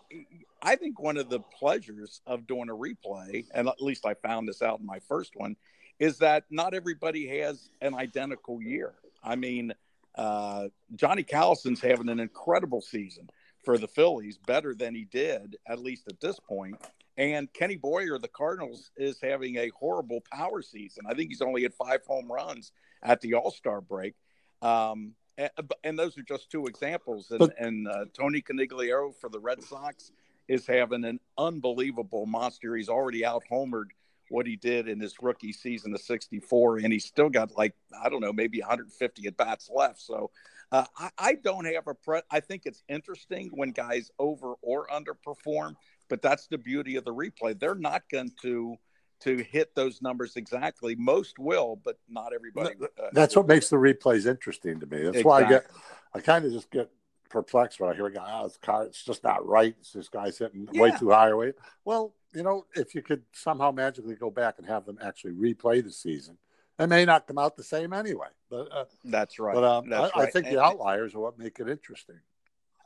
I 0.62 0.76
think 0.76 1.00
one 1.00 1.16
of 1.16 1.28
the 1.28 1.40
pleasures 1.40 2.20
of 2.26 2.46
doing 2.46 2.68
a 2.68 2.74
replay, 2.74 3.46
and 3.54 3.68
at 3.68 3.82
least 3.82 4.06
I 4.06 4.14
found 4.14 4.48
this 4.48 4.62
out 4.62 4.80
in 4.80 4.86
my 4.86 5.00
first 5.00 5.36
one, 5.36 5.56
is 5.98 6.18
that 6.18 6.44
not 6.50 6.74
everybody 6.74 7.26
has 7.40 7.70
an 7.80 7.94
identical 7.94 8.62
year. 8.62 8.92
I 9.22 9.36
mean, 9.36 9.72
uh, 10.16 10.68
Johnny 10.94 11.22
Callison's 11.22 11.80
having 11.80 12.08
an 12.08 12.20
incredible 12.20 12.80
season 12.80 13.28
for 13.64 13.78
the 13.78 13.88
Phillies, 13.88 14.38
better 14.38 14.74
than 14.74 14.94
he 14.94 15.04
did, 15.04 15.56
at 15.66 15.78
least 15.78 16.08
at 16.08 16.20
this 16.20 16.38
point. 16.40 16.76
And 17.16 17.52
Kenny 17.52 17.76
Boyer, 17.76 18.18
the 18.18 18.28
Cardinals, 18.28 18.90
is 18.96 19.20
having 19.20 19.56
a 19.56 19.70
horrible 19.78 20.22
power 20.32 20.62
season. 20.62 21.04
I 21.06 21.14
think 21.14 21.28
he's 21.28 21.42
only 21.42 21.62
had 21.62 21.74
five 21.74 22.04
home 22.06 22.30
runs 22.30 22.72
at 23.02 23.20
the 23.20 23.34
All 23.34 23.50
Star 23.50 23.80
break. 23.80 24.14
Um, 24.62 25.14
and, 25.38 25.50
and, 25.82 25.98
those 25.98 26.16
are 26.18 26.22
just 26.22 26.50
two 26.50 26.66
examples. 26.66 27.30
And, 27.30 27.38
but, 27.40 27.54
and 27.58 27.88
uh, 27.88 28.04
Tony 28.12 28.42
Conigliaro 28.42 29.14
for 29.14 29.28
the 29.28 29.40
Red 29.40 29.62
Sox 29.62 30.12
is 30.46 30.66
having 30.66 31.04
an 31.04 31.18
unbelievable 31.36 32.26
monster. 32.26 32.76
He's 32.76 32.88
already 32.88 33.24
out 33.24 33.42
homered 33.50 33.88
what 34.32 34.46
he 34.46 34.56
did 34.56 34.88
in 34.88 34.98
his 34.98 35.14
rookie 35.20 35.52
season 35.52 35.94
of 35.94 36.00
64 36.00 36.78
and 36.78 36.92
he's 36.92 37.04
still 37.04 37.28
got 37.28 37.54
like 37.56 37.74
i 38.02 38.08
don't 38.08 38.22
know 38.22 38.32
maybe 38.32 38.60
150 38.60 39.26
at 39.26 39.36
bats 39.36 39.70
left 39.72 40.00
so 40.00 40.30
uh, 40.72 40.86
I, 40.96 41.10
I, 41.18 41.34
don't 41.34 41.66
have 41.66 41.86
a 41.86 41.94
pre 41.94 42.20
i 42.30 42.40
think 42.40 42.62
it's 42.64 42.82
interesting 42.88 43.50
when 43.52 43.72
guys 43.72 44.10
over 44.18 44.54
or 44.62 44.86
underperform 44.88 45.74
but 46.08 46.22
that's 46.22 46.46
the 46.46 46.56
beauty 46.56 46.96
of 46.96 47.04
the 47.04 47.12
replay 47.12 47.58
they're 47.58 47.74
not 47.74 48.08
going 48.10 48.32
to 48.40 48.76
to 49.22 49.38
hit 49.38 49.74
those 49.74 50.02
numbers 50.02 50.36
exactly 50.36 50.94
most 50.94 51.38
will 51.38 51.80
but 51.82 51.98
not 52.08 52.32
everybody 52.34 52.74
uh, 52.82 53.08
that's 53.12 53.36
what 53.36 53.46
makes 53.46 53.68
the 53.68 53.76
replays 53.76 54.26
interesting 54.26 54.80
to 54.80 54.86
me 54.86 54.98
that's 54.98 55.18
exactly. 55.18 55.24
why 55.24 55.40
i 55.40 55.48
get 55.48 55.66
i 56.14 56.20
kind 56.20 56.44
of 56.44 56.52
just 56.52 56.70
get 56.70 56.90
perplexed 57.32 57.80
when 57.80 57.90
I 57.90 57.94
hear 57.94 58.06
a 58.06 58.12
guy, 58.12 58.40
oh, 58.40 58.46
it's, 58.46 58.58
car, 58.58 58.84
it's 58.84 59.02
just 59.02 59.24
not 59.24 59.44
right. 59.44 59.74
It's 59.80 59.92
this 59.92 60.08
guy's 60.08 60.38
hitting 60.38 60.68
yeah. 60.70 60.80
way 60.80 60.92
too 60.96 61.10
high 61.10 61.28
or 61.28 61.38
way. 61.38 61.52
Well, 61.84 62.14
you 62.34 62.42
know, 62.42 62.66
if 62.74 62.94
you 62.94 63.02
could 63.02 63.22
somehow 63.32 63.72
magically 63.72 64.14
go 64.14 64.30
back 64.30 64.56
and 64.58 64.66
have 64.68 64.84
them 64.86 64.98
actually 65.02 65.32
replay 65.32 65.82
the 65.82 65.90
season, 65.90 66.36
it 66.78 66.86
may 66.86 67.04
not 67.04 67.26
come 67.26 67.38
out 67.38 67.56
the 67.56 67.64
same 67.64 67.92
anyway. 67.92 68.28
But 68.50 68.68
uh, 68.70 68.84
that's 69.04 69.38
right. 69.38 69.54
But 69.54 69.64
um, 69.64 69.88
that's 69.88 70.12
I, 70.14 70.18
right. 70.18 70.28
I, 70.28 70.30
think 70.30 70.46
and, 70.46 70.56
the 70.56 70.62
outliers 70.62 71.14
are 71.14 71.20
what 71.20 71.38
make 71.38 71.58
it 71.58 71.68
interesting. 71.68 72.20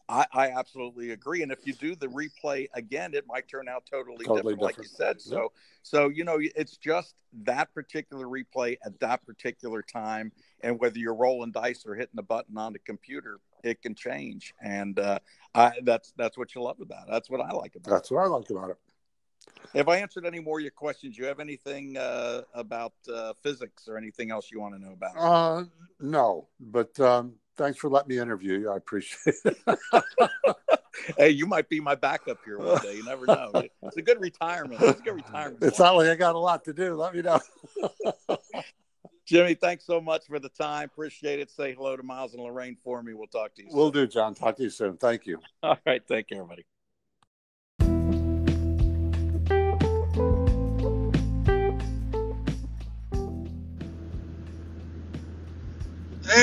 I, 0.08 0.26
I, 0.32 0.50
absolutely 0.50 1.10
agree. 1.10 1.42
And 1.42 1.50
if 1.50 1.66
you 1.66 1.72
do 1.72 1.96
the 1.96 2.06
replay 2.06 2.68
again, 2.74 3.12
it 3.14 3.26
might 3.26 3.48
turn 3.48 3.68
out 3.68 3.84
totally, 3.90 4.24
totally 4.24 4.54
different, 4.54 4.60
different, 4.60 4.62
like 4.62 4.78
you 4.78 4.84
said. 4.84 5.20
So, 5.20 5.42
yep. 5.42 5.50
so 5.82 6.08
you 6.08 6.24
know, 6.24 6.38
it's 6.40 6.76
just 6.76 7.14
that 7.44 7.74
particular 7.74 8.26
replay 8.26 8.76
at 8.84 8.98
that 9.00 9.26
particular 9.26 9.82
time, 9.82 10.30
and 10.60 10.78
whether 10.78 10.98
you're 10.98 11.14
rolling 11.14 11.50
dice 11.50 11.84
or 11.86 11.94
hitting 11.94 12.18
a 12.18 12.22
button 12.22 12.56
on 12.56 12.72
the 12.72 12.78
computer, 12.78 13.40
it 13.64 13.82
can 13.82 13.94
change. 13.94 14.54
And 14.62 14.98
uh, 14.98 15.18
I, 15.54 15.72
that's 15.82 16.12
that's 16.16 16.38
what 16.38 16.54
you 16.54 16.62
love 16.62 16.80
about 16.80 17.08
it. 17.08 17.10
That's 17.10 17.28
what 17.28 17.40
I 17.40 17.50
like 17.50 17.74
about 17.74 17.90
that's 17.90 18.10
it. 18.10 18.10
That's 18.10 18.10
what 18.12 18.24
I 18.24 18.26
like 18.28 18.50
about 18.50 18.70
it. 18.70 18.76
Have 19.74 19.88
I 19.88 19.98
answered 19.98 20.26
any 20.26 20.40
more 20.40 20.58
of 20.58 20.62
your 20.62 20.70
questions? 20.70 21.18
You 21.18 21.24
have 21.26 21.40
anything 21.40 21.96
uh, 21.96 22.42
about 22.54 22.94
uh, 23.12 23.32
physics 23.42 23.88
or 23.88 23.96
anything 23.96 24.30
else 24.30 24.50
you 24.50 24.60
want 24.60 24.74
to 24.74 24.80
know 24.80 24.92
about? 24.92 25.16
Uh, 25.16 25.64
no, 26.00 26.48
but 26.60 26.98
um, 27.00 27.34
thanks 27.56 27.78
for 27.78 27.88
letting 27.88 28.08
me 28.08 28.18
interview 28.18 28.58
you. 28.58 28.70
I 28.70 28.76
appreciate 28.76 29.36
it. 29.44 29.56
hey, 31.18 31.30
you 31.30 31.46
might 31.46 31.68
be 31.68 31.80
my 31.80 31.94
backup 31.94 32.38
here 32.44 32.58
one 32.58 32.80
day. 32.82 32.96
You 32.96 33.04
never 33.04 33.26
know. 33.26 33.50
It's 33.82 33.96
a 33.96 34.02
good 34.02 34.20
retirement. 34.20 34.80
It's 34.82 35.00
a 35.00 35.02
good 35.02 35.14
retirement. 35.14 35.62
It's 35.62 35.78
not 35.78 35.96
like 35.96 36.08
I 36.08 36.14
got 36.14 36.34
a 36.34 36.38
lot 36.38 36.64
to 36.64 36.72
do. 36.72 36.94
Let 36.94 37.14
me 37.14 37.22
know. 37.22 37.40
Jimmy, 39.26 39.54
thanks 39.54 39.84
so 39.84 40.00
much 40.00 40.26
for 40.26 40.38
the 40.38 40.48
time. 40.48 40.84
Appreciate 40.84 41.40
it. 41.40 41.50
Say 41.50 41.74
hello 41.74 41.96
to 41.96 42.02
Miles 42.02 42.34
and 42.34 42.42
Lorraine 42.42 42.76
for 42.84 43.02
me. 43.02 43.12
We'll 43.12 43.26
talk 43.26 43.54
to 43.56 43.62
you. 43.62 43.70
We'll 43.72 43.90
do, 43.90 44.06
John. 44.06 44.34
Talk 44.34 44.56
to 44.56 44.62
you 44.62 44.70
soon. 44.70 44.96
Thank 44.98 45.26
you. 45.26 45.40
All 45.62 45.76
right. 45.84 46.06
Take 46.06 46.28
care, 46.28 46.44
buddy. 46.44 46.64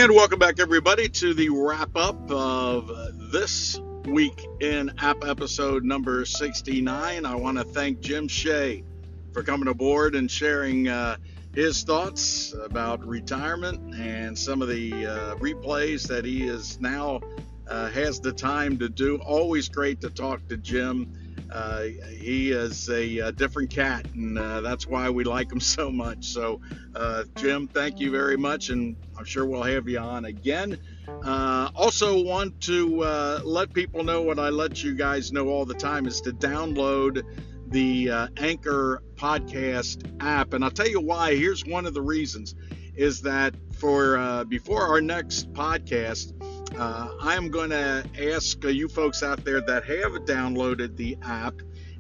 And 0.04 0.14
welcome 0.14 0.38
back, 0.38 0.60
everybody, 0.60 1.08
to 1.08 1.34
the 1.34 1.48
wrap 1.48 1.96
up 1.96 2.30
of 2.30 2.92
this 3.32 3.80
week 4.04 4.46
in 4.60 4.90
APBA 4.98 5.30
episode 5.30 5.86
number 5.86 6.26
69. 6.26 7.26
I 7.26 7.36
want 7.36 7.58
to 7.58 7.64
thank 7.64 8.02
Jim 8.02 8.28
Shea 8.28 8.84
for 9.32 9.44
coming 9.44 9.70
aboard 9.70 10.16
and 10.16 10.30
sharing 10.30 10.90
uh, 10.90 11.16
his 11.56 11.84
thoughts 11.84 12.54
about 12.66 13.02
retirement 13.08 13.96
and 13.96 14.38
some 14.38 14.62
of 14.62 14.68
the 14.68 14.92
uh, 14.92 15.36
replays 15.36 16.06
that 16.10 16.26
he 16.26 16.48
is 16.48 16.82
now 16.82 17.22
uh, 17.70 17.90
has 17.92 18.20
the 18.20 18.34
time 18.34 18.78
to 18.80 18.90
do. 18.90 19.20
Always 19.20 19.70
great 19.70 20.02
to 20.02 20.10
talk 20.10 20.46
to 20.50 20.58
Jim. 20.58 21.14
Uh, 21.54 21.84
he 22.10 22.50
is 22.50 22.90
a, 22.90 23.20
a, 23.20 23.32
different 23.32 23.70
cat, 23.70 24.08
and 24.16 24.40
uh, 24.40 24.60
that's 24.62 24.88
why 24.88 25.08
we 25.12 25.24
like 25.24 25.52
him 25.52 25.60
so 25.60 25.92
much. 25.92 26.26
So, 26.26 26.60
uh, 26.96 27.26
Jim, 27.36 27.68
thank 27.68 28.00
you 28.00 28.10
very 28.10 28.38
much, 28.38 28.70
and 28.70 28.96
I'm 29.16 29.24
sure 29.24 29.46
we'll 29.46 29.62
have 29.62 29.88
you 29.88 30.00
on 30.00 30.26
again. 30.26 30.80
Uh, 31.24 31.70
also, 31.76 32.24
want 32.24 32.60
to 32.62 33.04
uh, 33.04 33.42
let 33.46 33.72
people 33.72 34.04
know 34.04 34.24
what 34.24 34.40
I 34.40 34.50
let 34.50 34.84
you 34.84 34.96
guys 34.96 35.32
know 35.32 35.50
all 35.50 35.64
the 35.64 35.76
time 35.76 36.08
is 36.08 36.22
to 36.22 36.32
download 36.32 37.24
the 37.68 38.10
uh, 38.10 38.28
Anchor 38.38 39.04
podcast 39.14 40.12
app, 40.22 40.54
and 40.54 40.64
I'll 40.64 40.72
tell 40.72 40.90
you 40.90 41.02
why. 41.02 41.36
Here's 41.36 41.64
one 41.64 41.86
of 41.86 41.94
the 41.94 42.02
reasons: 42.02 42.56
is 42.96 43.22
that 43.22 43.54
for 43.78 44.44
before 44.46 44.82
our 44.82 45.02
next 45.02 45.54
podcast 45.54 46.34
uh, 46.78 47.10
I'm 47.22 47.50
going 47.50 47.70
to 47.70 48.04
ask 48.20 48.64
uh, 48.66 48.70
you 48.70 48.88
folks 48.88 49.22
out 49.22 49.44
there 49.46 49.62
that 49.62 49.86
have 49.86 50.12
downloaded 50.26 50.96
the 50.96 51.18
app 51.22 51.56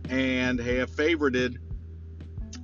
and 0.10 0.60
have 0.60 0.90
favorited 0.90 1.58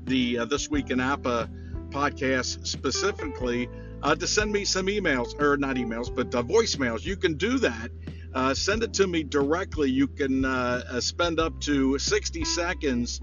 the 0.05 0.39
uh, 0.39 0.45
This 0.45 0.69
Week 0.69 0.89
in 0.89 0.99
APBA 0.99 1.49
podcast 1.89 2.65
specifically 2.65 3.69
uh, 4.01 4.15
to 4.15 4.27
send 4.27 4.51
me 4.51 4.65
some 4.65 4.87
emails, 4.87 5.39
or 5.39 5.57
not 5.57 5.75
emails, 5.75 6.13
but 6.13 6.33
uh, 6.33 6.41
voicemails. 6.41 7.05
You 7.05 7.15
can 7.15 7.35
do 7.35 7.59
that. 7.59 7.89
Uh, 8.33 8.53
send 8.53 8.83
it 8.83 8.93
to 8.93 9.07
me 9.07 9.23
directly. 9.23 9.89
You 9.89 10.07
can 10.07 10.43
spend 11.01 11.39
up 11.39 11.59
to 11.61 11.97
60 11.97 12.45
seconds 12.45 13.21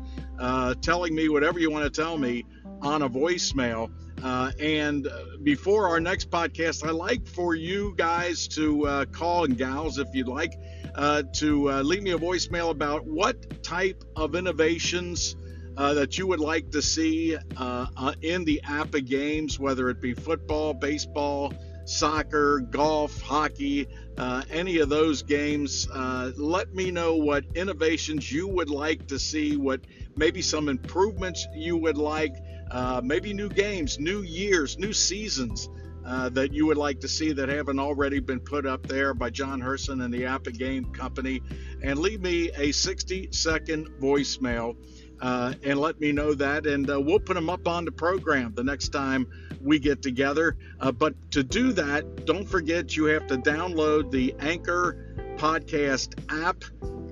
telling 0.81 1.15
me 1.15 1.29
whatever 1.29 1.59
you 1.59 1.71
want 1.71 1.93
to 1.93 2.03
tell 2.03 2.19
me 2.19 2.45
on 2.83 3.03
a 3.03 3.09
voicemail. 3.09 3.91
Uh, 4.23 4.51
and 4.59 5.09
before 5.43 5.89
our 5.89 6.01
next 6.01 6.31
podcast, 6.31 6.87
I 6.87 6.91
like 6.91 7.27
for 7.27 7.55
you 7.55 7.95
guys 7.97 8.49
to 8.49 8.87
uh, 8.87 9.05
call 9.07 9.45
and 9.45 9.57
gals, 9.57 9.99
if 9.99 10.09
you'd 10.15 10.29
like, 10.29 10.55
uh, 10.95 11.23
to 11.35 11.71
uh, 11.71 11.83
leave 11.83 12.03
me 12.03 12.13
a 12.13 12.19
voicemail 12.19 12.71
about 12.71 13.05
what 13.05 13.63
type 13.63 14.03
of 14.17 14.35
innovations 14.35 15.37
uh, 15.77 15.95
that 15.95 16.17
you 16.17 16.27
would 16.27 16.41
like 16.41 16.71
to 16.71 16.81
see 16.81 17.37
uh, 17.57 18.15
in 18.23 18.45
the 18.45 18.61
APBA 18.65 19.05
games, 19.05 19.59
whether 19.59 19.91
it 19.91 20.01
be 20.01 20.15
football, 20.15 20.73
baseball, 20.73 21.53
soccer, 21.87 22.61
golf, 22.61 23.21
hockey, 23.21 23.87
uh, 24.19 24.43
any 24.51 24.79
of 24.79 24.89
those 24.89 25.23
games. 25.23 25.89
Uh, 25.93 26.33
let 26.37 26.75
me 26.75 26.91
know 26.91 27.17
what 27.17 27.45
innovations 27.55 28.31
you 28.31 28.49
would 28.49 28.71
like 28.71 29.07
to 29.07 29.19
see, 29.19 29.57
what 29.57 29.81
maybe 30.17 30.43
some 30.43 30.69
improvements 30.69 31.47
you 31.55 31.77
would 31.77 31.99
like, 31.99 32.37
uh, 32.71 33.01
maybe 33.03 33.33
new 33.33 33.49
games, 33.49 33.99
new 33.99 34.23
years, 34.23 34.79
new 34.79 34.93
seasons. 34.93 35.69
Uh, 36.05 36.29
that 36.29 36.53
you 36.53 36.65
would 36.65 36.77
like 36.77 37.01
to 37.01 37.09
see 37.09 37.33
that 37.33 37.49
haven't 37.49 37.81
already 37.81 38.21
been 38.21 38.39
put 38.39 38.65
up 38.65 38.87
there 38.87 39.13
by 39.13 39.29
John 39.29 39.61
Herson 39.61 40.05
and 40.05 40.15
the 40.15 40.23
APBA 40.23 40.57
Game 40.57 40.85
Company, 40.93 41.43
and 41.83 41.99
leave 41.99 42.21
me 42.21 42.49
a 42.57 42.71
60 42.71 43.31
second 43.33 43.89
voicemail 44.01 44.77
uh, 45.21 45.55
and 45.63 45.79
let 45.79 45.99
me 46.01 46.13
know 46.13 46.35
that, 46.35 46.67
and 46.67 46.91
uh, 46.91 47.01
we'll 47.01 47.19
put 47.19 47.35
them 47.35 47.49
up 47.49 47.67
on 47.67 47.85
the 47.85 47.93
program 47.93 48.53
the 48.55 48.65
next 48.65 48.89
time 48.89 49.27
we 49.63 49.79
get 49.79 50.03
together. 50.03 50.57
Uh, 50.81 50.93
but 50.93 51.15
to 51.31 51.43
do 51.43 51.73
that, 51.73 52.27
don't 52.27 52.47
forget 52.47 52.97
you 52.97 53.07
have 53.07 53.27
to 53.29 53.39
download 53.39 54.11
the 54.11 54.35
Anchor 54.39 55.15
Podcast 55.37 56.15
app. 56.29 56.65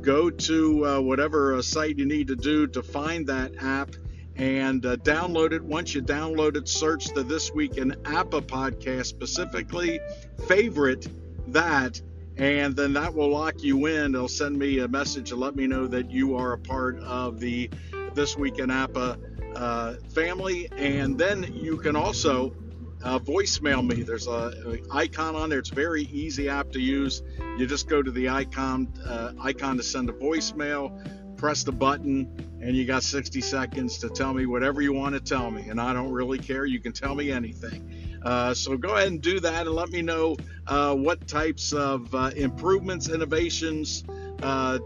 Go 0.03 0.29
to 0.29 0.87
uh, 0.87 1.01
whatever 1.01 1.55
uh, 1.55 1.63
site 1.63 1.99
you 1.99 2.05
need 2.05 2.29
to 2.29 2.37
do 2.37 2.67
to 2.69 2.83
find 2.83 3.27
that 3.27 3.53
app 3.63 3.91
and 4.37 4.85
uh, 4.85 4.97
download 4.97 5.53
it. 5.53 5.63
Once 5.63 5.95
you 5.95 6.03
download 6.03 6.57
it, 6.57 6.69
search 6.69 7.07
the 7.15 7.23
This 7.23 7.53
Week 7.53 7.77
in 7.77 7.93
APBA 8.03 8.43
podcast 8.43 9.07
specifically, 9.07 10.01
favorite 10.47 11.07
that, 11.49 12.01
and 12.37 12.75
then 12.75 12.93
that 12.95 13.15
will 13.15 13.31
lock 13.31 13.63
you 13.63 13.87
in. 13.87 14.15
It'll 14.15 14.29
send 14.29 14.59
me 14.59 14.81
a 14.81 14.89
message 14.89 15.29
to 15.29 15.37
let 15.37 15.55
me 15.55 15.67
know 15.67 15.87
that 15.87 16.11
you 16.11 16.37
are 16.37 16.53
a 16.53 16.59
part 16.59 16.99
of 17.01 17.39
the 17.39 17.71
This 18.15 18.37
Week 18.37 18.59
in 18.59 18.71
APBA 18.71 19.19
uh, 19.57 19.95
family. 20.13 20.69
And 20.77 21.19
then 21.19 21.45
you 21.55 21.77
can 21.77 21.97
also 21.97 22.55
uh, 23.03 23.19
voicemail 23.19 23.87
me. 23.87 24.03
There's 24.03 24.27
a, 24.27 24.53
a, 24.91 24.97
icon 24.97 25.37
on 25.37 25.51
there. 25.51 25.59
It's 25.59 25.71
very 25.71 26.05
easy 26.05 26.49
app 26.49 26.73
to 26.73 26.81
use. 26.81 27.23
You 27.59 27.67
just 27.67 27.89
go 27.89 28.03
to 28.03 28.11
the 28.11 28.31
icon 28.31 28.93
uh, 29.07 29.33
icon 29.41 29.77
to 29.77 29.83
send 29.83 30.09
a 30.09 30.13
voicemail, 30.13 31.24
press 31.45 31.63
the 31.63 31.71
button, 31.71 32.27
and 32.63 32.75
you 32.75 32.87
got 32.87 33.03
60 33.03 33.43
seconds 33.43 33.99
to 33.99 34.09
tell 34.09 34.33
me 34.33 34.47
whatever 34.47 34.81
you 34.81 34.95
want 34.95 35.15
to 35.15 35.21
tell 35.21 35.51
me. 35.51 35.69
And 35.69 35.79
I 35.79 35.93
don't 35.93 36.11
really 36.11 36.39
care. 36.39 36.65
You 36.65 36.81
can 36.81 36.93
tell 36.93 37.15
me 37.15 37.31
anything. 37.31 38.19
Uh, 38.25 38.55
so 38.55 38.79
go 38.79 38.95
ahead 38.95 39.09
and 39.09 39.21
do 39.21 39.39
that 39.41 39.67
and 39.67 39.77
let 39.77 39.91
me 39.91 40.01
know 40.01 40.39
uh, 40.67 40.95
what 40.95 41.29
types 41.29 41.75
of 41.75 42.15
uh, 42.15 42.31
improvements, 42.35 43.11
innovations, 43.11 44.05
uh, 44.43 44.79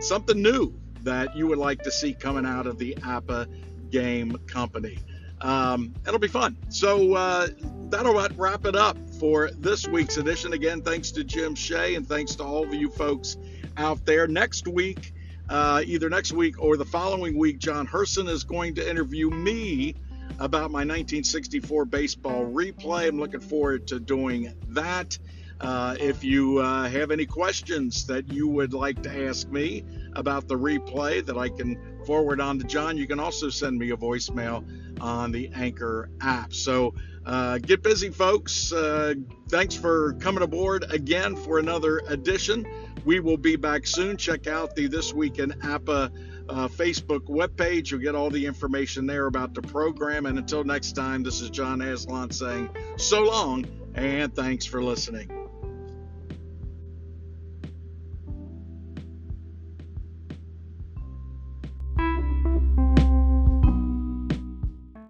something 0.00 0.42
new 0.42 0.74
that 1.04 1.36
you 1.36 1.46
would 1.46 1.58
like 1.58 1.80
to 1.84 1.92
see 1.92 2.14
coming 2.14 2.46
out 2.46 2.66
of 2.66 2.78
the 2.78 2.96
APBA 3.02 3.46
game 3.92 4.36
company. 4.48 4.98
Um, 5.40 5.94
it'll 6.04 6.18
be 6.18 6.26
fun. 6.26 6.56
So 6.68 7.14
uh, 7.14 7.46
that'll 7.90 8.20
wrap 8.36 8.64
it 8.64 8.74
up 8.74 8.96
for 9.20 9.52
this 9.52 9.86
week's 9.86 10.16
edition. 10.16 10.52
Again, 10.52 10.82
thanks 10.82 11.12
to 11.12 11.22
Jim 11.22 11.54
Shea 11.54 11.94
and 11.94 12.04
thanks 12.04 12.34
to 12.34 12.42
all 12.42 12.64
of 12.64 12.74
you 12.74 12.90
folks 12.90 13.36
out 13.76 14.04
there. 14.04 14.26
Next 14.26 14.66
week, 14.66 15.12
uh, 15.48 15.82
either 15.84 16.08
next 16.08 16.32
week 16.32 16.62
or 16.62 16.76
the 16.76 16.84
following 16.84 17.36
week, 17.36 17.58
John 17.58 17.86
Herson 17.86 18.28
is 18.28 18.44
going 18.44 18.74
to 18.76 18.88
interview 18.88 19.30
me 19.30 19.96
about 20.38 20.70
my 20.70 20.80
1964 20.80 21.84
baseball 21.84 22.44
replay. 22.46 23.08
I'm 23.08 23.18
looking 23.18 23.40
forward 23.40 23.86
to 23.88 24.00
doing 24.00 24.54
that. 24.68 25.18
Uh, 25.60 25.94
if 26.00 26.24
you 26.24 26.58
uh, 26.58 26.88
have 26.88 27.12
any 27.12 27.24
questions 27.24 28.06
that 28.06 28.32
you 28.32 28.48
would 28.48 28.74
like 28.74 29.00
to 29.02 29.28
ask 29.28 29.48
me 29.48 29.84
about 30.14 30.48
the 30.48 30.56
replay 30.56 31.24
that 31.24 31.38
I 31.38 31.48
can 31.48 31.78
forward 32.04 32.40
on 32.40 32.58
to 32.58 32.64
John, 32.64 32.96
you 32.96 33.06
can 33.06 33.20
also 33.20 33.48
send 33.48 33.78
me 33.78 33.90
a 33.90 33.96
voicemail 33.96 34.64
on 35.00 35.30
the 35.30 35.50
Anchor 35.54 36.10
app. 36.20 36.52
So 36.52 36.94
uh, 37.24 37.58
get 37.58 37.82
busy, 37.82 38.10
folks. 38.10 38.72
Uh, 38.72 39.14
thanks 39.48 39.76
for 39.76 40.14
coming 40.14 40.42
aboard 40.42 40.84
again 40.90 41.36
for 41.36 41.60
another 41.60 42.02
edition. 42.08 42.66
We 43.04 43.20
will 43.20 43.36
be 43.36 43.56
back 43.56 43.86
soon. 43.86 44.16
Check 44.16 44.46
out 44.46 44.76
the 44.76 44.86
This 44.86 45.12
Week 45.12 45.38
in 45.38 45.50
APBA 45.50 46.12
uh, 46.48 46.68
Facebook 46.68 47.26
webpage. 47.26 47.90
You'll 47.90 48.00
get 48.00 48.14
all 48.14 48.30
the 48.30 48.46
information 48.46 49.06
there 49.06 49.26
about 49.26 49.54
the 49.54 49.62
program. 49.62 50.26
And 50.26 50.38
until 50.38 50.64
next 50.64 50.92
time, 50.92 51.22
this 51.22 51.40
is 51.40 51.50
John 51.50 51.80
Aslan 51.80 52.30
saying 52.30 52.70
so 52.96 53.22
long 53.22 53.66
and 53.94 54.34
thanks 54.34 54.64
for 54.64 54.82
listening. 54.82 55.41